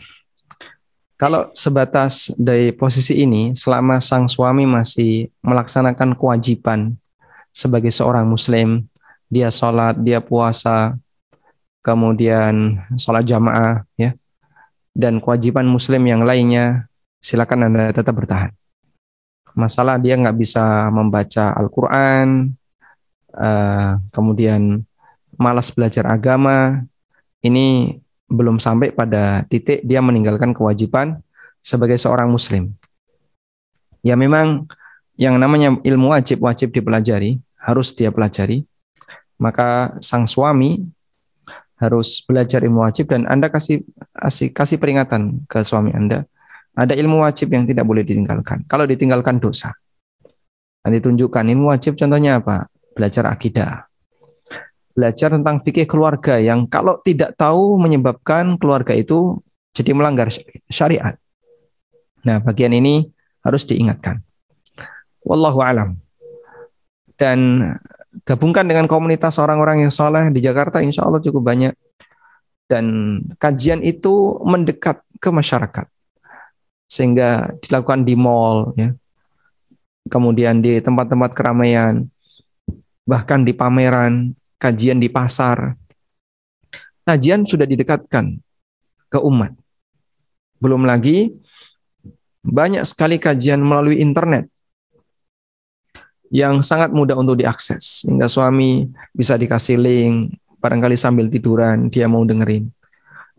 Kalau 1.16 1.54
sebatas 1.54 2.34
dari 2.34 2.74
posisi 2.74 3.22
ini, 3.22 3.54
selama 3.54 4.02
sang 4.02 4.26
suami 4.26 4.66
masih 4.66 5.30
melaksanakan 5.38 6.18
kewajiban 6.18 6.98
sebagai 7.54 7.94
seorang 7.94 8.26
muslim, 8.26 8.90
dia 9.30 9.48
sholat, 9.54 9.96
dia 10.02 10.18
puasa, 10.18 10.98
kemudian 11.80 12.82
sholat 12.98 13.22
jamaah, 13.22 13.86
ya, 13.94 14.18
dan 14.98 15.22
kewajiban 15.22 15.64
muslim 15.64 16.02
yang 16.10 16.26
lainnya, 16.26 16.90
silakan 17.22 17.70
Anda 17.70 17.94
tetap 17.94 18.18
bertahan. 18.18 18.50
Masalah 19.52 20.00
dia 20.00 20.16
nggak 20.16 20.36
bisa 20.38 20.88
membaca 20.88 21.52
Al-Quran, 21.52 22.56
uh, 23.36 24.00
kemudian 24.08 24.84
malas 25.36 25.68
belajar 25.72 26.08
agama, 26.08 26.84
ini 27.44 27.98
belum 28.32 28.56
sampai 28.56 28.96
pada 28.96 29.44
titik 29.50 29.84
dia 29.84 30.00
meninggalkan 30.00 30.56
kewajiban 30.56 31.20
sebagai 31.60 32.00
seorang 32.00 32.32
muslim. 32.32 32.72
Ya 34.00 34.16
memang 34.16 34.66
yang 35.20 35.36
namanya 35.36 35.76
ilmu 35.84 36.16
wajib 36.16 36.40
wajib 36.40 36.72
dipelajari, 36.72 37.38
harus 37.60 37.92
dia 37.92 38.08
pelajari. 38.08 38.64
Maka 39.36 39.98
sang 40.00 40.24
suami 40.24 40.80
harus 41.76 42.22
belajar 42.22 42.62
ilmu 42.62 42.86
wajib 42.86 43.10
dan 43.10 43.26
Anda 43.26 43.50
kasih 43.50 43.82
kasih, 44.14 44.48
kasih 44.54 44.78
peringatan 44.78 45.44
ke 45.50 45.66
suami 45.66 45.90
Anda. 45.90 46.24
Ada 46.72 46.96
ilmu 46.96 47.20
wajib 47.20 47.52
yang 47.52 47.68
tidak 47.68 47.84
boleh 47.84 48.00
ditinggalkan. 48.00 48.64
Kalau 48.64 48.88
ditinggalkan 48.88 49.36
dosa. 49.36 49.76
Nanti 50.82 50.98
tunjukkan 50.98 51.44
ilmu 51.52 51.68
wajib 51.68 51.94
contohnya 52.00 52.40
apa? 52.40 52.66
Belajar 52.96 53.28
akidah. 53.28 53.86
Belajar 54.92 55.32
tentang 55.32 55.60
fikih 55.64 55.84
keluarga 55.88 56.40
yang 56.40 56.68
kalau 56.68 57.00
tidak 57.04 57.36
tahu 57.36 57.76
menyebabkan 57.80 58.56
keluarga 58.56 58.92
itu 58.96 59.40
jadi 59.72 59.96
melanggar 59.96 60.28
syariat. 60.68 61.16
Nah, 62.24 62.40
bagian 62.40 62.72
ini 62.72 63.08
harus 63.44 63.64
diingatkan. 63.68 64.20
Wallahu 65.24 65.60
alam. 65.64 65.96
Dan 67.16 67.62
gabungkan 68.26 68.66
dengan 68.66 68.90
komunitas 68.90 69.38
orang-orang 69.38 69.86
yang 69.86 69.92
soleh 69.94 70.28
di 70.28 70.40
Jakarta, 70.42 70.80
insya 70.80 71.06
Allah 71.06 71.22
cukup 71.22 71.42
banyak. 71.44 71.72
Dan 72.66 73.18
kajian 73.36 73.84
itu 73.84 74.40
mendekat 74.42 75.04
ke 75.20 75.28
masyarakat. 75.28 75.91
Sehingga 76.92 77.48
dilakukan 77.64 78.04
di 78.04 78.12
mall, 78.12 78.76
ya. 78.76 78.92
kemudian 80.12 80.60
di 80.60 80.76
tempat-tempat 80.84 81.32
keramaian, 81.32 82.04
bahkan 83.08 83.40
di 83.40 83.56
pameran, 83.56 84.36
kajian 84.60 85.00
di 85.00 85.08
pasar. 85.08 85.72
Kajian 87.08 87.48
sudah 87.48 87.64
didekatkan 87.64 88.36
ke 89.08 89.18
umat. 89.24 89.56
Belum 90.60 90.84
lagi 90.84 91.32
banyak 92.44 92.84
sekali 92.84 93.16
kajian 93.16 93.62
melalui 93.62 94.02
internet 94.02 94.50
yang 96.32 96.64
sangat 96.64 96.90
mudah 96.90 97.14
untuk 97.14 97.38
diakses 97.38 98.02
sehingga 98.02 98.26
suami 98.26 98.88
bisa 99.14 99.38
dikasih 99.38 99.78
link 99.78 100.32
barangkali 100.58 100.96
sambil 100.96 101.28
tiduran 101.28 101.92
dia 101.92 102.08
mau 102.08 102.24
dengerin 102.24 102.66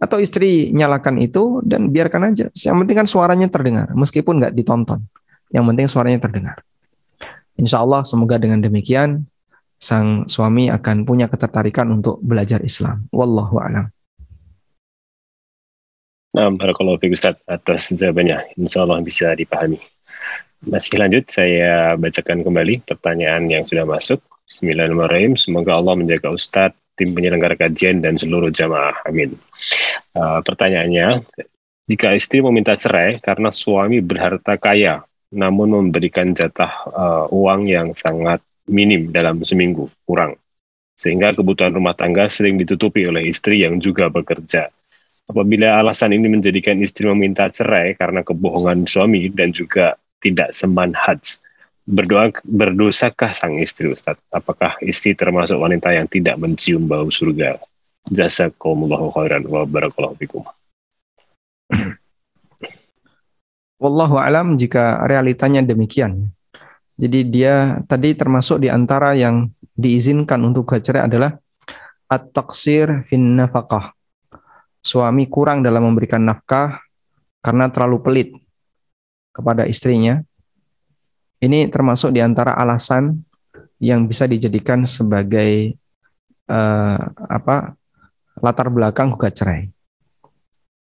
atau 0.04 0.20
istri 0.20 0.76
nyalakan 0.76 1.24
itu 1.24 1.64
dan 1.64 1.88
biarkan 1.88 2.36
aja 2.36 2.52
yang 2.68 2.76
penting 2.84 3.00
kan 3.00 3.08
suaranya 3.08 3.48
terdengar 3.48 3.88
meskipun 3.96 4.44
nggak 4.44 4.52
ditonton 4.52 5.08
yang 5.56 5.64
penting 5.64 5.88
suaranya 5.88 6.20
terdengar 6.20 6.60
Insya 7.56 7.80
Allah 7.86 8.04
semoga 8.04 8.36
dengan 8.36 8.60
demikian 8.60 9.24
sang 9.80 10.28
suami 10.28 10.68
akan 10.68 11.08
punya 11.08 11.32
ketertarikan 11.32 11.88
untuk 11.96 12.20
belajar 12.20 12.60
Islam 12.60 13.08
wallahu 13.16 13.64
alam 13.64 13.88
Nah, 16.34 16.50
barakallahu 16.50 16.98
fiik 16.98 17.14
Ustaz 17.14 17.38
atas 17.46 17.94
jawabannya. 17.94 18.58
Insya 18.58 18.82
Allah 18.82 19.06
bisa 19.06 19.38
dipahami. 19.38 19.78
Masih 20.66 20.98
lanjut, 20.98 21.30
saya 21.30 21.94
bacakan 21.94 22.42
kembali 22.42 22.82
pertanyaan 22.90 23.54
yang 23.54 23.62
sudah 23.70 23.86
masuk. 23.86 24.18
Bismillahirrahmanirrahim. 24.50 25.38
Semoga 25.38 25.78
Allah 25.78 25.94
menjaga 25.94 26.34
Ustadz, 26.34 26.74
tim 26.94 27.14
penyelenggara 27.14 27.58
kajian, 27.58 28.02
dan 28.02 28.18
seluruh 28.18 28.54
jamaah. 28.54 29.04
Amin. 29.06 29.36
Uh, 30.14 30.40
pertanyaannya, 30.46 31.26
jika 31.90 32.16
istri 32.16 32.40
meminta 32.40 32.78
cerai 32.80 33.20
karena 33.20 33.50
suami 33.52 34.00
berharta 34.00 34.56
kaya, 34.56 35.04
namun 35.34 35.74
memberikan 35.74 36.32
jatah 36.32 36.72
uh, 36.94 37.26
uang 37.34 37.66
yang 37.68 37.92
sangat 37.98 38.40
minim 38.70 39.10
dalam 39.12 39.42
seminggu, 39.44 39.90
kurang. 40.08 40.38
Sehingga 40.94 41.34
kebutuhan 41.34 41.74
rumah 41.74 41.98
tangga 41.98 42.30
sering 42.30 42.62
ditutupi 42.62 43.04
oleh 43.10 43.28
istri 43.28 43.66
yang 43.66 43.82
juga 43.82 44.08
bekerja. 44.14 44.70
Apabila 45.24 45.82
alasan 45.82 46.14
ini 46.14 46.30
menjadikan 46.30 46.78
istri 46.84 47.10
meminta 47.10 47.50
cerai 47.50 47.96
karena 47.98 48.22
kebohongan 48.22 48.86
suami 48.86 49.32
dan 49.32 49.56
juga 49.56 49.98
tidak 50.22 50.52
semanhaj. 50.52 51.42
Berdoa 51.84 52.32
berdosakah 52.48 53.36
sang 53.36 53.60
istri 53.60 53.92
Ustaz? 53.92 54.16
Apakah 54.32 54.80
istri 54.80 55.12
termasuk 55.20 55.60
wanita 55.60 55.92
yang 55.92 56.08
tidak 56.08 56.40
mencium 56.40 56.88
bau 56.88 57.12
surga? 57.12 57.60
Jazakumullahu 58.08 59.12
khairan 59.12 59.44
wa 59.52 59.68
barakallahu 59.68 60.16
fikum. 60.16 60.44
Wallahu 63.84 64.16
alam 64.16 64.56
jika 64.56 65.04
realitanya 65.12 65.60
demikian. 65.60 66.32
Jadi 66.96 67.28
dia 67.28 67.84
tadi 67.84 68.16
termasuk 68.16 68.64
di 68.64 68.72
antara 68.72 69.12
yang 69.12 69.52
diizinkan 69.76 70.40
untuk 70.40 70.72
cerai 70.72 71.10
adalah 71.10 71.36
at-taqsir 72.08 73.12
fin 73.12 73.36
nafkah. 73.36 73.92
Suami 74.80 75.28
kurang 75.28 75.68
dalam 75.68 75.84
memberikan 75.84 76.24
nafkah 76.24 76.80
karena 77.44 77.68
terlalu 77.68 77.98
pelit 78.00 78.30
kepada 79.36 79.68
istrinya. 79.68 80.24
Ini 81.44 81.68
termasuk 81.68 82.16
di 82.16 82.24
antara 82.24 82.56
alasan 82.56 83.20
yang 83.84 84.08
bisa 84.08 84.24
dijadikan 84.24 84.88
sebagai 84.88 85.76
uh, 86.48 87.00
apa 87.28 87.76
latar 88.40 88.72
belakang 88.72 89.12
gugat 89.12 89.36
cerai. 89.36 89.68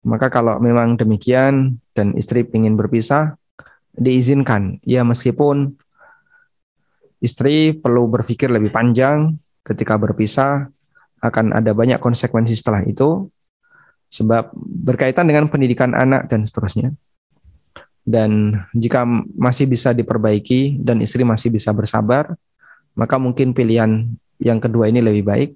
Maka 0.03 0.27
kalau 0.27 0.59
memang 0.59 0.99
demikian 0.99 1.79
dan 1.95 2.11
istri 2.19 2.43
ingin 2.51 2.75
berpisah, 2.75 3.39
diizinkan. 3.95 4.83
Ya 4.83 5.07
meskipun 5.07 5.79
istri 7.23 7.71
perlu 7.71 8.11
berpikir 8.11 8.51
lebih 8.51 8.71
panjang 8.71 9.39
ketika 9.63 9.95
berpisah, 9.95 10.67
akan 11.19 11.55
ada 11.55 11.71
banyak 11.75 11.99
konsekuensi 11.99 12.55
setelah 12.55 12.83
itu, 12.83 13.27
sebab 14.07 14.51
berkaitan 14.55 15.27
dengan 15.27 15.51
pendidikan 15.51 15.91
anak 15.95 16.31
dan 16.31 16.47
seterusnya. 16.47 16.95
Dan 18.09 18.57
jika 18.73 19.05
masih 19.37 19.69
bisa 19.69 19.93
diperbaiki 19.93 20.81
dan 20.81 20.97
istri 21.05 21.21
masih 21.21 21.53
bisa 21.53 21.69
bersabar, 21.69 22.33
maka 22.97 23.21
mungkin 23.21 23.53
pilihan 23.53 24.09
yang 24.41 24.57
kedua 24.57 24.89
ini 24.89 24.97
lebih 24.97 25.29
baik. 25.29 25.49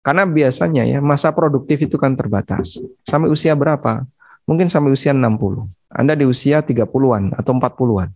Karena 0.00 0.24
biasanya 0.24 0.88
ya 0.88 1.04
masa 1.04 1.28
produktif 1.36 1.84
itu 1.84 2.00
kan 2.00 2.16
terbatas. 2.16 2.80
Sampai 3.04 3.28
usia 3.28 3.52
berapa? 3.52 4.08
Mungkin 4.48 4.72
sampai 4.72 4.96
usia 4.96 5.12
60. 5.12 5.68
Anda 5.92 6.16
di 6.16 6.24
usia 6.24 6.64
30-an 6.64 7.36
atau 7.36 7.52
40-an. 7.52 8.08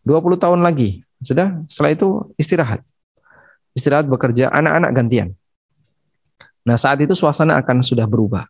20 0.00 0.40
tahun 0.40 0.64
lagi, 0.64 1.04
sudah 1.20 1.60
setelah 1.68 1.92
itu 1.92 2.08
istirahat. 2.40 2.80
Istirahat 3.76 4.08
bekerja, 4.08 4.48
anak-anak 4.48 4.90
gantian. 4.96 5.28
Nah 6.64 6.80
saat 6.80 7.04
itu 7.04 7.12
suasana 7.12 7.60
akan 7.60 7.84
sudah 7.84 8.08
berubah. 8.08 8.48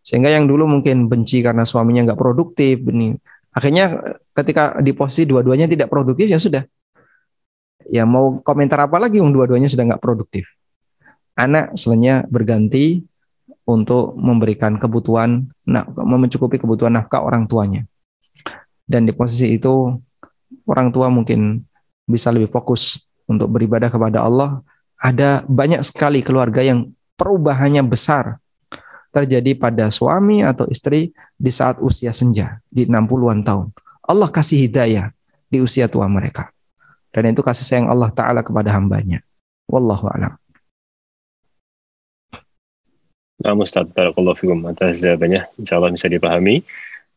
Sehingga 0.00 0.32
yang 0.32 0.48
dulu 0.48 0.68
mungkin 0.68 1.08
benci 1.08 1.44
karena 1.44 1.68
suaminya 1.68 2.12
nggak 2.12 2.20
produktif, 2.20 2.80
akhirnya 3.54 4.18
ketika 4.34 4.82
di 4.82 4.90
posisi 4.90 5.24
dua-duanya 5.24 5.70
tidak 5.70 5.88
produktif 5.88 6.26
ya 6.26 6.36
sudah. 6.42 6.66
Ya 7.86 8.02
mau 8.02 8.40
komentar 8.42 8.82
apa 8.82 8.98
lagi 8.98 9.22
yang 9.22 9.30
dua-duanya 9.30 9.70
sudah 9.70 9.94
nggak 9.94 10.02
produktif. 10.02 10.50
Anak 11.38 11.78
selanjutnya 11.78 12.26
berganti 12.26 13.02
untuk 13.64 14.12
memberikan 14.18 14.76
kebutuhan, 14.76 15.48
nah, 15.64 15.88
mencukupi 15.88 16.60
kebutuhan 16.60 16.94
nafkah 17.00 17.24
orang 17.24 17.48
tuanya. 17.48 17.88
Dan 18.84 19.08
di 19.08 19.12
posisi 19.16 19.56
itu 19.56 19.96
orang 20.68 20.92
tua 20.92 21.08
mungkin 21.08 21.64
bisa 22.04 22.28
lebih 22.28 22.52
fokus 22.52 23.00
untuk 23.24 23.48
beribadah 23.48 23.88
kepada 23.88 24.20
Allah. 24.20 24.60
Ada 25.00 25.44
banyak 25.48 25.80
sekali 25.80 26.20
keluarga 26.20 26.60
yang 26.60 26.92
perubahannya 27.16 27.82
besar 27.84 28.40
terjadi 29.14 29.54
pada 29.54 29.94
suami 29.94 30.42
atau 30.42 30.66
istri 30.66 31.14
di 31.38 31.50
saat 31.54 31.78
usia 31.78 32.10
senja 32.10 32.58
di 32.66 32.90
60-an 32.90 33.46
tahun. 33.46 33.70
Allah 34.02 34.28
kasih 34.28 34.66
hidayah 34.66 35.14
di 35.46 35.62
usia 35.62 35.86
tua 35.86 36.10
mereka. 36.10 36.50
Dan 37.14 37.30
itu 37.30 37.46
kasih 37.46 37.62
sayang 37.62 37.86
Allah 37.86 38.10
Ta'ala 38.10 38.42
kepada 38.42 38.74
hambanya. 38.74 39.22
Wallahu 39.70 40.10
a'lam. 40.10 40.34
Nah, 43.44 43.54
Ustaz, 43.54 43.86
Barakallahu 43.94 44.34
Fikum 44.34 44.66
atas 44.66 44.98
jawabannya. 44.98 45.46
Insya 45.62 45.78
Allah 45.78 45.94
bisa 45.94 46.10
dipahami. 46.10 46.66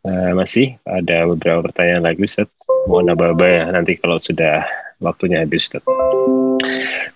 Uh, 0.05 0.37
masih 0.37 0.77
ada 0.85 1.25
beberapa 1.25 1.65
pertanyaan 1.65 2.13
lagi, 2.13 2.21
Ustaz. 2.21 2.45
Mohon 2.85 3.17
ababa 3.17 3.47
ya, 3.49 3.63
nanti 3.73 3.97
kalau 3.97 4.21
sudah 4.21 4.69
waktunya 5.01 5.41
habis, 5.41 5.65
Ustaz. 5.65 5.81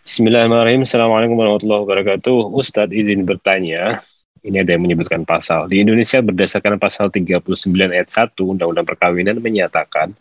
Bismillahirrahmanirrahim. 0.02 0.82
Assalamualaikum 0.82 1.38
warahmatullahi 1.38 1.82
wabarakatuh. 1.86 2.38
Ustaz 2.58 2.90
izin 2.90 3.30
bertanya, 3.30 4.02
ini 4.42 4.58
ada 4.62 4.74
yang 4.74 4.84
menyebutkan 4.84 5.22
pasal. 5.22 5.70
Di 5.70 5.82
Indonesia 5.86 6.18
berdasarkan 6.22 6.82
pasal 6.82 7.14
39 7.14 7.46
ayat 7.94 8.10
1 8.10 8.34
Undang-Undang 8.34 8.88
Perkawinan 8.90 9.38
menyatakan 9.38 10.18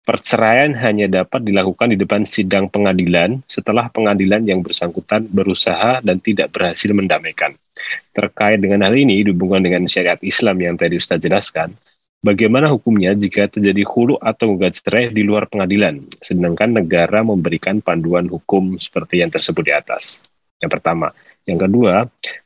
perceraian 0.00 0.72
hanya 0.80 1.06
dapat 1.06 1.44
dilakukan 1.44 1.92
di 1.92 1.96
depan 2.00 2.24
sidang 2.24 2.72
pengadilan 2.72 3.44
setelah 3.44 3.92
pengadilan 3.92 4.48
yang 4.48 4.64
bersangkutan 4.64 5.28
berusaha 5.28 6.00
dan 6.00 6.18
tidak 6.24 6.56
berhasil 6.56 6.90
mendamaikan. 6.96 7.52
Terkait 8.16 8.58
dengan 8.60 8.88
hal 8.88 8.96
ini 8.96 9.20
dihubungkan 9.24 9.60
dengan 9.60 9.84
syariat 9.84 10.18
Islam 10.24 10.56
yang 10.60 10.74
tadi 10.80 10.96
Ustaz 10.96 11.20
jelaskan, 11.20 11.76
bagaimana 12.24 12.72
hukumnya 12.72 13.12
jika 13.12 13.48
terjadi 13.48 13.84
hulu 13.84 14.16
atau 14.20 14.56
gugat 14.56 14.80
cerai 14.80 15.12
di 15.12 15.20
luar 15.20 15.48
pengadilan, 15.52 16.00
sedangkan 16.20 16.80
negara 16.80 17.20
memberikan 17.20 17.84
panduan 17.84 18.24
hukum 18.24 18.80
seperti 18.80 19.20
yang 19.20 19.28
tersebut 19.28 19.62
di 19.68 19.72
atas? 19.76 20.24
Yang 20.60 20.80
pertama. 20.80 21.12
Yang 21.48 21.58
kedua, 21.66 21.94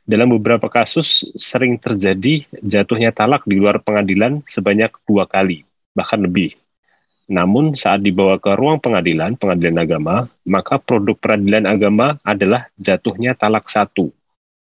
dalam 0.07 0.31
beberapa 0.33 0.71
kasus 0.71 1.27
sering 1.35 1.77
terjadi 1.77 2.47
jatuhnya 2.63 3.11
talak 3.11 3.43
di 3.43 3.59
luar 3.59 3.83
pengadilan 3.83 4.41
sebanyak 4.47 4.91
dua 5.03 5.27
kali, 5.27 5.67
bahkan 5.91 6.23
lebih. 6.23 6.55
Namun 7.25 7.73
saat 7.73 8.05
dibawa 8.05 8.37
ke 8.37 8.53
ruang 8.53 8.77
pengadilan, 8.77 9.33
pengadilan 9.35 9.77
agama, 9.81 10.15
maka 10.45 10.77
produk 10.77 11.17
peradilan 11.17 11.65
agama 11.65 12.21
adalah 12.21 12.69
jatuhnya 12.77 13.33
talak 13.33 13.65
satu. 13.65 14.13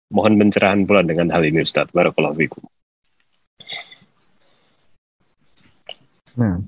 Mohon 0.09 0.49
pencerahan 0.49 0.87
pula 0.89 1.05
dengan 1.05 1.29
hal 1.35 1.45
ini 1.45 1.61
Ustaz. 1.61 1.91
Barakallahu 1.93 2.39
fikum. 2.39 2.65
Nah, 6.37 6.61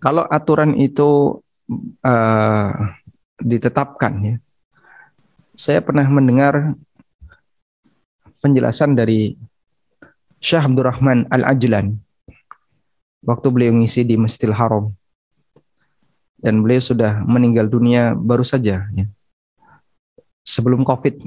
kalau 0.00 0.24
aturan 0.28 0.76
itu 0.76 1.40
uh, 2.04 2.72
ditetapkan 3.40 4.12
ya, 4.24 4.36
saya 5.56 5.80
pernah 5.80 6.04
mendengar 6.12 6.76
penjelasan 8.44 8.92
dari 8.92 9.40
Syekh 10.36 10.68
Abdurrahman 10.68 11.24
Al-Ajlan 11.32 11.96
waktu 13.24 13.48
beliau 13.48 13.72
ngisi 13.72 14.04
di 14.04 14.20
Masjidil 14.20 14.52
Haram. 14.52 14.92
Dan 16.36 16.60
beliau 16.60 16.84
sudah 16.84 17.24
meninggal 17.24 17.66
dunia 17.66 18.12
baru 18.12 18.44
saja 18.44 18.84
ya. 18.92 19.06
Sebelum 20.44 20.84
Covid 20.84 21.24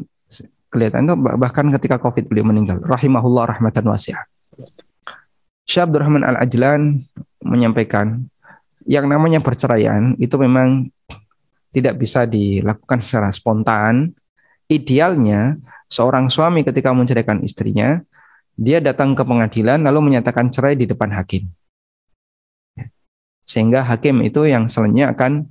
kelihatan 0.69 1.09
bahkan 1.41 1.65
ketika 1.75 1.97
Covid 1.97 2.29
beliau 2.29 2.45
meninggal. 2.45 2.79
Rahimahullah 2.85 3.57
rahmatan 3.57 3.89
wasi'ah. 3.89 4.29
Syekh 5.65 5.89
Abdurrahman 5.89 6.21
Al-Ajlan 6.21 7.01
menyampaikan 7.41 8.29
yang 8.85 9.09
namanya 9.09 9.41
perceraian 9.41 10.13
itu 10.21 10.37
memang 10.37 10.93
tidak 11.73 11.97
bisa 11.97 12.25
dilakukan 12.29 13.01
secara 13.01 13.29
spontan 13.33 14.13
idealnya 14.69 15.57
seorang 15.89 16.29
suami 16.29 16.61
ketika 16.61 16.93
menceraikan 16.93 17.41
istrinya, 17.41 17.99
dia 18.53 18.77
datang 18.79 19.17
ke 19.17 19.25
pengadilan 19.25 19.81
lalu 19.81 20.13
menyatakan 20.13 20.53
cerai 20.53 20.77
di 20.77 20.85
depan 20.85 21.09
hakim. 21.11 21.49
Sehingga 23.43 23.81
hakim 23.81 24.21
itu 24.21 24.45
yang 24.45 24.69
selanjutnya 24.69 25.09
akan 25.09 25.49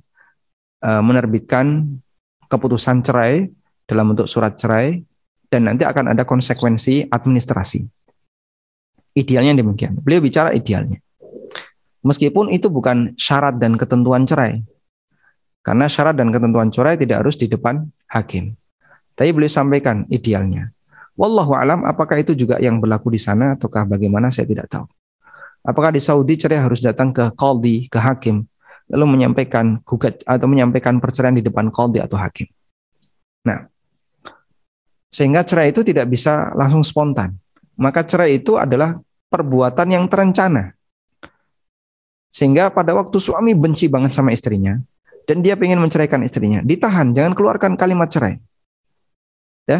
uh, 0.87 1.03
menerbitkan 1.03 1.99
keputusan 2.47 3.03
cerai 3.03 3.51
dalam 3.83 4.15
bentuk 4.15 4.31
surat 4.31 4.55
cerai 4.55 5.03
dan 5.51 5.67
nanti 5.67 5.83
akan 5.83 6.15
ada 6.15 6.23
konsekuensi 6.23 7.11
administrasi. 7.11 7.83
Idealnya 9.17 9.59
demikian. 9.59 9.99
Beliau 9.99 10.23
bicara 10.23 10.55
idealnya. 10.55 11.01
Meskipun 12.05 12.55
itu 12.55 12.71
bukan 12.71 13.17
syarat 13.19 13.59
dan 13.59 13.75
ketentuan 13.75 14.23
cerai. 14.23 14.63
Karena 15.59 15.91
syarat 15.91 16.15
dan 16.15 16.31
ketentuan 16.31 16.71
cerai 16.71 16.95
tidak 16.95 17.25
harus 17.25 17.35
di 17.35 17.51
depan 17.51 17.83
hakim. 18.07 18.55
Tapi 19.19 19.35
beliau 19.35 19.51
sampaikan 19.51 20.07
idealnya. 20.07 20.71
Wallahu 21.19 21.51
alam 21.51 21.83
apakah 21.83 22.23
itu 22.23 22.31
juga 22.31 22.55
yang 22.63 22.79
berlaku 22.79 23.11
di 23.11 23.19
sana 23.19 23.59
ataukah 23.59 23.83
bagaimana 23.83 24.31
saya 24.31 24.47
tidak 24.47 24.71
tahu. 24.71 24.87
Apakah 25.59 25.91
di 25.91 25.99
Saudi 25.99 26.39
cerai 26.39 26.63
harus 26.63 26.79
datang 26.79 27.11
ke 27.11 27.35
kaldi, 27.35 27.91
ke 27.91 27.99
hakim, 27.99 28.47
lalu 28.87 29.19
menyampaikan 29.19 29.83
gugat 29.83 30.23
atau 30.23 30.47
menyampaikan 30.47 31.03
perceraian 31.03 31.35
di 31.35 31.43
depan 31.43 31.67
kaldi 31.67 31.99
atau 31.99 32.15
hakim. 32.15 32.47
Nah, 33.43 33.67
sehingga 35.11 35.43
cerai 35.43 35.75
itu 35.75 35.83
tidak 35.83 36.07
bisa 36.07 36.55
langsung 36.55 36.79
spontan. 36.87 37.35
Maka 37.75 38.07
cerai 38.07 38.39
itu 38.39 38.55
adalah 38.55 38.95
perbuatan 39.27 39.99
yang 39.99 40.07
terencana. 40.07 40.71
Sehingga 42.31 42.71
pada 42.71 42.95
waktu 42.95 43.19
suami 43.19 43.51
benci 43.51 43.91
banget 43.91 44.15
sama 44.15 44.31
istrinya, 44.31 44.79
dan 45.27 45.43
dia 45.43 45.59
ingin 45.59 45.83
menceraikan 45.83 46.23
istrinya, 46.23 46.63
ditahan, 46.63 47.11
jangan 47.11 47.35
keluarkan 47.35 47.75
kalimat 47.75 48.07
cerai 48.07 48.39
ya. 49.69 49.79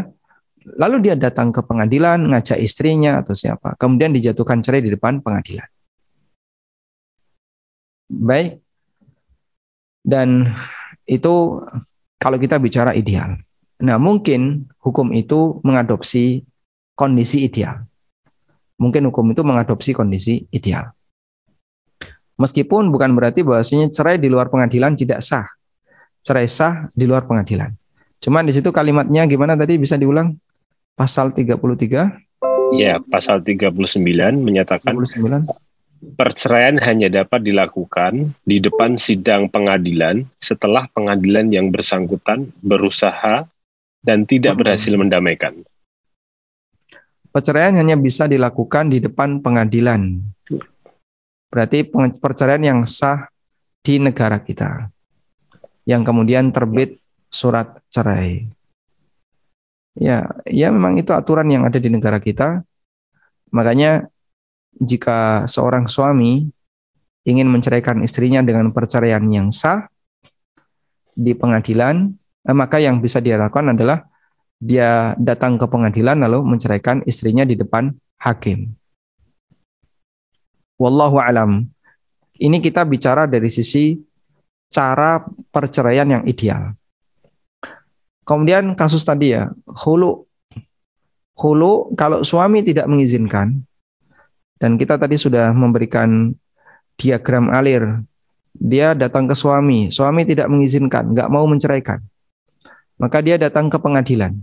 Lalu 0.77 1.09
dia 1.09 1.15
datang 1.17 1.49
ke 1.49 1.65
pengadilan 1.65 2.29
ngajak 2.29 2.61
istrinya 2.61 3.25
atau 3.25 3.33
siapa. 3.33 3.73
Kemudian 3.79 4.13
dijatuhkan 4.13 4.61
cerai 4.61 4.85
di 4.85 4.93
depan 4.93 5.23
pengadilan. 5.23 5.65
Baik. 8.09 8.61
Dan 10.03 10.51
itu 11.09 11.63
kalau 12.21 12.37
kita 12.37 12.61
bicara 12.61 12.93
ideal. 12.93 13.39
Nah 13.79 13.97
mungkin 13.97 14.67
hukum 14.83 15.15
itu 15.15 15.63
mengadopsi 15.63 16.43
kondisi 16.93 17.47
ideal. 17.47 17.87
Mungkin 18.77 19.09
hukum 19.09 19.31
itu 19.31 19.41
mengadopsi 19.41 19.95
kondisi 19.95 20.43
ideal. 20.51 20.91
Meskipun 22.39 22.91
bukan 22.91 23.15
berarti 23.15 23.43
bahwasanya 23.43 23.91
cerai 23.91 24.19
di 24.19 24.31
luar 24.31 24.47
pengadilan 24.51 24.95
tidak 24.95 25.23
sah. 25.23 25.47
Cerai 26.23 26.47
sah 26.47 26.87
di 26.91 27.07
luar 27.07 27.27
pengadilan 27.27 27.78
Cuman 28.19 28.43
di 28.43 28.51
situ 28.51 28.69
kalimatnya 28.75 29.23
gimana 29.25 29.55
tadi 29.55 29.79
bisa 29.79 29.95
diulang? 29.95 30.35
Pasal 30.99 31.31
33? 31.31 32.75
Ya, 32.75 32.99
pasal 32.99 33.39
39 33.41 33.71
menyatakan 34.43 34.93
39. 34.93 35.47
perceraian 36.19 36.75
hanya 36.83 37.07
dapat 37.07 37.43
dilakukan 37.43 38.35
di 38.43 38.59
depan 38.59 38.99
sidang 38.99 39.47
pengadilan 39.47 40.27
setelah 40.39 40.87
pengadilan 40.91 41.51
yang 41.51 41.71
bersangkutan 41.71 42.51
berusaha 42.59 43.47
dan 44.03 44.27
tidak 44.27 44.55
hmm. 44.55 44.59
berhasil 44.63 44.93
mendamaikan. 44.95 45.63
Perceraian 47.29 47.77
hanya 47.79 47.95
bisa 47.95 48.25
dilakukan 48.25 48.89
di 48.89 48.99
depan 48.99 49.39
pengadilan. 49.39 50.19
Berarti 51.49 51.85
perceraian 52.17 52.61
yang 52.61 52.79
sah 52.83 53.29
di 53.81 54.01
negara 54.01 54.41
kita. 54.41 54.89
Yang 55.85 56.01
kemudian 56.09 56.49
terbit 56.53 56.97
surat 57.29 57.81
cerai. 57.93 58.49
Ya, 59.97 60.29
ya 60.45 60.69
memang 60.73 60.97
itu 60.97 61.13
aturan 61.13 61.49
yang 61.49 61.65
ada 61.65 61.77
di 61.77 61.89
negara 61.89 62.21
kita. 62.21 62.61
Makanya 63.49 64.09
jika 64.77 65.43
seorang 65.49 65.89
suami 65.89 66.45
ingin 67.25 67.47
menceraikan 67.49 68.01
istrinya 68.05 68.39
dengan 68.45 68.71
perceraian 68.71 69.21
yang 69.29 69.49
sah 69.49 69.89
di 71.13 71.35
pengadilan, 71.35 72.15
eh, 72.47 72.55
maka 72.55 72.79
yang 72.79 73.03
bisa 73.03 73.19
dia 73.19 73.35
lakukan 73.35 73.75
adalah 73.75 74.07
dia 74.59 75.15
datang 75.15 75.55
ke 75.55 75.65
pengadilan 75.67 76.19
lalu 76.19 76.43
menceraikan 76.43 77.03
istrinya 77.07 77.43
di 77.47 77.55
depan 77.55 77.91
hakim. 78.19 78.75
Wallahu 80.79 81.19
alam. 81.19 81.67
Ini 82.39 82.63
kita 82.63 82.87
bicara 82.87 83.27
dari 83.27 83.51
sisi 83.51 83.99
cara 84.71 85.19
perceraian 85.51 86.07
yang 86.07 86.23
ideal. 86.23 86.78
Kemudian 88.29 88.77
kasus 88.77 89.01
tadi 89.01 89.33
ya, 89.33 89.49
hulu. 89.65 90.21
Hulu 91.33 91.97
kalau 91.97 92.21
suami 92.21 92.61
tidak 92.61 92.85
mengizinkan, 92.85 93.65
dan 94.61 94.77
kita 94.77 95.01
tadi 95.01 95.17
sudah 95.17 95.49
memberikan 95.49 96.37
diagram 96.93 97.49
alir, 97.49 98.05
dia 98.53 98.93
datang 98.93 99.25
ke 99.25 99.33
suami, 99.33 99.89
suami 99.89 100.29
tidak 100.29 100.45
mengizinkan, 100.45 101.09
nggak 101.09 101.31
mau 101.31 101.49
menceraikan. 101.49 102.05
Maka 103.01 103.23
dia 103.25 103.41
datang 103.41 103.65
ke 103.71 103.81
pengadilan. 103.81 104.35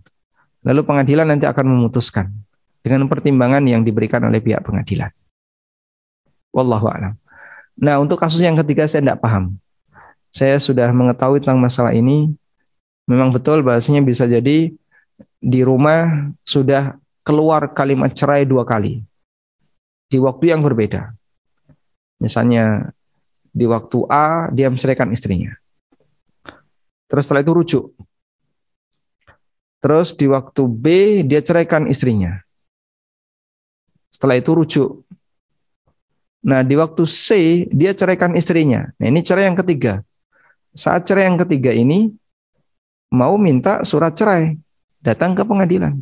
Lalu 0.66 0.82
pengadilan 0.82 1.30
nanti 1.30 1.46
akan 1.46 1.78
memutuskan 1.78 2.32
dengan 2.80 3.06
pertimbangan 3.06 3.62
yang 3.68 3.86
diberikan 3.86 4.24
oleh 4.26 4.42
pihak 4.42 4.66
pengadilan. 4.66 5.12
Wallahu 6.50 6.90
a'lam. 6.90 7.14
Nah, 7.76 8.00
untuk 8.00 8.16
kasus 8.16 8.40
yang 8.40 8.56
ketiga 8.56 8.88
saya 8.88 9.04
tidak 9.04 9.20
paham. 9.20 9.60
Saya 10.32 10.56
sudah 10.56 10.88
mengetahui 10.90 11.44
tentang 11.44 11.60
masalah 11.60 11.92
ini. 11.92 12.32
Memang 13.06 13.30
betul 13.30 13.62
bahasanya 13.62 14.02
bisa 14.02 14.26
jadi 14.26 14.74
di 15.38 15.60
rumah 15.62 16.30
sudah 16.42 16.98
keluar 17.22 17.70
kalimat 17.70 18.10
cerai 18.14 18.42
dua 18.42 18.66
kali 18.66 19.02
di 20.10 20.18
waktu 20.18 20.50
yang 20.50 20.62
berbeda. 20.62 21.14
Misalnya 22.18 22.90
di 23.50 23.66
waktu 23.66 23.98
A 24.10 24.50
dia 24.50 24.66
menceraikan 24.66 25.10
istrinya. 25.14 25.54
Terus 27.06 27.30
setelah 27.30 27.46
itu 27.46 27.52
rujuk. 27.54 27.84
Terus 29.78 30.18
di 30.18 30.26
waktu 30.26 30.62
B 30.66 30.86
dia 31.22 31.38
ceraikan 31.38 31.86
istrinya. 31.86 32.42
Setelah 34.10 34.40
itu 34.40 34.50
rujuk. 34.50 34.90
Nah, 36.46 36.62
di 36.62 36.74
waktu 36.78 37.02
C 37.06 37.26
dia 37.70 37.94
ceraikan 37.94 38.34
istrinya. 38.34 38.90
Nah, 38.98 39.06
ini 39.06 39.22
cerai 39.22 39.46
yang 39.46 39.58
ketiga. 39.58 40.02
Saat 40.74 41.06
cerai 41.06 41.30
yang 41.30 41.38
ketiga 41.38 41.70
ini 41.70 42.10
mau 43.12 43.38
minta 43.38 43.86
surat 43.86 44.14
cerai, 44.14 44.58
datang 45.02 45.36
ke 45.36 45.42
pengadilan. 45.46 45.94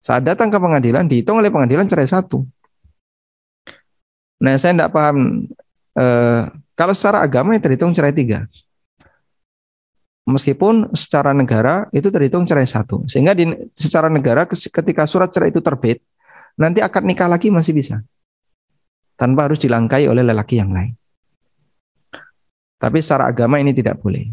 Saat 0.00 0.22
datang 0.22 0.48
ke 0.54 0.58
pengadilan, 0.62 1.10
dihitung 1.10 1.42
oleh 1.42 1.50
pengadilan 1.50 1.84
cerai 1.84 2.06
satu. 2.06 2.46
Nah, 4.38 4.54
saya 4.54 4.76
tidak 4.76 4.92
paham. 4.94 5.48
Eh, 5.96 6.42
kalau 6.76 6.94
secara 6.94 7.24
agama 7.24 7.56
itu 7.56 7.64
terhitung 7.66 7.90
cerai 7.90 8.14
tiga. 8.14 8.46
Meskipun 10.26 10.90
secara 10.90 11.30
negara 11.30 11.86
itu 11.94 12.10
terhitung 12.10 12.46
cerai 12.46 12.66
satu. 12.66 13.06
Sehingga 13.10 13.34
di, 13.34 13.50
secara 13.74 14.10
negara 14.10 14.46
ketika 14.46 15.06
surat 15.06 15.30
cerai 15.30 15.50
itu 15.50 15.62
terbit, 15.62 16.02
nanti 16.58 16.82
akad 16.82 17.06
nikah 17.06 17.30
lagi 17.30 17.50
masih 17.50 17.74
bisa. 17.74 18.02
Tanpa 19.16 19.48
harus 19.48 19.58
dilangkai 19.58 20.06
oleh 20.06 20.22
lelaki 20.26 20.60
yang 20.60 20.70
lain. 20.70 20.92
Tapi 22.76 22.98
secara 23.00 23.32
agama 23.32 23.56
ini 23.56 23.72
tidak 23.72 23.98
boleh. 23.98 24.28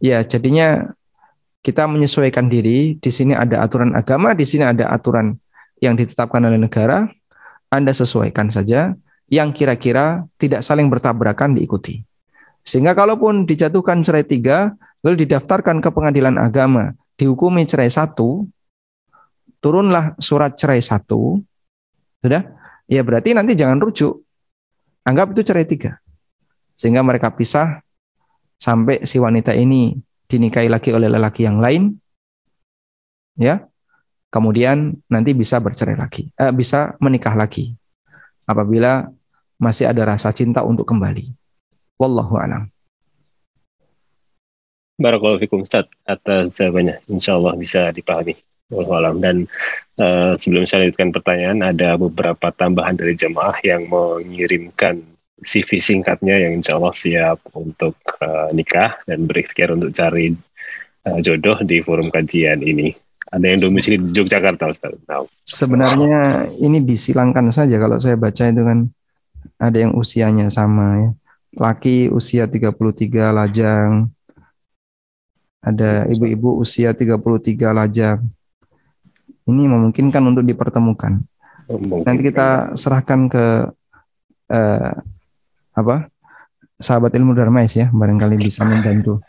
Ya, 0.00 0.20
jadinya 0.22 0.92
kita 1.64 1.88
menyesuaikan 1.90 2.46
diri. 2.46 2.94
Di 3.02 3.10
sini 3.10 3.34
ada 3.34 3.64
aturan 3.64 3.96
agama, 3.96 4.36
di 4.36 4.46
sini 4.46 4.62
ada 4.62 4.92
aturan 4.92 5.34
yang 5.82 5.98
ditetapkan 5.98 6.42
oleh 6.44 6.60
negara. 6.60 7.10
Anda 7.66 7.90
sesuaikan 7.90 8.48
saja 8.54 8.94
yang 9.26 9.50
kira-kira 9.50 10.22
tidak 10.38 10.62
saling 10.62 10.86
bertabrakan 10.86 11.58
diikuti. 11.58 12.06
Sehingga 12.62 12.94
kalaupun 12.94 13.46
dijatuhkan 13.46 14.02
cerai 14.06 14.26
tiga, 14.26 14.74
lalu 15.02 15.26
didaftarkan 15.26 15.82
ke 15.82 15.90
pengadilan 15.90 16.38
agama, 16.38 16.94
dihukumi 17.18 17.66
cerai 17.66 17.90
satu, 17.90 18.46
turunlah 19.58 20.14
surat 20.18 20.54
cerai 20.54 20.82
satu, 20.82 21.42
sudah? 22.22 22.42
Ya 22.86 23.02
berarti 23.02 23.34
nanti 23.34 23.58
jangan 23.58 23.82
rujuk. 23.82 24.22
Anggap 25.06 25.34
itu 25.34 25.42
cerai 25.46 25.66
tiga. 25.66 25.98
Sehingga 26.78 27.02
mereka 27.02 27.30
pisah 27.34 27.82
sampai 28.66 29.06
si 29.06 29.22
wanita 29.22 29.54
ini 29.54 29.94
dinikahi 30.26 30.66
lagi 30.66 30.90
oleh 30.90 31.06
lelaki 31.06 31.46
yang 31.46 31.62
lain, 31.62 31.94
ya, 33.38 33.62
kemudian 34.34 34.98
nanti 35.06 35.30
bisa 35.38 35.62
bercerai 35.62 35.94
lagi, 35.94 36.26
eh, 36.34 36.50
bisa 36.50 36.98
menikah 36.98 37.38
lagi 37.38 37.78
apabila 38.42 39.06
masih 39.62 39.86
ada 39.86 40.02
rasa 40.02 40.34
cinta 40.34 40.66
untuk 40.66 40.82
kembali. 40.82 41.30
Wallahu 42.02 42.34
a'lam. 42.42 42.66
Barakallahu 44.96 45.40
fikum 45.44 45.60
Ustaz 45.60 45.86
atas 46.08 46.56
jawabannya. 46.56 47.04
Insya 47.12 47.36
Allah 47.36 47.52
bisa 47.54 47.92
dipahami. 47.92 48.32
Wallahualam. 48.72 49.22
Dan 49.22 49.36
uh, 50.00 50.34
sebelum 50.34 50.66
saya 50.66 50.88
lanjutkan 50.88 51.14
pertanyaan, 51.14 51.60
ada 51.62 51.94
beberapa 51.94 52.50
tambahan 52.50 52.98
dari 52.98 53.14
jemaah 53.14 53.54
yang 53.62 53.86
mengirimkan 53.86 55.04
CV 55.36 55.80
singkatnya 55.84 56.32
yang 56.32 56.60
insya 56.60 56.80
Allah 56.80 56.96
siap 56.96 57.44
untuk 57.52 57.96
uh, 58.24 58.48
nikah 58.56 58.96
dan 59.04 59.28
berikhtiar 59.28 59.76
untuk 59.76 59.92
cari 59.92 60.32
uh, 61.04 61.18
jodoh 61.20 61.60
di 61.60 61.84
forum 61.84 62.08
kajian 62.08 62.64
ini. 62.64 62.96
Ada 63.26 63.52
yang 63.52 63.58
domisili 63.68 63.98
di 63.98 64.14
Yogyakarta, 64.14 64.70
Ustaz. 64.70 64.96
Nah, 65.04 65.26
Sebenarnya 65.42 66.46
ini 66.62 66.78
disilangkan 66.80 67.50
saja 67.50 67.74
kalau 67.76 67.98
saya 67.98 68.14
baca 68.14 68.46
itu 68.46 68.62
kan 68.62 68.86
ada 69.60 69.76
yang 69.76 69.92
usianya 69.98 70.48
sama 70.48 70.86
ya. 71.04 71.10
Laki 71.56 72.08
usia 72.12 72.46
33 72.46 73.32
lajang. 73.34 74.08
Ada 75.60 76.06
ibu-ibu 76.06 76.62
usia 76.62 76.94
33 76.94 77.74
lajang. 77.74 78.22
Ini 79.46 79.62
memungkinkan 79.68 80.22
untuk 80.22 80.46
dipertemukan. 80.46 81.18
Nanti 82.06 82.22
kita 82.22 82.78
serahkan 82.78 83.26
ke 83.26 83.44
eh, 84.54 84.92
apa 85.76 86.08
sahabat 86.80 87.12
ilmu 87.12 87.36
Darmais 87.36 87.72
ya 87.76 87.92
barangkali 87.92 88.36
bisa 88.40 88.64
membantu. 88.64 89.20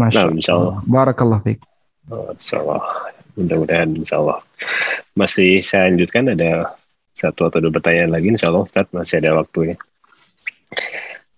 Masya 0.00 0.30
nah, 0.30 0.54
Allah. 0.54 0.76
Barakallah 0.86 1.40
insya 2.34 2.62
Allah. 2.62 2.82
Mudah-mudahan 3.34 3.90
insya 3.98 4.22
Allah. 4.22 4.40
Masih 5.18 5.60
saya 5.60 5.90
lanjutkan 5.90 6.32
ada 6.32 6.74
satu 7.14 7.46
atau 7.46 7.58
dua 7.62 7.72
pertanyaan 7.74 8.10
lagi 8.14 8.28
insya 8.32 8.48
Allah 8.48 8.64
Ustaz 8.66 8.88
masih 8.90 9.20
ada 9.22 9.36
waktunya. 9.38 9.76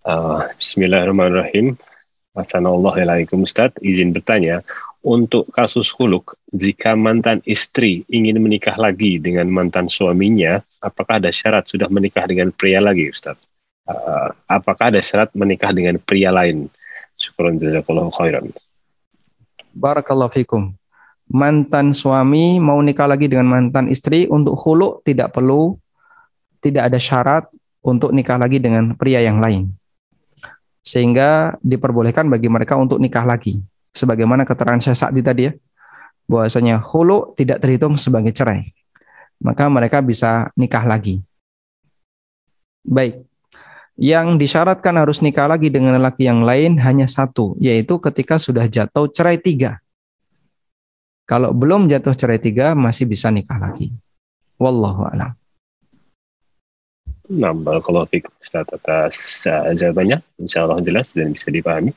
Uh, 0.07 0.47
Bismillahirrahmanirrahim. 0.57 1.75
Assalamualaikum 2.37 3.49
Ustaz. 3.49 3.73
Izin 3.81 4.13
bertanya, 4.13 4.61
untuk 5.07 5.49
kasus 5.55 5.89
huluk, 5.97 6.37
jika 6.53 6.93
mantan 6.99 7.41
istri 7.49 8.05
ingin 8.13 8.43
menikah 8.43 8.77
lagi 8.77 9.17
dengan 9.17 9.49
mantan 9.49 9.89
suaminya, 9.89 10.61
apakah 10.85 11.23
ada 11.23 11.33
syarat 11.33 11.65
sudah 11.65 11.89
menikah 11.89 12.29
dengan 12.29 12.53
pria 12.53 12.83
lagi 12.83 13.09
Ustaz? 13.09 13.41
Uh, 13.87 14.29
apakah 14.51 14.91
ada 14.91 15.01
syarat 15.03 15.31
menikah 15.33 15.71
dengan 15.71 15.99
pria 16.03 16.35
lain? 16.35 16.71
Syukuran 17.17 17.57
jazakallahu 17.57 18.13
khairan. 18.13 18.53
Barakallahu 19.73 20.33
fikum. 20.37 20.77
Mantan 21.27 21.91
suami 21.91 22.63
mau 22.63 22.79
nikah 22.79 23.09
lagi 23.11 23.27
dengan 23.27 23.51
mantan 23.51 23.91
istri 23.91 24.31
untuk 24.31 24.55
hulu 24.55 25.03
tidak 25.03 25.35
perlu 25.35 25.75
tidak 26.63 26.93
ada 26.93 26.99
syarat 26.99 27.45
untuk 27.87 28.11
nikah 28.11 28.39
lagi 28.39 28.59
dengan 28.59 28.95
pria 28.99 29.23
yang 29.23 29.39
lain. 29.39 29.71
Sehingga 30.83 31.59
diperbolehkan 31.63 32.27
bagi 32.31 32.47
mereka 32.47 32.79
untuk 32.79 32.99
nikah 32.99 33.27
lagi. 33.27 33.63
Sebagaimana 33.95 34.47
keterangan 34.47 34.83
saya 34.83 34.99
saat 34.99 35.15
tadi 35.15 35.51
ya, 35.51 35.53
bahwasanya 36.27 36.83
hulu 36.83 37.35
tidak 37.39 37.63
terhitung 37.63 37.95
sebagai 37.99 38.35
cerai. 38.35 38.71
Maka 39.43 39.67
mereka 39.71 40.03
bisa 40.03 40.51
nikah 40.55 40.83
lagi. 40.87 41.23
Baik, 42.87 43.26
yang 43.97 44.37
disyaratkan 44.37 44.93
harus 45.01 45.25
nikah 45.25 45.49
lagi 45.49 45.73
dengan 45.73 45.97
laki 45.97 46.29
yang 46.29 46.45
lain 46.45 46.77
hanya 46.85 47.09
satu, 47.09 47.57
yaitu 47.57 47.97
ketika 47.97 48.37
sudah 48.37 48.69
jatuh 48.69 49.09
cerai 49.09 49.41
tiga. 49.41 49.81
Kalau 51.27 51.51
belum 51.51 51.91
jatuh 51.91 52.15
cerai 52.15 52.39
tiga, 52.39 52.77
masih 52.77 53.09
bisa 53.09 53.33
nikah 53.33 53.59
lagi. 53.59 53.91
Wallahu 54.61 55.11
a'lam. 55.11 55.35
Nah, 57.27 57.51
kalau 57.83 58.07
Ustaz 58.39 58.71
atas 58.71 59.43
uh, 59.51 59.75
jawabannya. 59.75 60.23
Insya 60.39 60.63
Allah 60.63 60.79
jelas 60.79 61.11
dan 61.19 61.35
bisa 61.35 61.51
dipahami. 61.51 61.91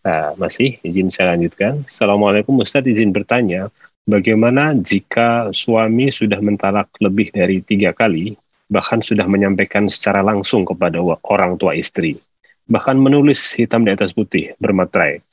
Uh, 0.00 0.32
masih 0.40 0.80
izin 0.80 1.12
saya 1.12 1.36
lanjutkan. 1.36 1.84
Assalamualaikum 1.84 2.56
Ustaz, 2.64 2.88
izin 2.88 3.12
bertanya. 3.12 3.68
Bagaimana 4.08 4.72
jika 4.72 5.52
suami 5.52 6.08
sudah 6.08 6.40
mentalak 6.40 6.88
lebih 6.96 7.28
dari 7.28 7.60
tiga 7.60 7.92
kali, 7.92 8.40
bahkan 8.68 9.00
sudah 9.00 9.24
menyampaikan 9.24 9.88
secara 9.88 10.20
langsung 10.20 10.68
kepada 10.68 11.00
orang 11.00 11.56
tua 11.56 11.72
istri, 11.72 12.20
bahkan 12.68 13.00
menulis 13.00 13.56
hitam 13.56 13.84
di 13.84 13.92
atas 13.92 14.12
putih 14.12 14.52
bermaterai. 14.60 15.24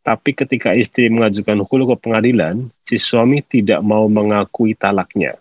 Tapi 0.00 0.30
ketika 0.32 0.72
istri 0.72 1.12
mengajukan 1.12 1.60
hulu 1.62 1.94
ke 1.94 1.96
pengadilan, 2.08 2.72
si 2.82 2.96
suami 2.96 3.44
tidak 3.44 3.84
mau 3.84 4.08
mengakui 4.08 4.72
talaknya 4.74 5.36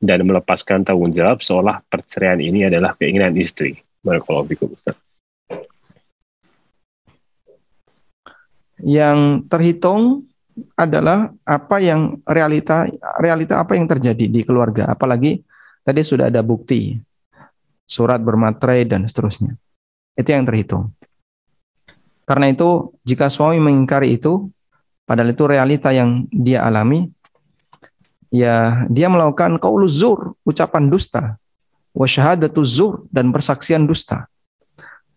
dan 0.00 0.24
melepaskan 0.24 0.86
tanggung 0.86 1.12
jawab 1.12 1.42
seolah 1.42 1.84
perceraian 1.86 2.40
ini 2.40 2.66
adalah 2.66 2.94
keinginan 2.96 3.34
istri. 3.36 3.78
Yang 8.78 9.18
terhitung 9.50 10.24
adalah 10.74 11.30
apa 11.46 11.76
yang 11.78 12.18
realita 12.26 12.86
realita 13.22 13.62
apa 13.62 13.78
yang 13.78 13.86
terjadi 13.86 14.26
di 14.26 14.40
keluarga 14.42 14.90
apalagi 14.90 15.38
tadi 15.88 16.04
sudah 16.04 16.28
ada 16.28 16.44
bukti 16.44 17.00
surat 17.88 18.20
bermaterai 18.20 18.84
dan 18.84 19.08
seterusnya. 19.08 19.56
Itu 20.12 20.28
yang 20.28 20.44
terhitung. 20.44 20.92
Karena 22.28 22.52
itu 22.52 22.92
jika 23.08 23.32
suami 23.32 23.56
mengingkari 23.56 24.20
itu 24.20 24.52
padahal 25.08 25.32
itu 25.32 25.48
realita 25.48 25.88
yang 25.96 26.28
dia 26.28 26.60
alami 26.60 27.08
ya 28.28 28.84
dia 28.92 29.08
melakukan 29.08 29.56
qauluz 29.56 29.96
zur 29.96 30.36
ucapan 30.44 30.92
dusta 30.92 31.40
wa 31.96 32.04
syahadatu 32.04 32.60
zur 32.68 33.08
dan 33.08 33.32
persaksian 33.32 33.88
dusta. 33.88 34.28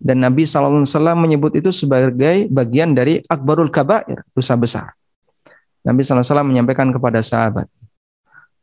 Dan 0.01 0.23
Nabi 0.23 0.47
SAW 0.49 0.87
menyebut 1.13 1.53
itu 1.53 1.69
sebagai 1.69 2.49
bagian 2.49 2.97
dari 2.97 3.21
akbarul 3.29 3.69
kabair, 3.69 4.25
dosa 4.33 4.57
besar. 4.57 4.97
Nabi 5.85 6.01
SAW 6.01 6.41
menyampaikan 6.41 6.89
kepada 6.89 7.21
sahabat, 7.21 7.69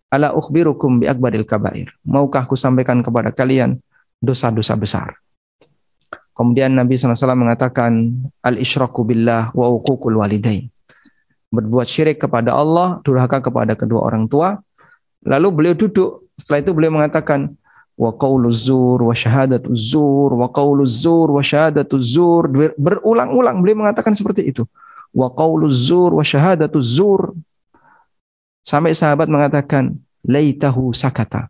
Ala 0.09 0.33
ukhbirukum 0.33 1.05
bi 1.05 1.07
akbaril 1.09 1.45
kabair. 1.45 1.93
Maukah 2.09 2.49
aku 2.49 2.57
sampaikan 2.57 3.05
kepada 3.05 3.29
kalian 3.29 3.77
dosa-dosa 4.25 4.73
besar? 4.73 5.21
Kemudian 6.33 6.73
Nabi 6.73 6.97
SAW 6.97 7.37
mengatakan, 7.37 8.17
Al-isyraku 8.41 9.05
billah 9.05 9.53
wa 9.53 9.69
uququl 9.69 10.17
walidain. 10.17 10.71
Berbuat 11.53 11.85
syirik 11.85 12.23
kepada 12.25 12.57
Allah, 12.57 13.05
durhaka 13.05 13.45
kepada 13.45 13.77
kedua 13.77 14.09
orang 14.09 14.31
tua. 14.31 14.57
Lalu 15.29 15.49
beliau 15.53 15.75
duduk, 15.77 16.31
setelah 16.41 16.63
itu 16.65 16.71
beliau 16.73 16.95
mengatakan, 16.95 17.53
wa 17.99 18.15
qaulu 18.15 18.55
zur 18.55 19.03
wa 19.03 19.11
syahadatu 19.11 19.75
zur 19.75 20.31
wa 20.39 20.47
qaulu 20.47 20.87
zur 20.87 21.35
wa 21.35 21.43
syahadatu 21.43 21.99
zur 21.99 22.47
berulang-ulang 22.79 23.59
beliau 23.59 23.83
mengatakan 23.83 24.15
seperti 24.15 24.55
itu 24.55 24.63
wa 25.11 25.27
qaulu 25.35 25.67
zur 25.67 26.15
wa 26.15 26.23
syahadatu 26.23 26.79
zur 26.79 27.35
sampai 28.69 28.93
sahabat 28.93 29.33
mengatakan 29.33 29.97
laitahu 30.29 30.93
sakata. 30.93 31.49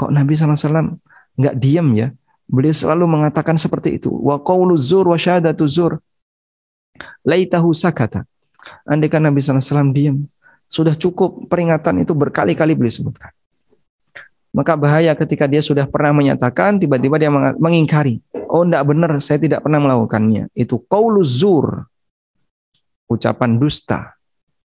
Kok 0.00 0.08
Nabi 0.08 0.32
SAW 0.32 0.96
nggak 1.36 1.56
diam 1.60 1.92
ya? 1.92 2.08
Beliau 2.48 2.72
selalu 2.72 3.04
mengatakan 3.04 3.60
seperti 3.60 4.00
itu. 4.00 4.08
Wa 4.08 4.40
qaulu 4.40 4.80
zur 4.80 5.12
wa 5.12 5.18
syahadatu 5.20 5.68
zur. 5.68 6.00
Laitahu 7.28 7.76
sakata. 7.76 8.24
Andai 8.88 9.12
kan 9.12 9.20
Nabi 9.20 9.44
SAW 9.44 9.92
diam 9.92 10.24
sudah 10.66 10.96
cukup 10.96 11.46
peringatan 11.46 12.02
itu 12.02 12.16
berkali-kali 12.16 12.72
beliau 12.72 12.94
sebutkan. 12.94 13.30
Maka 14.56 14.72
bahaya 14.72 15.12
ketika 15.12 15.44
dia 15.44 15.60
sudah 15.60 15.84
pernah 15.84 16.16
menyatakan, 16.16 16.80
tiba-tiba 16.80 17.20
dia 17.20 17.28
mengingkari. 17.60 18.24
Oh, 18.48 18.64
tidak 18.64 18.88
benar, 18.88 19.12
saya 19.20 19.36
tidak 19.36 19.60
pernah 19.60 19.84
melakukannya. 19.84 20.48
Itu 20.56 20.80
kauluzur, 20.88 21.84
ucapan 23.04 23.60
dusta, 23.60 24.15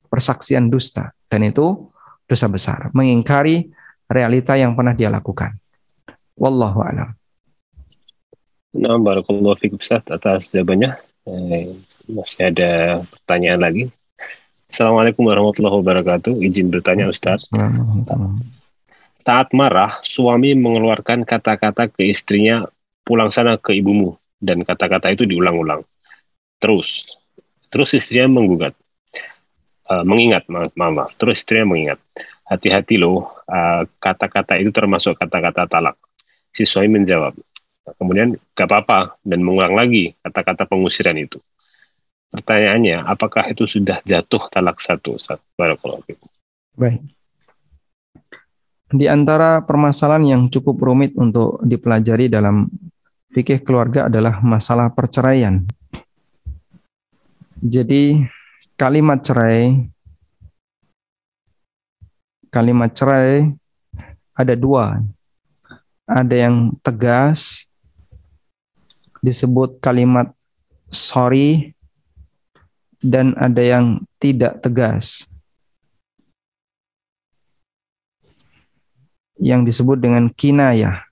persaksian 0.08 0.70
dusta. 0.70 1.12
Dan 1.26 1.46
itu 1.46 1.90
dosa 2.26 2.48
besar. 2.50 2.90
Mengingkari 2.94 3.70
realita 4.10 4.58
yang 4.58 4.78
pernah 4.78 4.94
dia 4.94 5.10
lakukan. 5.10 5.58
Wallahu 6.36 6.84
a'lam. 6.84 7.10
Nah, 8.76 9.00
barakallahu 9.00 9.56
fikum 9.56 9.80
Ustaz 9.80 10.04
atas 10.12 10.52
jawabannya. 10.52 11.00
Eh, 11.26 11.74
masih 12.12 12.52
ada 12.52 13.02
pertanyaan 13.08 13.62
lagi. 13.64 13.84
Assalamualaikum 14.68 15.26
warahmatullahi 15.26 15.80
wabarakatuh. 15.80 16.44
Izin 16.44 16.70
bertanya 16.70 17.08
Ustaz. 17.08 17.48
Saat 19.16 19.56
marah, 19.56 20.04
suami 20.04 20.54
mengeluarkan 20.54 21.24
kata-kata 21.24 21.90
ke 21.90 22.12
istrinya, 22.12 22.68
pulang 23.08 23.32
sana 23.32 23.56
ke 23.56 23.74
ibumu. 23.74 24.20
Dan 24.38 24.68
kata-kata 24.68 25.16
itu 25.16 25.24
diulang-ulang. 25.24 25.82
Terus. 26.60 27.08
Terus 27.72 27.96
istrinya 27.96 28.38
menggugat. 28.38 28.76
Uh, 29.86 30.02
mengingat, 30.02 30.50
maaf, 30.50 30.74
maaf. 30.74 31.14
Terus 31.22 31.46
istrinya 31.46 31.70
mengingat. 31.70 32.02
Hati-hati 32.46 32.98
loh, 32.98 33.30
kata 33.46 33.90
kata-kata 34.02 34.58
itu 34.58 34.74
termasuk 34.74 35.14
kata-kata 35.18 35.70
talak. 35.70 35.98
Si 36.50 36.66
suami 36.66 36.98
menjawab. 37.02 37.38
Kemudian, 38.02 38.34
gak 38.58 38.66
apa-apa. 38.66 39.18
Dan 39.22 39.46
mengulang 39.46 39.78
lagi 39.78 40.18
kata-kata 40.26 40.66
pengusiran 40.66 41.18
itu. 41.22 41.38
Pertanyaannya, 42.34 43.06
apakah 43.06 43.46
itu 43.50 43.70
sudah 43.70 44.02
jatuh 44.02 44.42
talak 44.50 44.82
satu? 44.82 45.22
Baik. 46.74 47.02
Di 48.90 49.06
antara 49.06 49.62
permasalahan 49.66 50.26
yang 50.26 50.42
cukup 50.50 50.82
rumit 50.82 51.14
untuk 51.18 51.62
dipelajari 51.62 52.30
dalam 52.30 52.70
fikih 53.34 53.62
keluarga 53.62 54.10
adalah 54.10 54.42
masalah 54.42 54.90
perceraian. 54.94 55.62
Jadi 57.62 58.22
kalimat 58.76 59.24
cerai 59.24 59.90
kalimat 62.56 62.88
cerai 62.96 63.52
ada 64.32 64.56
dua. 64.56 65.04
Ada 66.08 66.48
yang 66.48 66.72
tegas 66.80 67.68
disebut 69.20 69.84
kalimat 69.84 70.32
sorry 70.88 71.76
dan 73.04 73.36
ada 73.36 73.60
yang 73.60 74.00
tidak 74.22 74.64
tegas 74.64 75.28
yang 79.36 79.68
disebut 79.68 80.00
dengan 80.00 80.32
kinayah. 80.32 81.04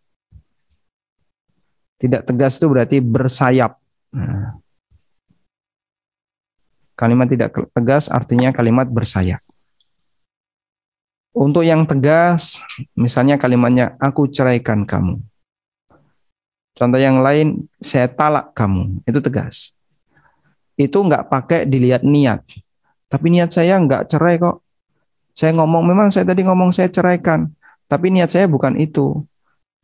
Tidak 2.00 2.24
tegas 2.24 2.56
itu 2.56 2.68
berarti 2.72 2.98
bersayap. 3.04 3.80
Nah, 4.14 4.63
kalimat 6.94 7.28
tidak 7.30 7.54
tegas 7.74 8.10
artinya 8.10 8.54
kalimat 8.54 8.90
bersayap. 8.90 9.42
Untuk 11.34 11.66
yang 11.66 11.90
tegas, 11.90 12.62
misalnya 12.94 13.42
kalimatnya 13.42 13.98
aku 13.98 14.30
ceraikan 14.30 14.86
kamu. 14.86 15.18
Contoh 16.78 17.02
yang 17.02 17.26
lain, 17.26 17.66
saya 17.82 18.06
talak 18.06 18.54
kamu. 18.54 19.02
Itu 19.06 19.18
tegas. 19.18 19.74
Itu 20.78 21.02
nggak 21.02 21.30
pakai 21.30 21.66
dilihat 21.66 22.06
niat. 22.06 22.46
Tapi 23.10 23.34
niat 23.34 23.50
saya 23.50 23.82
nggak 23.82 24.10
cerai 24.10 24.38
kok. 24.38 24.62
Saya 25.34 25.58
ngomong, 25.58 25.86
memang 25.86 26.14
saya 26.14 26.30
tadi 26.30 26.46
ngomong 26.46 26.70
saya 26.70 26.90
ceraikan. 26.90 27.50
Tapi 27.90 28.14
niat 28.14 28.30
saya 28.30 28.46
bukan 28.46 28.78
itu. 28.78 29.22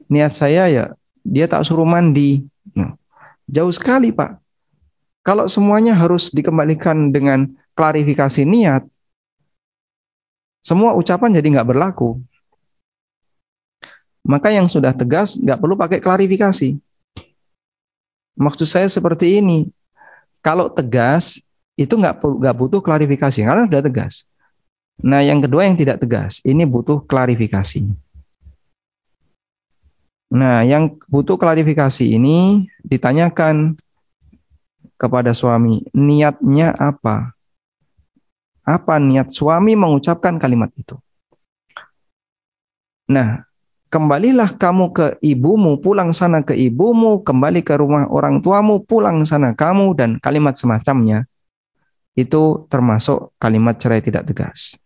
Niat 0.09 0.37
saya 0.37 0.69
ya 0.69 0.85
dia 1.21 1.45
tak 1.45 1.61
suruh 1.65 1.85
mandi. 1.85 2.41
Nah, 2.73 2.97
jauh 3.45 3.69
sekali 3.69 4.09
Pak. 4.09 4.37
Kalau 5.23 5.45
semuanya 5.51 5.93
harus 5.93 6.31
dikembalikan 6.31 7.11
dengan 7.11 7.51
klarifikasi 7.75 8.47
niat, 8.47 8.83
semua 10.63 10.95
ucapan 10.95 11.35
jadi 11.35 11.47
nggak 11.59 11.69
berlaku. 11.75 12.19
Maka 14.23 14.51
yang 14.51 14.67
sudah 14.67 14.93
tegas 14.93 15.39
nggak 15.39 15.59
perlu 15.59 15.75
pakai 15.79 15.99
klarifikasi. 16.03 16.77
Maksud 18.39 18.67
saya 18.67 18.87
seperti 18.87 19.43
ini. 19.43 19.67
Kalau 20.39 20.71
tegas 20.71 21.43
itu 21.75 21.95
nggak 21.95 22.19
nggak 22.19 22.55
butuh 22.55 22.79
klarifikasi 22.79 23.39
karena 23.43 23.67
sudah 23.67 23.83
tegas. 23.83 24.27
Nah, 24.99 25.23
yang 25.23 25.39
kedua 25.39 25.63
yang 25.63 25.79
tidak 25.79 26.03
tegas, 26.03 26.43
ini 26.43 26.67
butuh 26.67 26.99
klarifikasi. 27.07 27.87
Nah, 30.29 30.61
yang 30.67 30.99
butuh 31.07 31.39
klarifikasi 31.39 32.03
ini 32.03 32.67
ditanyakan 32.83 33.79
kepada 34.99 35.31
suami, 35.31 35.87
niatnya 35.95 36.75
apa? 36.75 37.31
Apa 38.67 38.99
niat 38.99 39.31
suami 39.31 39.73
mengucapkan 39.79 40.35
kalimat 40.35 40.69
itu? 40.75 40.99
Nah, 43.09 43.41
kembalilah 43.89 44.53
kamu 44.53 44.85
ke 44.93 45.07
ibumu, 45.23 45.81
pulang 45.81 46.13
sana 46.13 46.45
ke 46.45 46.53
ibumu, 46.53 47.25
kembali 47.25 47.65
ke 47.65 47.73
rumah 47.79 48.05
orang 48.11 48.43
tuamu, 48.43 48.83
pulang 48.85 49.25
sana 49.25 49.57
kamu, 49.57 49.97
dan 49.97 50.09
kalimat 50.21 50.53
semacamnya, 50.53 51.25
itu 52.13 52.67
termasuk 52.69 53.33
kalimat 53.41 53.79
cerai 53.79 54.03
tidak 54.03 54.27
tegas. 54.29 54.77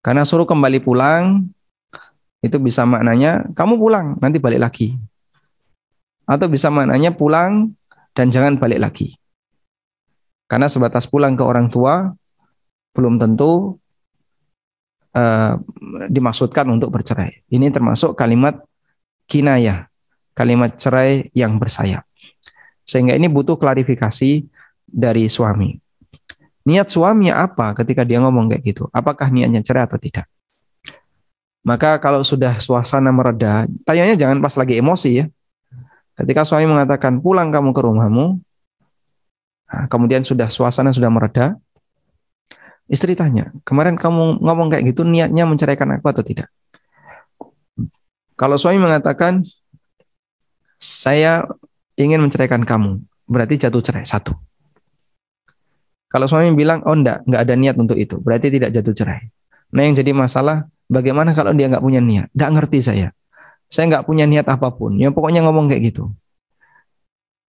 Karena 0.00 0.22
suruh 0.22 0.46
kembali 0.46 0.78
pulang, 0.80 1.50
itu 2.40 2.56
bisa 2.62 2.86
maknanya 2.86 3.42
kamu 3.58 3.74
pulang, 3.74 4.06
nanti 4.22 4.38
balik 4.38 4.62
lagi. 4.62 4.94
Atau 6.26 6.50
bisa 6.50 6.68
maknanya 6.68 7.14
pulang 7.14 7.72
dan 8.12 8.34
jangan 8.34 8.58
balik 8.58 8.82
lagi. 8.82 9.14
Karena 10.46 10.66
sebatas 10.70 11.06
pulang 11.06 11.34
ke 11.34 11.42
orang 11.42 11.70
tua, 11.70 12.10
belum 12.94 13.18
tentu 13.18 13.78
uh, 15.14 15.52
dimaksudkan 16.06 16.66
untuk 16.70 16.94
bercerai. 16.94 17.46
Ini 17.50 17.70
termasuk 17.70 18.14
kalimat 18.14 18.62
kinayah, 19.26 19.90
kalimat 20.34 20.74
cerai 20.78 21.30
yang 21.34 21.58
bersayap. 21.58 22.06
Sehingga 22.86 23.18
ini 23.18 23.26
butuh 23.26 23.58
klarifikasi 23.58 24.46
dari 24.86 25.26
suami. 25.26 25.74
Niat 26.66 26.90
suami 26.90 27.30
apa 27.30 27.74
ketika 27.78 28.02
dia 28.02 28.18
ngomong 28.22 28.50
kayak 28.50 28.62
gitu? 28.62 28.90
Apakah 28.90 29.30
niatnya 29.30 29.62
cerai 29.62 29.86
atau 29.86 29.98
tidak? 29.98 30.26
Maka 31.66 31.98
kalau 31.98 32.22
sudah 32.22 32.62
suasana 32.62 33.10
mereda, 33.10 33.66
tanyanya 33.82 34.14
jangan 34.14 34.38
pas 34.38 34.54
lagi 34.54 34.78
emosi 34.78 35.10
ya. 35.18 35.26
Ketika 36.16 36.48
suami 36.48 36.64
mengatakan 36.64 37.20
pulang 37.20 37.52
kamu 37.52 37.76
ke 37.76 37.80
rumahmu, 37.84 38.40
Nah, 39.66 39.90
kemudian 39.90 40.22
sudah 40.22 40.46
suasana 40.46 40.94
sudah 40.94 41.10
mereda. 41.10 41.58
Istri 42.86 43.18
tanya, 43.18 43.50
kemarin 43.66 43.98
kamu 43.98 44.38
ngomong 44.38 44.70
kayak 44.70 44.94
gitu 44.94 45.02
niatnya 45.02 45.42
menceraikan 45.42 45.90
aku 45.98 46.06
atau 46.06 46.22
tidak? 46.22 46.46
Kalau 48.38 48.54
suami 48.54 48.78
mengatakan, 48.78 49.42
saya 50.78 51.42
ingin 51.98 52.22
menceraikan 52.22 52.62
kamu, 52.62 53.02
berarti 53.26 53.58
jatuh 53.58 53.82
cerai, 53.82 54.06
satu. 54.06 54.38
Kalau 56.06 56.30
suami 56.30 56.54
bilang, 56.54 56.86
oh 56.86 56.94
enggak, 56.94 57.26
enggak 57.26 57.42
ada 57.42 57.54
niat 57.58 57.74
untuk 57.74 57.98
itu, 57.98 58.22
berarti 58.22 58.54
tidak 58.54 58.70
jatuh 58.70 58.94
cerai. 58.94 59.34
Nah 59.74 59.82
yang 59.82 59.98
jadi 59.98 60.14
masalah, 60.14 60.70
bagaimana 60.86 61.34
kalau 61.34 61.50
dia 61.58 61.66
enggak 61.66 61.82
punya 61.82 61.98
niat? 61.98 62.30
Enggak 62.38 62.50
ngerti 62.54 62.78
saya. 62.86 63.10
Saya 63.66 63.90
enggak 63.90 64.06
punya 64.06 64.24
niat 64.24 64.46
apa 64.46 64.70
pun. 64.70 64.94
Yang 64.96 65.18
pokoknya 65.18 65.42
ngomong 65.46 65.66
kayak 65.70 65.94
gitu. 65.94 66.10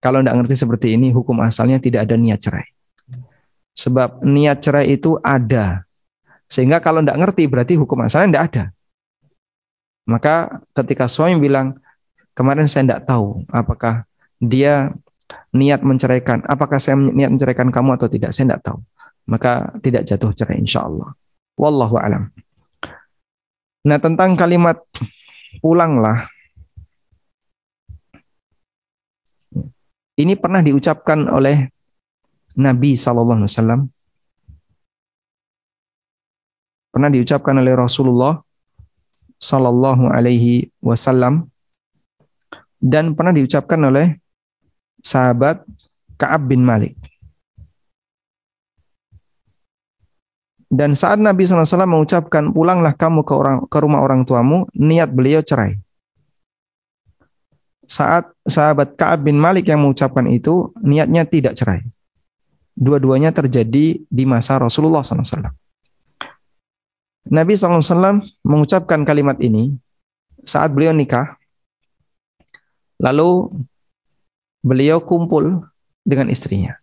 Kalau 0.02 0.22
enggak 0.22 0.38
ngerti 0.44 0.56
seperti 0.58 0.88
ini, 0.98 1.14
hukum 1.14 1.38
asalnya 1.42 1.78
tidak 1.78 2.10
ada 2.10 2.16
niat 2.18 2.40
cerai. 2.42 2.68
Sebab 3.78 4.26
niat 4.26 4.62
cerai 4.62 4.98
itu 4.98 5.22
ada. 5.22 5.86
Sehingga 6.50 6.82
kalau 6.82 7.06
enggak 7.06 7.18
ngerti, 7.22 7.44
berarti 7.46 7.74
hukum 7.78 8.02
asalnya 8.06 8.28
enggak 8.34 8.46
ada. 8.54 8.64
Maka 10.08 10.64
ketika 10.74 11.06
suami 11.06 11.38
bilang, 11.38 11.78
kemarin 12.34 12.66
saya 12.66 12.88
enggak 12.88 13.04
tahu 13.06 13.44
apakah 13.52 14.08
dia 14.42 14.94
niat 15.52 15.84
menceraikan, 15.84 16.46
apakah 16.48 16.80
saya 16.80 16.96
niat 16.96 17.34
menceraikan 17.34 17.70
kamu 17.70 18.00
atau 18.00 18.08
tidak, 18.08 18.32
saya 18.32 18.54
tidak 18.54 18.64
tahu. 18.64 18.80
Maka 19.28 19.76
tidak 19.84 20.08
jatuh 20.08 20.32
cerai 20.32 20.58
insya 20.64 20.88
Allah. 20.88 21.12
Wallahu 21.60 22.00
alam. 22.00 22.32
Nah 23.84 23.98
tentang 24.00 24.40
kalimat 24.40 24.80
pulanglah, 25.64 26.28
ini 30.18 30.34
pernah 30.34 30.66
diucapkan 30.66 31.30
oleh 31.30 31.70
Nabi 32.58 32.98
Sallallahu 32.98 33.46
Alaihi 33.46 33.54
Wasallam, 33.54 33.82
pernah 36.90 37.10
diucapkan 37.14 37.56
oleh 37.62 37.74
Rasulullah 37.78 38.42
Sallallahu 39.38 40.10
Alaihi 40.10 40.74
Wasallam, 40.82 41.46
dan 42.82 43.14
pernah 43.14 43.34
diucapkan 43.34 43.78
oleh 43.78 44.18
sahabat 45.06 45.62
Ka'ab 46.18 46.50
bin 46.50 46.66
Malik. 46.66 46.98
Dan 50.68 51.00
saat 51.00 51.24
Nabi 51.24 51.48
SAW 51.48 51.64
mengucapkan, 51.88 52.52
pulanglah 52.52 52.92
kamu 52.92 53.24
ke, 53.24 53.34
orang, 53.34 53.58
ke 53.72 53.78
rumah 53.80 54.04
orang 54.04 54.28
tuamu, 54.28 54.68
niat 54.76 55.08
beliau 55.08 55.40
cerai. 55.40 55.80
Saat 57.88 58.36
sahabat 58.44 59.00
Ka'ab 59.00 59.24
bin 59.24 59.40
Malik 59.40 59.72
yang 59.72 59.80
mengucapkan 59.80 60.28
itu, 60.28 60.76
niatnya 60.84 61.24
tidak 61.24 61.56
cerai. 61.56 61.88
Dua-duanya 62.76 63.32
terjadi 63.32 64.04
di 64.04 64.24
masa 64.28 64.60
Rasulullah 64.60 65.00
SAW. 65.02 65.56
Nabi 67.32 67.56
SAW 67.56 68.24
mengucapkan 68.44 69.08
kalimat 69.08 69.40
ini 69.40 69.72
saat 70.44 70.72
beliau 70.72 70.92
nikah. 70.92 71.40
Lalu 73.00 73.56
beliau 74.60 75.00
kumpul 75.00 75.64
dengan 76.04 76.28
istrinya. 76.28 76.76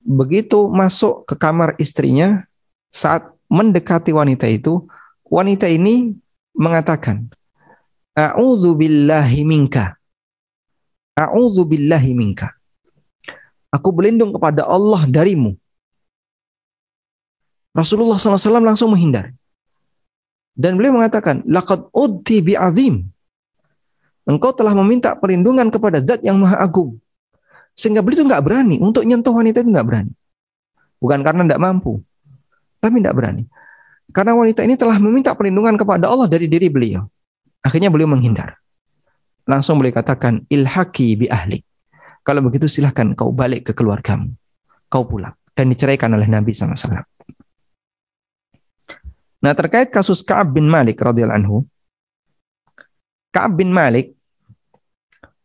Begitu 0.00 0.64
masuk 0.72 1.28
ke 1.28 1.36
kamar 1.36 1.76
istrinya, 1.76 2.48
saat 2.90 3.30
mendekati 3.46 4.10
wanita 4.10 4.50
itu, 4.50 4.84
wanita 5.26 5.70
ini 5.70 6.14
mengatakan, 6.54 7.30
A'udzu 8.14 8.74
billahi 8.74 9.46
minka. 9.46 9.94
A'udzu 11.14 11.62
billahi 11.64 12.12
minka. 12.12 12.50
Aku 13.70 13.94
berlindung 13.94 14.34
kepada 14.34 14.66
Allah 14.66 15.06
darimu. 15.06 15.54
Rasulullah 17.70 18.18
SAW 18.18 18.58
langsung 18.66 18.90
menghindar. 18.90 19.30
Dan 20.58 20.74
beliau 20.74 20.98
mengatakan, 20.98 21.46
Laqad 21.46 21.86
udti 21.94 22.42
bi'azim. 22.42 23.06
Engkau 24.26 24.50
telah 24.52 24.74
meminta 24.74 25.14
perlindungan 25.14 25.70
kepada 25.70 26.02
zat 26.02 26.20
yang 26.26 26.38
maha 26.42 26.58
agung. 26.58 26.98
Sehingga 27.78 28.02
beliau 28.02 28.22
itu 28.22 28.26
nggak 28.26 28.44
berani. 28.44 28.76
Untuk 28.82 29.06
nyentuh 29.06 29.32
wanita 29.32 29.62
itu 29.62 29.70
nggak 29.70 29.86
berani. 29.86 30.12
Bukan 31.00 31.22
karena 31.24 31.42
tidak 31.46 31.62
mampu. 31.62 32.02
Tapi 32.80 32.98
tidak 32.98 33.14
berani. 33.14 33.44
Karena 34.10 34.34
wanita 34.34 34.66
ini 34.66 34.74
telah 34.74 34.98
meminta 34.98 35.36
perlindungan 35.36 35.78
kepada 35.78 36.10
Allah 36.10 36.26
dari 36.26 36.50
diri 36.50 36.66
beliau. 36.66 37.06
Akhirnya 37.62 37.92
beliau 37.92 38.10
menghindar. 38.10 38.58
Langsung 39.46 39.78
beliau 39.78 39.94
katakan, 39.94 40.42
ilhaki 40.50 41.14
bi 41.14 41.26
ahli. 41.30 41.60
Kalau 42.24 42.40
begitu 42.42 42.66
silahkan 42.66 43.12
kau 43.14 43.30
balik 43.30 43.70
ke 43.70 43.72
keluargamu. 43.76 44.32
Kau 44.90 45.06
pulang. 45.06 45.36
Dan 45.54 45.70
diceraikan 45.70 46.10
oleh 46.16 46.26
Nabi 46.26 46.50
SAW. 46.56 47.04
Nah 49.40 49.52
terkait 49.56 49.88
kasus 49.88 50.20
Ka'ab 50.20 50.52
bin 50.52 50.68
Malik 50.68 51.00
radhiyallahu 51.00 51.38
anhu, 51.40 51.56
Ka'ab 53.32 53.56
bin 53.56 53.72
Malik 53.72 54.12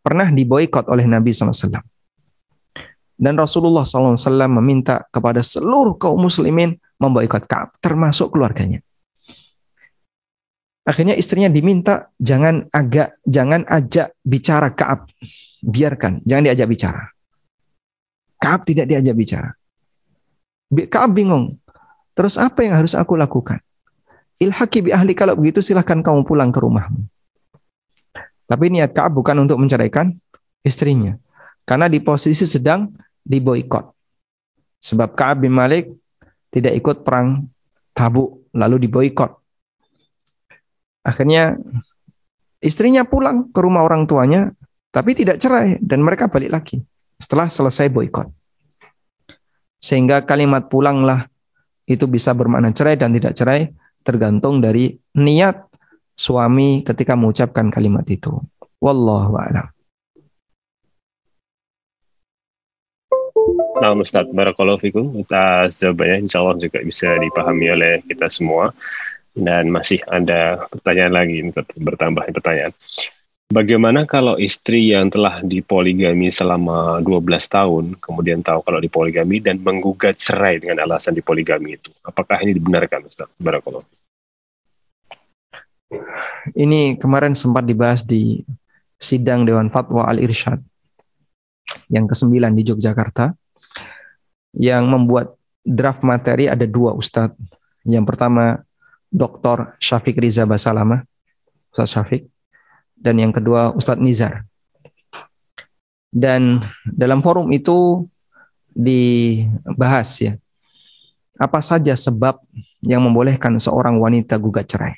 pernah 0.03 0.27
diboikot 0.27 0.91
oleh 0.91 1.07
Nabi 1.07 1.31
SAW. 1.31 1.79
Dan 3.15 3.39
Rasulullah 3.39 3.87
SAW 3.87 4.19
meminta 4.51 5.07
kepada 5.07 5.39
seluruh 5.39 5.95
kaum 5.95 6.27
muslimin 6.27 6.75
memboikot 6.99 7.43
Ka'ab, 7.45 7.75
termasuk 7.83 8.35
keluarganya. 8.35 8.79
Akhirnya 10.85 11.17
istrinya 11.17 11.49
diminta 11.49 12.13
jangan 12.21 12.69
agak 12.69 13.17
jangan 13.25 13.65
ajak 13.65 14.13
bicara 14.21 14.69
Ka'ab. 14.71 15.09
Biarkan, 15.65 16.21
jangan 16.21 16.43
diajak 16.45 16.67
bicara. 16.69 17.03
Ka'ab 18.37 18.61
tidak 18.69 18.85
diajak 18.85 19.17
bicara. 19.17 19.49
Ka'ab 20.69 21.11
bingung. 21.17 21.57
Terus 22.13 22.37
apa 22.37 22.61
yang 22.61 22.77
harus 22.77 22.93
aku 22.93 23.17
lakukan? 23.17 23.59
Ilhaki 24.37 24.85
bi 24.85 24.89
ahli 24.93 25.17
kalau 25.17 25.33
begitu 25.33 25.63
silahkan 25.63 26.05
kamu 26.05 26.21
pulang 26.21 26.53
ke 26.53 26.59
rumahmu. 26.61 27.01
Tapi 28.45 28.65
niat 28.69 28.93
Ka'ab 28.93 29.17
bukan 29.17 29.41
untuk 29.41 29.57
menceraikan 29.57 30.13
istrinya. 30.61 31.17
Karena 31.65 31.89
di 31.89 31.97
posisi 31.97 32.45
sedang 32.45 32.93
diboikot. 33.25 33.89
Sebab 34.85 35.17
Ka'ab 35.17 35.49
bin 35.49 35.57
Malik 35.57 35.89
tidak 36.55 36.73
ikut 36.79 37.03
perang 37.03 37.51
Tabuk 37.91 38.47
lalu 38.55 38.87
diboikot. 38.87 39.31
Akhirnya 41.03 41.59
istrinya 42.63 43.03
pulang 43.03 43.51
ke 43.51 43.59
rumah 43.59 43.83
orang 43.83 44.07
tuanya 44.07 44.51
tapi 44.95 45.11
tidak 45.11 45.43
cerai 45.43 45.75
dan 45.83 45.99
mereka 45.99 46.31
balik 46.31 46.55
lagi 46.55 46.79
setelah 47.19 47.51
selesai 47.51 47.91
boikot. 47.91 48.31
Sehingga 49.79 50.23
kalimat 50.23 50.71
pulanglah 50.71 51.27
itu 51.83 52.07
bisa 52.07 52.31
bermakna 52.31 52.71
cerai 52.71 52.95
dan 52.95 53.11
tidak 53.11 53.35
cerai 53.35 53.69
tergantung 54.01 54.63
dari 54.63 54.95
niat 55.19 55.67
suami 56.15 56.81
ketika 56.87 57.13
mengucapkan 57.19 57.67
kalimat 57.67 58.07
itu. 58.07 58.31
Wallahu 58.79 59.35
a'lam. 59.35 59.74
Nah, 63.75 63.91
Ustaz, 63.99 64.25
Barakallahu 64.31 64.79
Fikum. 64.79 65.11
Atas 65.19 65.83
jawabannya, 65.83 66.25
insya 66.25 66.39
Allah 66.39 66.57
juga 66.59 66.79
bisa 66.79 67.19
dipahami 67.19 67.67
oleh 67.75 67.93
kita 68.07 68.31
semua. 68.31 68.71
Dan 69.35 69.67
masih 69.67 69.99
ada 70.07 70.63
pertanyaan 70.71 71.13
lagi, 71.13 71.37
bertambah 71.75 72.23
pertanyaan. 72.31 72.71
Bagaimana 73.51 74.07
kalau 74.09 74.39
istri 74.41 74.95
yang 74.95 75.11
telah 75.11 75.43
dipoligami 75.43 76.31
selama 76.31 77.03
12 77.03 77.45
tahun, 77.45 77.85
kemudian 77.99 78.41
tahu 78.41 78.63
kalau 78.65 78.79
dipoligami 78.81 79.43
dan 79.43 79.61
menggugat 79.61 80.17
cerai 80.17 80.57
dengan 80.57 80.81
alasan 80.81 81.13
dipoligami 81.13 81.77
itu? 81.77 81.91
Apakah 82.01 82.41
ini 82.41 82.57
dibenarkan, 82.57 83.05
Ustaz? 83.05 83.29
Barakallahu 83.37 83.85
ini 86.55 86.97
kemarin 86.97 87.33
sempat 87.37 87.65
dibahas 87.65 88.03
di 88.03 88.41
sidang 88.97 89.45
Dewan 89.45 89.69
Fatwa 89.69 90.07
Al-Irsyad 90.07 90.59
yang 91.91 92.05
ke-9 92.09 92.33
di 92.55 92.63
Yogyakarta 92.65 93.33
yang 94.55 94.87
membuat 94.87 95.35
draft 95.61 96.01
materi 96.01 96.47
ada 96.47 96.63
dua 96.63 96.95
ustadz. 96.95 97.35
Yang 97.85 98.05
pertama 98.09 98.65
Dr. 99.15 99.77
Syafiq 99.79 100.17
Riza 100.19 100.43
Basalama, 100.43 101.05
Ustadz 101.71 101.93
Syafiq, 101.95 102.27
dan 102.97 103.15
yang 103.21 103.31
kedua 103.31 103.71
Ustadz 103.71 104.01
Nizar. 104.01 104.43
Dan 106.11 106.63
dalam 106.83 107.19
forum 107.19 107.51
itu 107.51 108.07
dibahas 108.71 110.09
ya, 110.19 110.33
apa 111.35 111.59
saja 111.59 111.95
sebab 111.95 112.39
yang 112.83 113.03
membolehkan 113.03 113.59
seorang 113.59 113.99
wanita 113.99 114.39
gugat 114.39 114.67
cerai. 114.71 114.95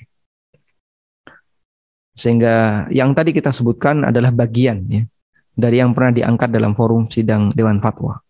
Sehingga 2.17 2.85
yang 2.89 3.13
tadi 3.13 3.33
kita 3.33 3.53
sebutkan 3.53 4.01
adalah 4.05 4.33
bagian 4.33 4.81
ya, 4.89 5.05
dari 5.53 5.77
yang 5.81 5.93
pernah 5.93 6.13
diangkat 6.13 6.49
dalam 6.49 6.73
forum 6.73 7.05
sidang 7.09 7.53
Dewan 7.53 7.81
Fatwa. 7.81 8.21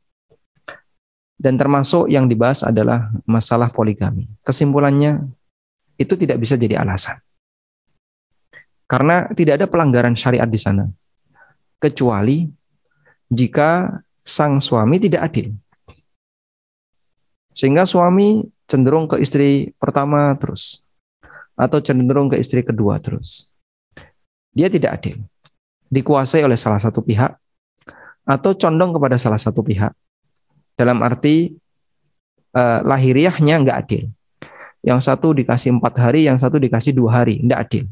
Dan 1.37 1.53
termasuk 1.53 2.09
yang 2.09 2.25
dibahas 2.25 2.65
adalah 2.65 3.13
masalah 3.29 3.69
poligami. 3.69 4.25
Kesimpulannya, 4.41 5.21
itu 5.97 6.13
tidak 6.17 6.41
bisa 6.41 6.57
jadi 6.57 6.81
alasan. 6.81 7.21
Karena 8.89 9.29
tidak 9.37 9.61
ada 9.61 9.67
pelanggaran 9.69 10.17
syariat 10.17 10.49
di 10.49 10.57
sana. 10.57 10.89
Kecuali 11.77 12.47
jika 13.29 14.01
sang 14.23 14.57
suami 14.57 14.97
tidak 14.97 15.29
adil. 15.29 15.53
Sehingga 17.53 17.85
suami 17.85 18.45
cenderung 18.69 19.05
ke 19.05 19.19
istri 19.19 19.73
pertama 19.75 20.33
terus 20.39 20.81
atau 21.57 21.81
cenderung 21.81 22.29
ke 22.29 22.37
istri 22.37 22.61
kedua 22.61 23.01
terus. 23.01 23.49
Dia 24.53 24.69
tidak 24.69 25.01
adil. 25.01 25.25
Dikuasai 25.89 26.45
oleh 26.45 26.59
salah 26.59 26.77
satu 26.77 27.01
pihak 27.01 27.33
atau 28.27 28.51
condong 28.55 28.91
kepada 28.95 29.15
salah 29.19 29.39
satu 29.39 29.63
pihak. 29.63 29.91
Dalam 30.77 31.01
arti 31.01 31.51
eh, 32.53 32.79
lahiriahnya 32.85 33.55
nggak 33.65 33.77
adil. 33.81 34.13
Yang 34.85 35.09
satu 35.09 35.33
dikasih 35.33 35.75
empat 35.75 35.97
hari, 35.99 36.29
yang 36.29 36.37
satu 36.37 36.61
dikasih 36.61 36.93
dua 36.93 37.21
hari, 37.21 37.41
nggak 37.41 37.59
adil. 37.59 37.85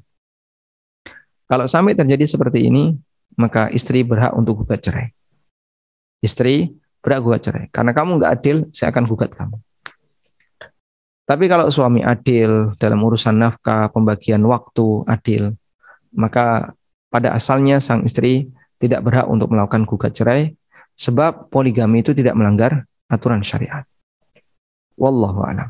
Kalau 1.46 1.66
sampai 1.66 1.98
terjadi 1.98 2.26
seperti 2.26 2.70
ini, 2.70 2.94
maka 3.36 3.68
istri 3.74 4.02
berhak 4.02 4.34
untuk 4.34 4.64
gugat 4.64 4.86
cerai. 4.86 5.12
Istri 6.24 6.72
berhak 7.04 7.22
gugat 7.22 7.42
cerai. 7.46 7.66
Karena 7.70 7.92
kamu 7.92 8.22
nggak 8.22 8.32
adil, 8.32 8.58
saya 8.72 8.90
akan 8.94 9.04
gugat 9.06 9.34
kamu. 9.36 9.58
Tapi 11.26 11.46
kalau 11.50 11.74
suami 11.74 12.06
adil 12.06 12.78
dalam 12.78 13.02
urusan 13.02 13.34
nafkah, 13.34 13.90
pembagian 13.90 14.46
waktu 14.46 15.10
adil, 15.10 15.58
maka 16.14 16.78
pada 17.10 17.34
asalnya 17.34 17.82
sang 17.82 18.06
istri 18.06 18.54
tidak 18.78 19.02
berhak 19.02 19.26
untuk 19.26 19.50
melakukan 19.50 19.90
gugat 19.90 20.14
cerai 20.14 20.54
sebab 20.96 21.52
poligami 21.52 22.02
itu 22.02 22.16
tidak 22.16 22.34
melanggar 22.34 22.88
aturan 23.12 23.44
syariat. 23.44 23.84
Wallahu 24.96 25.44
a'lam. 25.44 25.70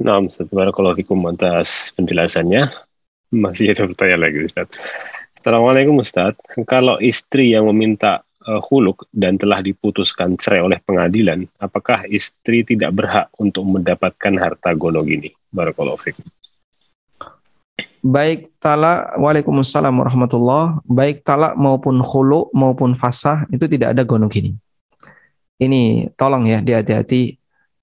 Nah, 0.00 0.16
Ustaz, 0.24 0.48
Barakallahu 0.48 0.96
atas 1.28 1.92
penjelasannya. 1.92 2.72
Masih 3.36 3.76
ada 3.76 3.84
pertanyaan 3.84 4.22
lagi, 4.24 4.38
Ustaz. 4.48 4.66
Assalamualaikum, 5.36 6.00
Ustaz. 6.00 6.40
Kalau 6.64 6.96
istri 7.04 7.52
yang 7.52 7.68
meminta 7.68 8.24
uh, 8.48 8.64
huluk 8.64 9.04
dan 9.12 9.36
telah 9.36 9.60
diputuskan 9.60 10.40
cerai 10.40 10.64
oleh 10.64 10.80
pengadilan, 10.80 11.44
apakah 11.60 12.08
istri 12.08 12.64
tidak 12.64 12.96
berhak 12.96 13.28
untuk 13.36 13.68
mendapatkan 13.68 14.40
harta 14.40 14.72
gonogini? 14.72 15.36
Barakallahu 15.52 16.00
fikum. 16.00 16.24
Baik 18.00 18.56
talak, 18.56 19.16
waalaikumsalam 19.20 19.92
warahmatullah. 19.92 20.80
Baik 20.88 21.20
talak 21.20 21.52
maupun 21.56 22.00
khulu 22.00 22.48
maupun 22.56 22.96
fasah 22.96 23.44
itu 23.52 23.68
tidak 23.68 23.92
ada 23.92 24.02
gonogini. 24.08 24.56
Ini 25.60 26.08
tolong 26.16 26.48
ya, 26.48 26.64
hati-hati 26.64 27.36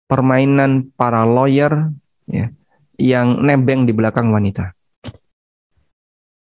permainan 0.10 0.90
para 0.98 1.22
lawyer 1.22 1.94
ya, 2.26 2.50
yang 2.98 3.46
nebeng 3.46 3.86
di 3.86 3.94
belakang 3.94 4.34
wanita. 4.34 4.74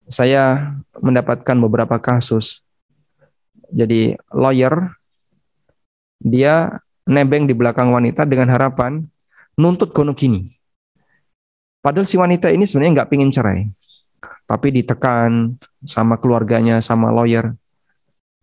Saya 0.07 0.75
mendapatkan 0.95 1.57
beberapa 1.59 1.99
kasus 1.99 2.65
jadi 3.73 4.15
lawyer 4.31 4.93
dia 6.21 6.79
nebeng 7.05 7.45
di 7.45 7.53
belakang 7.53 7.91
wanita 7.91 8.25
dengan 8.25 8.49
harapan 8.53 9.05
nuntut 9.59 9.93
gono 9.93 10.15
kini. 10.15 10.55
Padahal 11.85 12.09
si 12.09 12.17
wanita 12.17 12.49
ini 12.49 12.65
sebenarnya 12.65 13.05
nggak 13.05 13.09
pingin 13.13 13.29
cerai, 13.29 13.69
tapi 14.49 14.73
ditekan 14.73 15.53
sama 15.85 16.17
keluarganya, 16.17 16.81
sama 16.81 17.13
lawyer, 17.13 17.53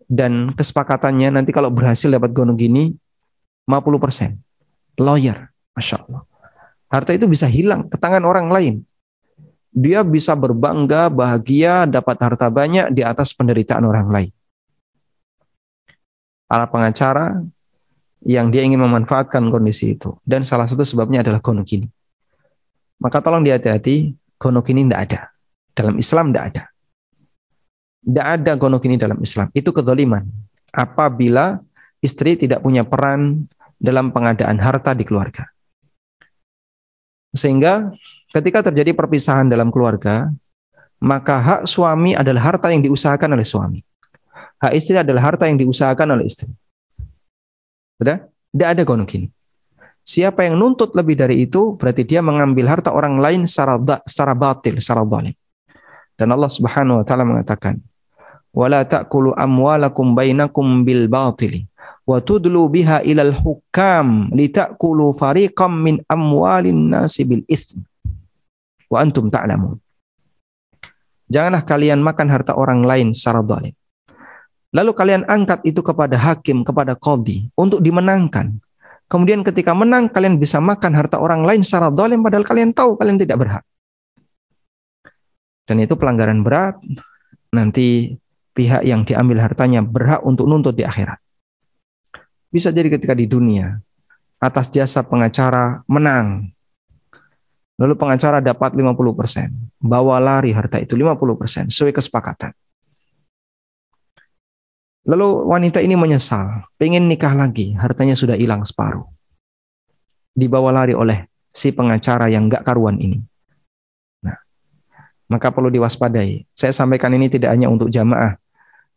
dan 0.06 0.54
kesepakatannya 0.54 1.34
nanti 1.34 1.50
kalau 1.50 1.74
berhasil 1.74 2.06
dapat 2.06 2.30
gono 2.30 2.54
gini 2.54 2.94
50%. 3.66 4.38
Lawyer, 5.02 5.50
Masya 5.74 6.06
Allah. 6.06 6.22
Harta 6.86 7.10
itu 7.16 7.26
bisa 7.26 7.50
hilang 7.50 7.90
ke 7.90 7.98
tangan 7.98 8.22
orang 8.22 8.46
lain. 8.46 8.74
Dia 9.74 10.04
bisa 10.06 10.38
berbangga, 10.38 11.10
bahagia, 11.10 11.88
dapat 11.90 12.20
harta 12.22 12.46
banyak 12.46 12.94
di 12.94 13.02
atas 13.02 13.34
penderitaan 13.34 13.82
orang 13.82 14.06
lain 14.06 14.30
para 16.52 16.68
pengacara 16.68 17.40
yang 18.28 18.52
dia 18.52 18.60
ingin 18.60 18.84
memanfaatkan 18.84 19.40
kondisi 19.48 19.96
itu. 19.96 20.12
Dan 20.20 20.44
salah 20.44 20.68
satu 20.68 20.84
sebabnya 20.84 21.24
adalah 21.24 21.40
gonokini. 21.40 21.88
Maka 23.02 23.18
tolong 23.18 23.42
dihati-hati, 23.42 24.14
gonokini 24.38 24.86
tidak 24.86 25.00
ada. 25.10 25.20
Dalam 25.74 25.98
Islam 25.98 26.30
tidak 26.30 26.44
ada. 26.54 26.62
Tidak 28.02 28.26
ada 28.26 28.52
gonokini 28.54 28.94
dalam 28.94 29.18
Islam. 29.18 29.50
Itu 29.50 29.74
kedoliman. 29.74 30.22
Apabila 30.70 31.58
istri 31.98 32.38
tidak 32.38 32.62
punya 32.62 32.86
peran 32.86 33.50
dalam 33.82 34.14
pengadaan 34.14 34.62
harta 34.62 34.94
di 34.94 35.02
keluarga. 35.02 35.50
Sehingga 37.34 37.90
ketika 38.30 38.70
terjadi 38.70 38.94
perpisahan 38.94 39.50
dalam 39.50 39.74
keluarga, 39.74 40.30
maka 41.02 41.42
hak 41.42 41.62
suami 41.66 42.14
adalah 42.14 42.54
harta 42.54 42.70
yang 42.70 42.86
diusahakan 42.86 43.34
oleh 43.34 43.46
suami. 43.46 43.80
Hak 44.62 44.72
istri 44.78 44.94
adalah 44.94 45.34
harta 45.34 45.50
yang 45.50 45.58
diusahakan 45.58 46.14
oleh 46.14 46.30
istri. 46.30 46.54
Sudah? 47.98 48.22
Tidak 48.54 48.68
ada 48.78 48.82
gonok 48.86 49.10
Siapa 50.02 50.42
yang 50.42 50.58
nuntut 50.58 50.92
lebih 50.98 51.14
dari 51.14 51.46
itu, 51.46 51.78
berarti 51.78 52.02
dia 52.02 52.18
mengambil 52.18 52.66
harta 52.66 52.90
orang 52.90 53.22
lain 53.22 53.46
secara, 53.46 53.78
secara 54.02 54.34
batil, 54.34 54.82
secara 54.82 55.06
zalim. 55.06 55.34
Dan 56.18 56.28
Allah 56.34 56.50
Subhanahu 56.50 57.00
wa 57.00 57.04
taala 57.06 57.22
mengatakan, 57.22 57.78
"Wala 58.50 58.82
ta'kulu 58.82 59.32
amwalakum 59.38 60.12
bainakum 60.12 60.82
bil 60.82 61.06
batili 61.06 61.70
wa 62.02 62.18
tudlu 62.18 62.66
biha 62.66 63.06
ilal 63.06 63.30
hukam 63.30 64.26
litakulu 64.34 65.14
fariqam 65.14 65.70
min 65.70 65.96
amwalin 66.10 66.90
nasi 66.90 67.22
bil 67.22 67.46
itsm 67.46 67.86
wa 68.90 68.98
antum 68.98 69.30
ta'lamun." 69.30 69.78
Janganlah 71.30 71.62
kalian 71.64 72.02
makan 72.02 72.28
harta 72.28 72.58
orang 72.58 72.84
lain 72.84 73.14
secara 73.16 73.40
zalim 73.46 73.72
Lalu 74.72 74.90
kalian 74.96 75.22
angkat 75.28 75.60
itu 75.68 75.84
kepada 75.84 76.16
hakim, 76.16 76.64
kepada 76.64 76.96
kodi 76.96 77.52
untuk 77.52 77.84
dimenangkan. 77.84 78.56
Kemudian 79.12 79.44
ketika 79.44 79.76
menang, 79.76 80.08
kalian 80.08 80.40
bisa 80.40 80.56
makan 80.56 80.96
harta 80.96 81.20
orang 81.20 81.44
lain 81.44 81.60
secara 81.60 81.92
dolim, 81.92 82.24
padahal 82.24 82.48
kalian 82.48 82.72
tahu 82.72 82.96
kalian 82.96 83.20
tidak 83.20 83.44
berhak. 83.44 83.64
Dan 85.68 85.84
itu 85.84 85.92
pelanggaran 86.00 86.40
berat, 86.40 86.80
nanti 87.52 88.16
pihak 88.56 88.88
yang 88.88 89.04
diambil 89.04 89.44
hartanya 89.44 89.84
berhak 89.84 90.24
untuk 90.24 90.48
nuntut 90.48 90.72
di 90.72 90.88
akhirat. 90.88 91.20
Bisa 92.48 92.72
jadi 92.72 92.88
ketika 92.88 93.12
di 93.12 93.28
dunia, 93.28 93.76
atas 94.40 94.72
jasa 94.72 95.04
pengacara 95.04 95.84
menang. 95.92 96.48
Lalu 97.76 97.92
pengacara 98.00 98.40
dapat 98.40 98.72
50%. 98.72 99.76
Bawa 99.76 100.16
lari 100.24 100.56
harta 100.56 100.80
itu 100.80 100.96
50% 100.96 101.68
sesuai 101.68 101.92
kesepakatan. 101.92 102.56
Lalu 105.02 105.50
wanita 105.50 105.82
ini 105.82 105.98
menyesal, 105.98 106.62
pengen 106.78 107.10
nikah 107.10 107.34
lagi, 107.34 107.74
hartanya 107.74 108.14
sudah 108.14 108.38
hilang 108.38 108.62
separuh. 108.62 109.02
Dibawa 110.30 110.70
lari 110.70 110.94
oleh 110.94 111.26
si 111.50 111.74
pengacara 111.74 112.30
yang 112.30 112.46
gak 112.46 112.62
karuan 112.62 113.02
ini. 113.02 113.18
Nah, 114.22 114.38
maka 115.26 115.50
perlu 115.50 115.74
diwaspadai. 115.74 116.46
Saya 116.54 116.70
sampaikan 116.70 117.10
ini 117.18 117.26
tidak 117.26 117.50
hanya 117.50 117.66
untuk 117.66 117.90
jamaah 117.90 118.38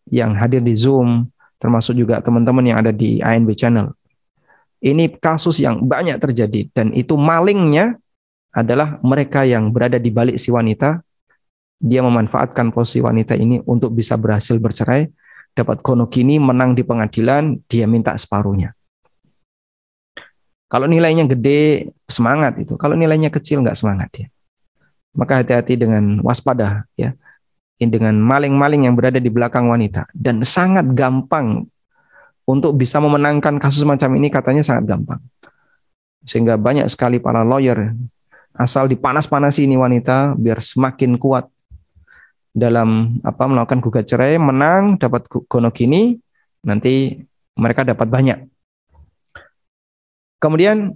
yang 0.06 0.38
hadir 0.38 0.62
di 0.62 0.78
Zoom, 0.78 1.26
termasuk 1.58 1.98
juga 1.98 2.22
teman-teman 2.22 2.62
yang 2.62 2.78
ada 2.86 2.94
di 2.94 3.18
ANB 3.26 3.58
Channel. 3.58 3.90
Ini 4.86 5.18
kasus 5.18 5.58
yang 5.58 5.82
banyak 5.82 6.22
terjadi 6.22 6.70
dan 6.70 6.94
itu 6.94 7.18
malingnya 7.18 7.98
adalah 8.54 9.02
mereka 9.02 9.42
yang 9.42 9.74
berada 9.74 9.98
di 9.98 10.14
balik 10.14 10.38
si 10.38 10.54
wanita. 10.54 11.02
Dia 11.82 12.06
memanfaatkan 12.06 12.70
posisi 12.70 13.02
wanita 13.02 13.34
ini 13.34 13.58
untuk 13.66 13.98
bisa 13.98 14.14
berhasil 14.16 14.56
bercerai 14.62 15.25
dapat 15.56 15.80
kini 16.12 16.36
menang 16.38 16.76
di 16.76 16.84
pengadilan, 16.84 17.64
dia 17.72 17.88
minta 17.88 18.12
separuhnya. 18.20 18.76
Kalau 20.68 20.92
nilainya 20.92 21.24
gede, 21.24 21.96
semangat 22.12 22.60
itu. 22.60 22.76
Kalau 22.76 23.00
nilainya 23.00 23.32
kecil, 23.32 23.64
nggak 23.64 23.80
semangat 23.80 24.12
dia. 24.12 24.28
Maka 25.16 25.40
hati-hati 25.40 25.80
dengan 25.80 26.20
waspada 26.20 26.84
ya. 27.00 27.16
Dengan 27.80 28.20
maling-maling 28.20 28.88
yang 28.88 28.96
berada 29.00 29.24
di 29.24 29.32
belakang 29.32 29.72
wanita. 29.72 30.12
Dan 30.12 30.44
sangat 30.44 30.92
gampang 30.92 31.64
untuk 32.44 32.76
bisa 32.76 33.00
memenangkan 33.00 33.56
kasus 33.58 33.88
macam 33.88 34.12
ini 34.20 34.28
katanya 34.28 34.62
sangat 34.68 34.92
gampang. 34.92 35.24
Sehingga 36.28 36.60
banyak 36.60 36.90
sekali 36.92 37.22
para 37.22 37.46
lawyer 37.46 37.96
asal 38.56 38.88
dipanas-panasi 38.88 39.68
ini 39.68 39.76
wanita 39.76 40.34
biar 40.36 40.60
semakin 40.60 41.20
kuat 41.20 41.48
dalam 42.56 43.20
apa 43.28 43.44
melakukan 43.52 43.84
gugat 43.84 44.08
cerai 44.08 44.40
menang 44.40 44.96
dapat 44.96 45.28
gonogini 45.52 46.16
nanti 46.64 47.20
mereka 47.60 47.84
dapat 47.84 48.08
banyak. 48.08 48.40
Kemudian 50.40 50.96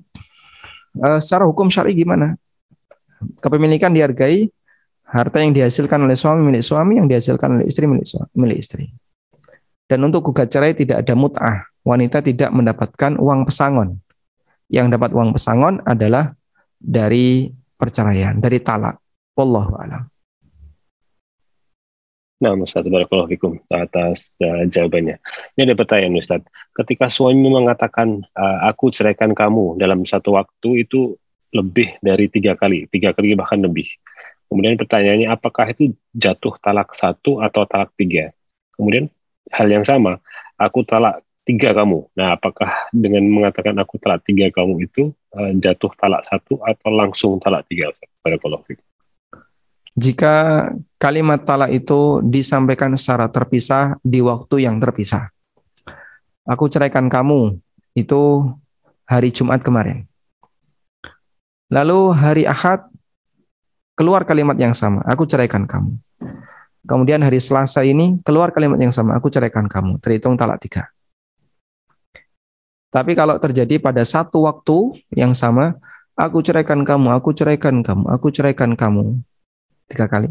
uh, 1.03 1.19
secara 1.19 1.43
hukum 1.43 1.67
syari 1.67 1.91
gimana? 1.91 2.39
Kepemilikan 3.43 3.91
dihargai 3.91 4.47
harta 5.03 5.43
yang 5.43 5.51
dihasilkan 5.51 5.99
oleh 5.99 6.15
suami 6.15 6.47
milik 6.47 6.63
suami 6.63 6.95
yang 7.03 7.11
dihasilkan 7.11 7.59
oleh 7.59 7.67
istri 7.67 7.83
milik 7.91 8.07
suami 8.07 8.31
milik 8.39 8.57
istri. 8.63 8.87
Dan 9.83 10.07
untuk 10.07 10.31
gugat 10.31 10.47
cerai 10.47 10.71
tidak 10.71 11.03
ada 11.03 11.13
mut'ah. 11.17 11.67
Wanita 11.83 12.23
tidak 12.23 12.53
mendapatkan 12.55 13.19
uang 13.19 13.49
pesangon. 13.49 13.99
Yang 14.69 14.95
dapat 14.95 15.11
uang 15.11 15.33
pesangon 15.35 15.81
adalah 15.83 16.31
dari 16.77 17.49
perceraian 17.75 18.37
dari 18.37 18.61
talak. 18.61 19.01
Wallahu 19.33 19.75
alam 19.75 20.18
Nah, 22.39 22.55
Ustaz, 22.55 22.87
Barakallahu 22.87 23.35
Fikum 23.35 23.59
atas 23.67 24.31
uh, 24.39 24.63
jawabannya. 24.63 25.19
Ini 25.59 25.67
ada 25.67 25.75
pertanyaan, 25.75 26.15
Ustaz. 26.23 26.39
Ketika 26.71 27.11
suami 27.11 27.43
mengatakan, 27.43 28.23
uh, 28.31 28.57
aku 28.63 28.95
ceraikan 28.95 29.35
kamu 29.35 29.75
dalam 29.75 30.07
satu 30.07 30.39
waktu 30.39 30.87
itu 30.87 31.19
lebih 31.51 31.99
dari 31.99 32.31
tiga 32.31 32.55
kali, 32.55 32.87
tiga 32.87 33.11
kali 33.11 33.35
bahkan 33.35 33.59
lebih. 33.59 33.91
Kemudian 34.47 34.79
pertanyaannya, 34.79 35.27
apakah 35.27 35.67
itu 35.75 35.91
jatuh 36.15 36.55
talak 36.63 36.95
satu 36.95 37.43
atau 37.43 37.67
talak 37.67 37.91
tiga? 37.99 38.31
Kemudian 38.71 39.11
hal 39.51 39.67
yang 39.67 39.83
sama, 39.83 40.23
aku 40.55 40.87
talak 40.87 41.19
tiga 41.43 41.75
kamu. 41.75 42.07
Nah, 42.15 42.39
apakah 42.39 42.71
dengan 42.95 43.27
mengatakan 43.27 43.75
aku 43.83 43.99
talak 43.99 44.23
tiga 44.23 44.47
kamu 44.47 44.87
itu 44.87 45.11
uh, 45.35 45.51
jatuh 45.59 45.91
talak 45.99 46.23
satu 46.23 46.63
atau 46.63 46.87
langsung 46.87 47.35
talak 47.43 47.67
tiga? 47.67 47.91
Ustaz? 47.91 48.07
Barakallahu 48.23 48.63
Fikum. 48.63 48.88
Jika 49.99 50.63
kalimat 50.95 51.43
talak 51.43 51.75
itu 51.75 52.23
disampaikan 52.23 52.95
secara 52.95 53.27
terpisah 53.27 53.99
di 53.99 54.23
waktu 54.23 54.63
yang 54.63 54.79
terpisah. 54.79 55.27
Aku 56.47 56.71
ceraikan 56.71 57.11
kamu 57.11 57.59
itu 57.99 58.47
hari 59.03 59.35
Jumat 59.35 59.59
kemarin. 59.59 60.07
Lalu 61.67 62.15
hari 62.15 62.43
Ahad 62.47 62.87
keluar 63.99 64.23
kalimat 64.23 64.55
yang 64.55 64.71
sama, 64.71 65.03
aku 65.03 65.27
ceraikan 65.27 65.67
kamu. 65.67 65.99
Kemudian 66.87 67.19
hari 67.19 67.43
Selasa 67.43 67.83
ini 67.83 68.23
keluar 68.23 68.55
kalimat 68.55 68.79
yang 68.79 68.95
sama, 68.95 69.19
aku 69.19 69.27
ceraikan 69.27 69.67
kamu. 69.67 69.99
Terhitung 69.99 70.39
talak 70.39 70.63
tiga. 70.63 70.87
Tapi 72.87 73.19
kalau 73.19 73.35
terjadi 73.35 73.83
pada 73.83 74.01
satu 74.07 74.47
waktu 74.47 75.03
yang 75.11 75.35
sama, 75.35 75.75
aku 76.15 76.39
ceraikan 76.39 76.87
kamu, 76.87 77.19
aku 77.19 77.35
ceraikan 77.35 77.83
kamu, 77.83 78.07
aku 78.07 78.31
ceraikan 78.31 78.79
kamu 78.79 79.19
tiga 79.89 80.05
kali. 80.05 80.29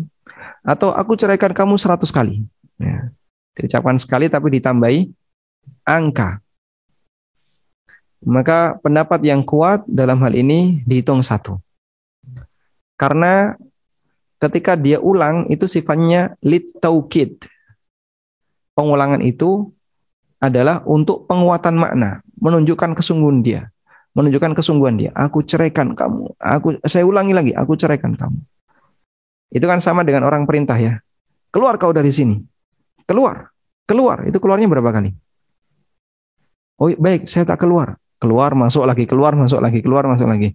Atau 0.62 0.94
aku 0.94 1.18
ceraikan 1.18 1.50
kamu 1.50 1.74
seratus 1.76 2.14
kali. 2.14 2.46
Ya. 2.78 3.10
Diucapkan 3.58 3.98
sekali 3.98 4.30
tapi 4.30 4.54
ditambahi 4.54 5.10
angka. 5.82 6.38
Maka 8.22 8.78
pendapat 8.82 9.22
yang 9.26 9.42
kuat 9.42 9.82
dalam 9.86 10.22
hal 10.22 10.34
ini 10.34 10.82
dihitung 10.86 11.22
satu. 11.22 11.58
Karena 12.98 13.54
ketika 14.42 14.74
dia 14.74 14.98
ulang 15.02 15.46
itu 15.50 15.66
sifatnya 15.66 16.34
lit 16.42 16.70
taukid. 16.78 17.46
Pengulangan 18.74 19.22
itu 19.26 19.74
adalah 20.38 20.86
untuk 20.86 21.26
penguatan 21.26 21.74
makna, 21.74 22.22
menunjukkan 22.38 22.94
kesungguhan 22.94 23.42
dia, 23.42 23.74
menunjukkan 24.14 24.54
kesungguhan 24.54 24.94
dia. 24.94 25.10
Aku 25.18 25.42
ceraikan 25.42 25.98
kamu. 25.98 26.30
Aku 26.38 26.78
saya 26.86 27.02
ulangi 27.02 27.34
lagi, 27.34 27.52
aku 27.54 27.74
ceraikan 27.74 28.14
kamu. 28.14 28.38
Itu 29.48 29.64
kan 29.64 29.80
sama 29.80 30.04
dengan 30.04 30.28
orang 30.28 30.44
perintah 30.44 30.76
ya. 30.76 31.00
Keluar 31.48 31.80
kau 31.80 31.92
dari 31.92 32.12
sini. 32.12 32.36
Keluar. 33.08 33.48
Keluar. 33.88 34.28
Itu 34.28 34.36
keluarnya 34.36 34.68
berapa 34.68 34.92
kali? 34.92 35.10
Oh 36.78 36.92
baik, 36.94 37.26
saya 37.26 37.48
tak 37.48 37.64
keluar. 37.64 37.98
Keluar, 38.18 38.54
masuk 38.54 38.82
lagi, 38.82 39.06
keluar, 39.06 39.34
masuk 39.34 39.62
lagi, 39.62 39.78
keluar, 39.82 40.04
masuk 40.06 40.26
lagi. 40.26 40.54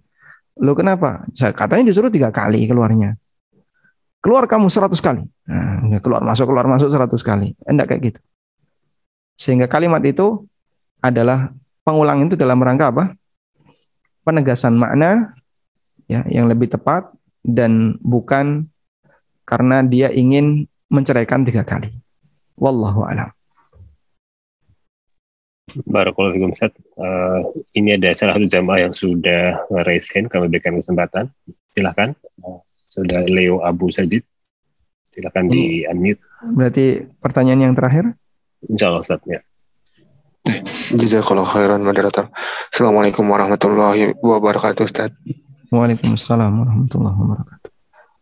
Lo 0.60 0.76
kenapa? 0.76 1.26
Saya 1.34 1.50
katanya 1.50 1.90
disuruh 1.90 2.12
tiga 2.12 2.30
kali 2.30 2.68
keluarnya. 2.68 3.18
Keluar 4.24 4.48
kamu 4.48 4.72
seratus 4.72 5.04
kali. 5.04 5.20
Nah, 5.44 6.00
keluar, 6.00 6.24
masuk, 6.24 6.48
keluar, 6.48 6.64
masuk 6.64 6.88
seratus 6.88 7.20
kali. 7.20 7.52
Enggak 7.68 7.92
kayak 7.92 8.02
gitu. 8.12 8.20
Sehingga 9.36 9.68
kalimat 9.68 10.00
itu 10.00 10.48
adalah 11.04 11.52
pengulang 11.84 12.24
itu 12.24 12.38
dalam 12.38 12.56
rangka 12.62 12.88
apa? 12.88 13.04
Penegasan 14.24 14.80
makna 14.80 15.36
ya 16.08 16.24
yang 16.32 16.48
lebih 16.48 16.72
tepat 16.72 17.12
dan 17.44 18.00
bukan 18.00 18.72
karena 19.44 19.84
dia 19.84 20.08
ingin 20.10 20.68
menceraikan 20.88 21.44
tiga 21.44 21.64
kali. 21.64 21.92
Wallahu 22.56 23.04
a'lam. 23.04 23.30
Barakallahu 25.74 26.36
fikum 26.38 26.50
Ustaz. 26.54 26.72
Uh, 26.94 27.40
ini 27.74 27.98
ada 27.98 28.14
salah 28.14 28.38
satu 28.38 28.46
jamaah 28.46 28.86
yang 28.86 28.94
sudah 28.94 29.64
raise 29.82 30.06
hand, 30.12 30.30
kami 30.30 30.46
berikan 30.52 30.76
kesempatan. 30.78 31.32
Silahkan. 31.74 32.14
Uh, 32.38 32.62
sudah 32.86 33.26
Leo 33.26 33.58
Abu 33.64 33.90
Sajid. 33.90 34.22
Silahkan 35.10 35.46
di 35.50 35.82
unmute. 35.86 36.22
Berarti 36.54 37.02
pertanyaan 37.18 37.70
yang 37.70 37.74
terakhir? 37.74 38.14
Insya 38.70 38.90
Allah 38.90 39.02
Ustaz. 39.02 39.20
Ya. 39.26 39.42
Jazakallah 40.94 41.48
khairan 41.48 41.82
moderator. 41.82 42.30
Assalamualaikum 42.70 43.26
warahmatullahi 43.26 44.14
wabarakatuh 44.20 44.84
Ustaz. 44.86 45.10
Waalaikumsalam 45.74 46.52
warahmatullahi 46.54 47.16
wabarakatuh. 47.18 47.73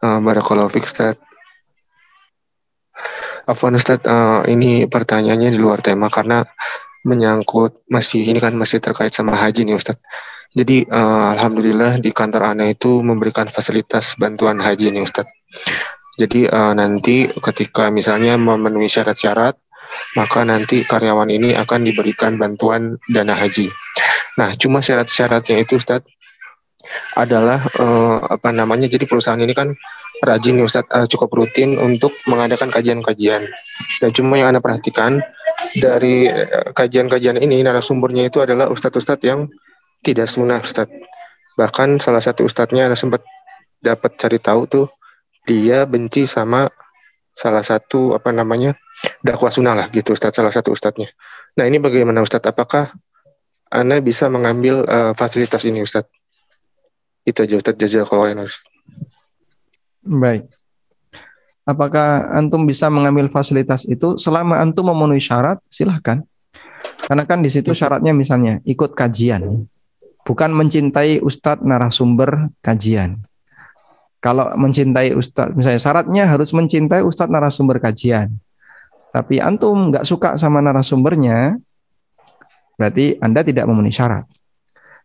Uh, 0.02 0.18
Barakallahu 0.18 0.66
fiik 0.66 0.82
Ustaz. 0.82 1.14
Afwan 3.46 3.78
Ustaz, 3.78 4.02
uh, 4.02 4.42
ini 4.50 4.90
pertanyaannya 4.90 5.54
di 5.54 5.62
luar 5.62 5.78
tema 5.78 6.10
karena 6.10 6.42
menyangkut 7.06 7.86
masih 7.86 8.26
ini 8.26 8.42
kan 8.42 8.50
masih 8.58 8.82
terkait 8.82 9.14
sama 9.14 9.38
haji 9.38 9.62
nih 9.62 9.78
Ustaz. 9.78 10.02
Jadi 10.58 10.90
uh, 10.90 11.38
alhamdulillah 11.38 12.02
di 12.02 12.10
kantor 12.10 12.50
Ana 12.50 12.74
itu 12.74 12.98
memberikan 12.98 13.46
fasilitas 13.46 14.18
bantuan 14.18 14.58
haji 14.58 14.90
nih 14.90 15.06
Ustaz. 15.06 15.30
Jadi 16.18 16.50
uh, 16.50 16.74
nanti 16.74 17.30
ketika 17.38 17.94
misalnya 17.94 18.34
memenuhi 18.34 18.90
syarat-syarat 18.90 19.54
maka 20.18 20.42
nanti 20.42 20.82
karyawan 20.82 21.30
ini 21.30 21.54
akan 21.54 21.86
diberikan 21.86 22.34
bantuan 22.42 22.98
dana 23.06 23.38
haji. 23.38 23.70
Nah, 24.34 24.50
cuma 24.58 24.82
syarat-syaratnya 24.82 25.62
itu 25.62 25.78
Ustaz 25.78 26.02
adalah 27.14 27.62
uh, 27.78 28.18
apa 28.26 28.50
namanya 28.50 28.88
jadi 28.88 29.04
perusahaan 29.06 29.38
ini 29.38 29.54
kan 29.54 29.72
rajin 30.22 30.58
nih 30.58 30.66
Ustadz. 30.66 30.90
Uh, 30.90 31.06
cukup 31.08 31.30
rutin 31.34 31.78
untuk 31.78 32.14
mengadakan 32.28 32.70
kajian-kajian. 32.70 33.46
Dan 34.00 34.10
cuma 34.14 34.38
yang 34.38 34.54
anda 34.54 34.62
perhatikan 34.62 35.22
dari 35.78 36.28
uh, 36.28 36.70
kajian-kajian 36.74 37.38
ini 37.38 37.62
narasumbernya 37.62 38.28
itu 38.28 38.42
adalah 38.42 38.68
ustadz-ustadz 38.70 39.24
yang 39.24 39.48
tidak 40.02 40.26
sunnah 40.26 40.58
Ustadz. 40.60 40.90
Bahkan 41.54 42.02
salah 42.02 42.20
satu 42.22 42.48
ustadznya 42.48 42.90
anda 42.90 42.98
sempat 42.98 43.22
dapat 43.82 44.18
cari 44.18 44.38
tahu 44.38 44.66
tuh 44.66 44.86
dia 45.46 45.84
benci 45.86 46.26
sama 46.26 46.70
salah 47.32 47.64
satu 47.64 48.14
apa 48.14 48.30
namanya 48.30 48.76
dakwah 49.24 49.50
sunnah 49.50 49.74
lah 49.74 49.86
gitu 49.90 50.14
Ustadz 50.14 50.38
salah 50.38 50.52
satu 50.54 50.70
ustadznya. 50.74 51.10
Nah 51.58 51.64
ini 51.66 51.82
bagaimana 51.82 52.22
Ustadz? 52.22 52.48
Apakah 52.48 52.94
anda 53.72 53.98
bisa 54.04 54.28
mengambil 54.28 54.84
uh, 54.84 55.12
fasilitas 55.16 55.64
ini 55.64 55.82
Ustadz 55.82 56.21
itu 57.22 57.38
aja 57.42 57.54
Ustaz 57.58 57.74
jazakallahu 57.78 58.46
Baik. 60.02 60.50
Apakah 61.62 62.34
antum 62.34 62.66
bisa 62.66 62.90
mengambil 62.90 63.30
fasilitas 63.30 63.86
itu 63.86 64.18
selama 64.18 64.58
antum 64.58 64.90
memenuhi 64.90 65.22
syarat? 65.22 65.62
Silahkan. 65.70 66.26
Karena 67.06 67.22
kan 67.22 67.38
di 67.38 67.50
situ 67.54 67.70
syaratnya 67.70 68.10
misalnya 68.10 68.58
ikut 68.66 68.98
kajian, 68.98 69.70
bukan 70.26 70.50
mencintai 70.50 71.22
ustadz 71.22 71.62
narasumber 71.62 72.50
kajian. 72.58 73.22
Kalau 74.18 74.50
mencintai 74.58 75.14
ustadz, 75.14 75.54
misalnya 75.54 75.78
syaratnya 75.82 76.24
harus 76.26 76.50
mencintai 76.50 77.06
ustadz 77.06 77.30
narasumber 77.30 77.78
kajian. 77.78 78.34
Tapi 79.14 79.38
antum 79.38 79.94
nggak 79.94 80.02
suka 80.02 80.34
sama 80.34 80.58
narasumbernya, 80.58 81.58
berarti 82.74 83.22
anda 83.22 83.46
tidak 83.46 83.70
memenuhi 83.70 83.94
syarat. 83.94 84.26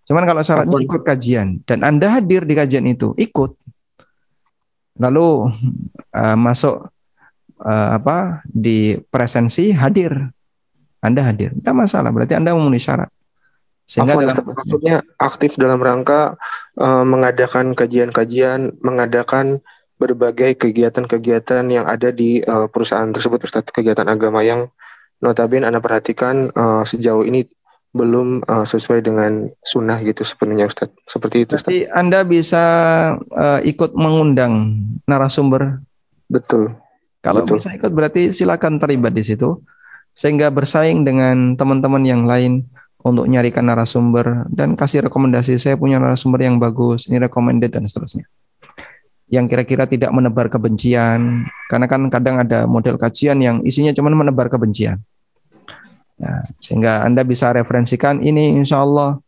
Cuman 0.07 0.23
kalau 0.23 0.39
syaratnya 0.39 0.79
ikut 0.79 1.03
kajian 1.03 1.59
dan 1.67 1.83
Anda 1.83 2.07
hadir 2.15 2.47
di 2.47 2.55
kajian 2.55 2.87
itu, 2.87 3.11
ikut. 3.19 3.59
Lalu 4.97 5.51
uh, 6.15 6.37
masuk 6.39 6.87
uh, 7.59 7.89
apa 7.99 8.41
di 8.47 8.95
presensi 9.11 9.75
hadir. 9.75 10.15
Anda 11.03 11.27
hadir. 11.27 11.53
Tidak 11.53 11.75
masalah, 11.75 12.09
berarti 12.09 12.33
Anda 12.33 12.57
memenuhi 12.57 12.81
syarat. 12.81 13.11
Sehingga 13.87 14.19
Afwan, 14.19 14.27
dalam, 14.27 14.45
maksudnya 14.51 14.95
aktif 15.15 15.55
dalam 15.55 15.79
rangka 15.79 16.35
uh, 16.75 17.05
mengadakan 17.07 17.71
kajian-kajian, 17.71 18.75
mengadakan 18.83 19.63
berbagai 19.95 20.59
kegiatan-kegiatan 20.59 21.63
yang 21.71 21.85
ada 21.87 22.11
di 22.11 22.43
uh, 22.43 22.67
perusahaan 22.67 23.07
tersebut, 23.07 23.47
Ustaz, 23.47 23.63
kegiatan 23.71 24.07
agama 24.09 24.43
yang 24.43 24.67
notabene 25.23 25.65
Anda 25.69 25.79
perhatikan 25.79 26.51
uh, 26.51 26.83
sejauh 26.83 27.23
ini 27.23 27.47
belum 27.97 28.45
uh, 28.45 28.63
sesuai 28.63 29.01
dengan 29.01 29.49
sunnah 29.65 29.97
gitu 30.05 30.21
sepenuhnya 30.21 30.69
Ustaz. 30.69 30.93
Seperti 31.09 31.43
itu 31.43 31.57
Ustaz. 31.57 31.67
Jadi 31.67 31.89
Anda 31.89 32.21
bisa 32.21 32.63
uh, 33.17 33.59
ikut 33.65 33.97
mengundang 33.97 34.77
narasumber. 35.09 35.81
Betul. 36.29 36.77
Kalau 37.25 37.43
Betul. 37.43 37.57
bisa 37.57 37.73
ikut 37.73 37.91
berarti 37.91 38.29
silakan 38.29 38.77
terlibat 38.77 39.17
di 39.17 39.25
situ 39.25 39.59
sehingga 40.13 40.53
bersaing 40.53 41.01
dengan 41.01 41.57
teman-teman 41.57 42.05
yang 42.05 42.23
lain 42.29 42.69
untuk 43.01 43.25
nyarikan 43.25 43.65
narasumber 43.65 44.45
dan 44.49 44.77
kasih 44.77 45.05
rekomendasi 45.09 45.57
saya 45.57 45.75
punya 45.79 45.97
narasumber 45.97 46.43
yang 46.43 46.57
bagus, 46.57 47.07
ini 47.07 47.21
recommended 47.21 47.71
dan 47.71 47.85
seterusnya. 47.85 48.25
Yang 49.27 49.45
kira-kira 49.53 49.83
tidak 49.85 50.11
menebar 50.15 50.47
kebencian, 50.47 51.45
karena 51.67 51.85
kan 51.85 52.07
kadang 52.07 52.39
ada 52.39 52.63
model 52.63 52.95
kajian 52.95 53.39
yang 53.43 53.59
isinya 53.63 53.91
cuma 53.91 54.11
menebar 54.11 54.47
kebencian 54.47 55.03
Ya, 56.17 56.49
sehingga 56.57 57.05
Anda 57.05 57.21
bisa 57.21 57.53
referensikan 57.53 58.25
ini 58.25 58.57
insya 58.57 58.81
Allah 58.81 59.21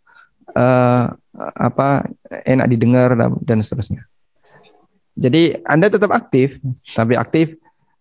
uh, 0.58 1.04
apa 1.54 2.10
enak 2.46 2.68
didengar 2.74 3.14
dan 3.46 3.62
seterusnya. 3.62 4.10
Jadi 5.14 5.54
Anda 5.70 5.94
tetap 5.94 6.10
aktif, 6.10 6.58
tapi 6.98 7.14
aktif 7.14 7.54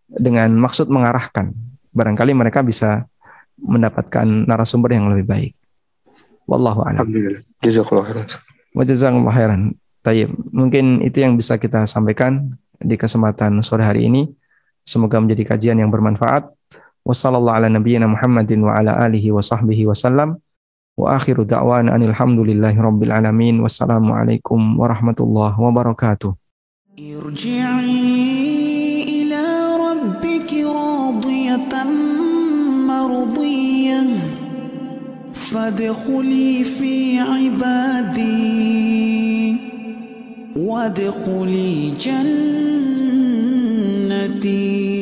dengan 0.08 0.48
maksud 0.56 0.88
mengarahkan. 0.88 1.52
Barangkali 1.92 2.32
mereka 2.32 2.64
bisa 2.64 3.04
mendapatkan 3.60 4.24
narasumber 4.46 4.96
yang 4.96 5.10
lebih 5.12 5.26
baik. 5.28 5.52
Wallahu 6.48 6.80
a'lam. 6.80 7.04
Alhamdulillah. 7.04 7.42
Jazakallah 7.60 8.04
khairan. 8.08 8.26
Wa 8.72 8.82
jazakumullah 8.88 9.34
khairan. 9.36 9.60
Tayyib. 10.00 10.30
Mungkin 10.54 11.04
itu 11.04 11.18
yang 11.20 11.36
bisa 11.36 11.60
kita 11.60 11.84
sampaikan 11.84 12.56
di 12.80 12.96
kesempatan 12.96 13.60
sore 13.60 13.84
hari 13.84 14.08
ini. 14.08 14.30
Semoga 14.86 15.20
menjadi 15.20 15.44
kajian 15.44 15.76
yang 15.76 15.92
bermanfaat. 15.92 16.48
وصلى 17.08 17.36
الله 17.38 17.52
على 17.52 17.68
نبينا 17.68 18.06
محمد 18.06 18.52
وعلى 18.52 19.06
آله 19.06 19.32
وصحبه 19.32 19.86
وسلم. 19.86 20.36
وآخر 20.98 21.42
دعوانا 21.42 21.96
أن 21.96 22.02
الحمد 22.02 22.38
لله 22.38 22.80
رب 22.80 23.02
العالمين. 23.02 23.60
والسلام 23.60 24.12
عليكم 24.12 24.80
ورحمة 24.80 25.16
الله 25.20 25.60
وبركاته. 25.60 26.34
ارجعي 27.00 28.04
إلى 29.08 29.44
ربك 29.88 30.52
راضية 30.52 31.84
مرضية. 32.88 34.02
فادخلي 35.32 36.64
في 36.64 37.18
عبادي. 37.20 38.36
وادخلي 40.56 41.90
جنتي. 44.30 44.97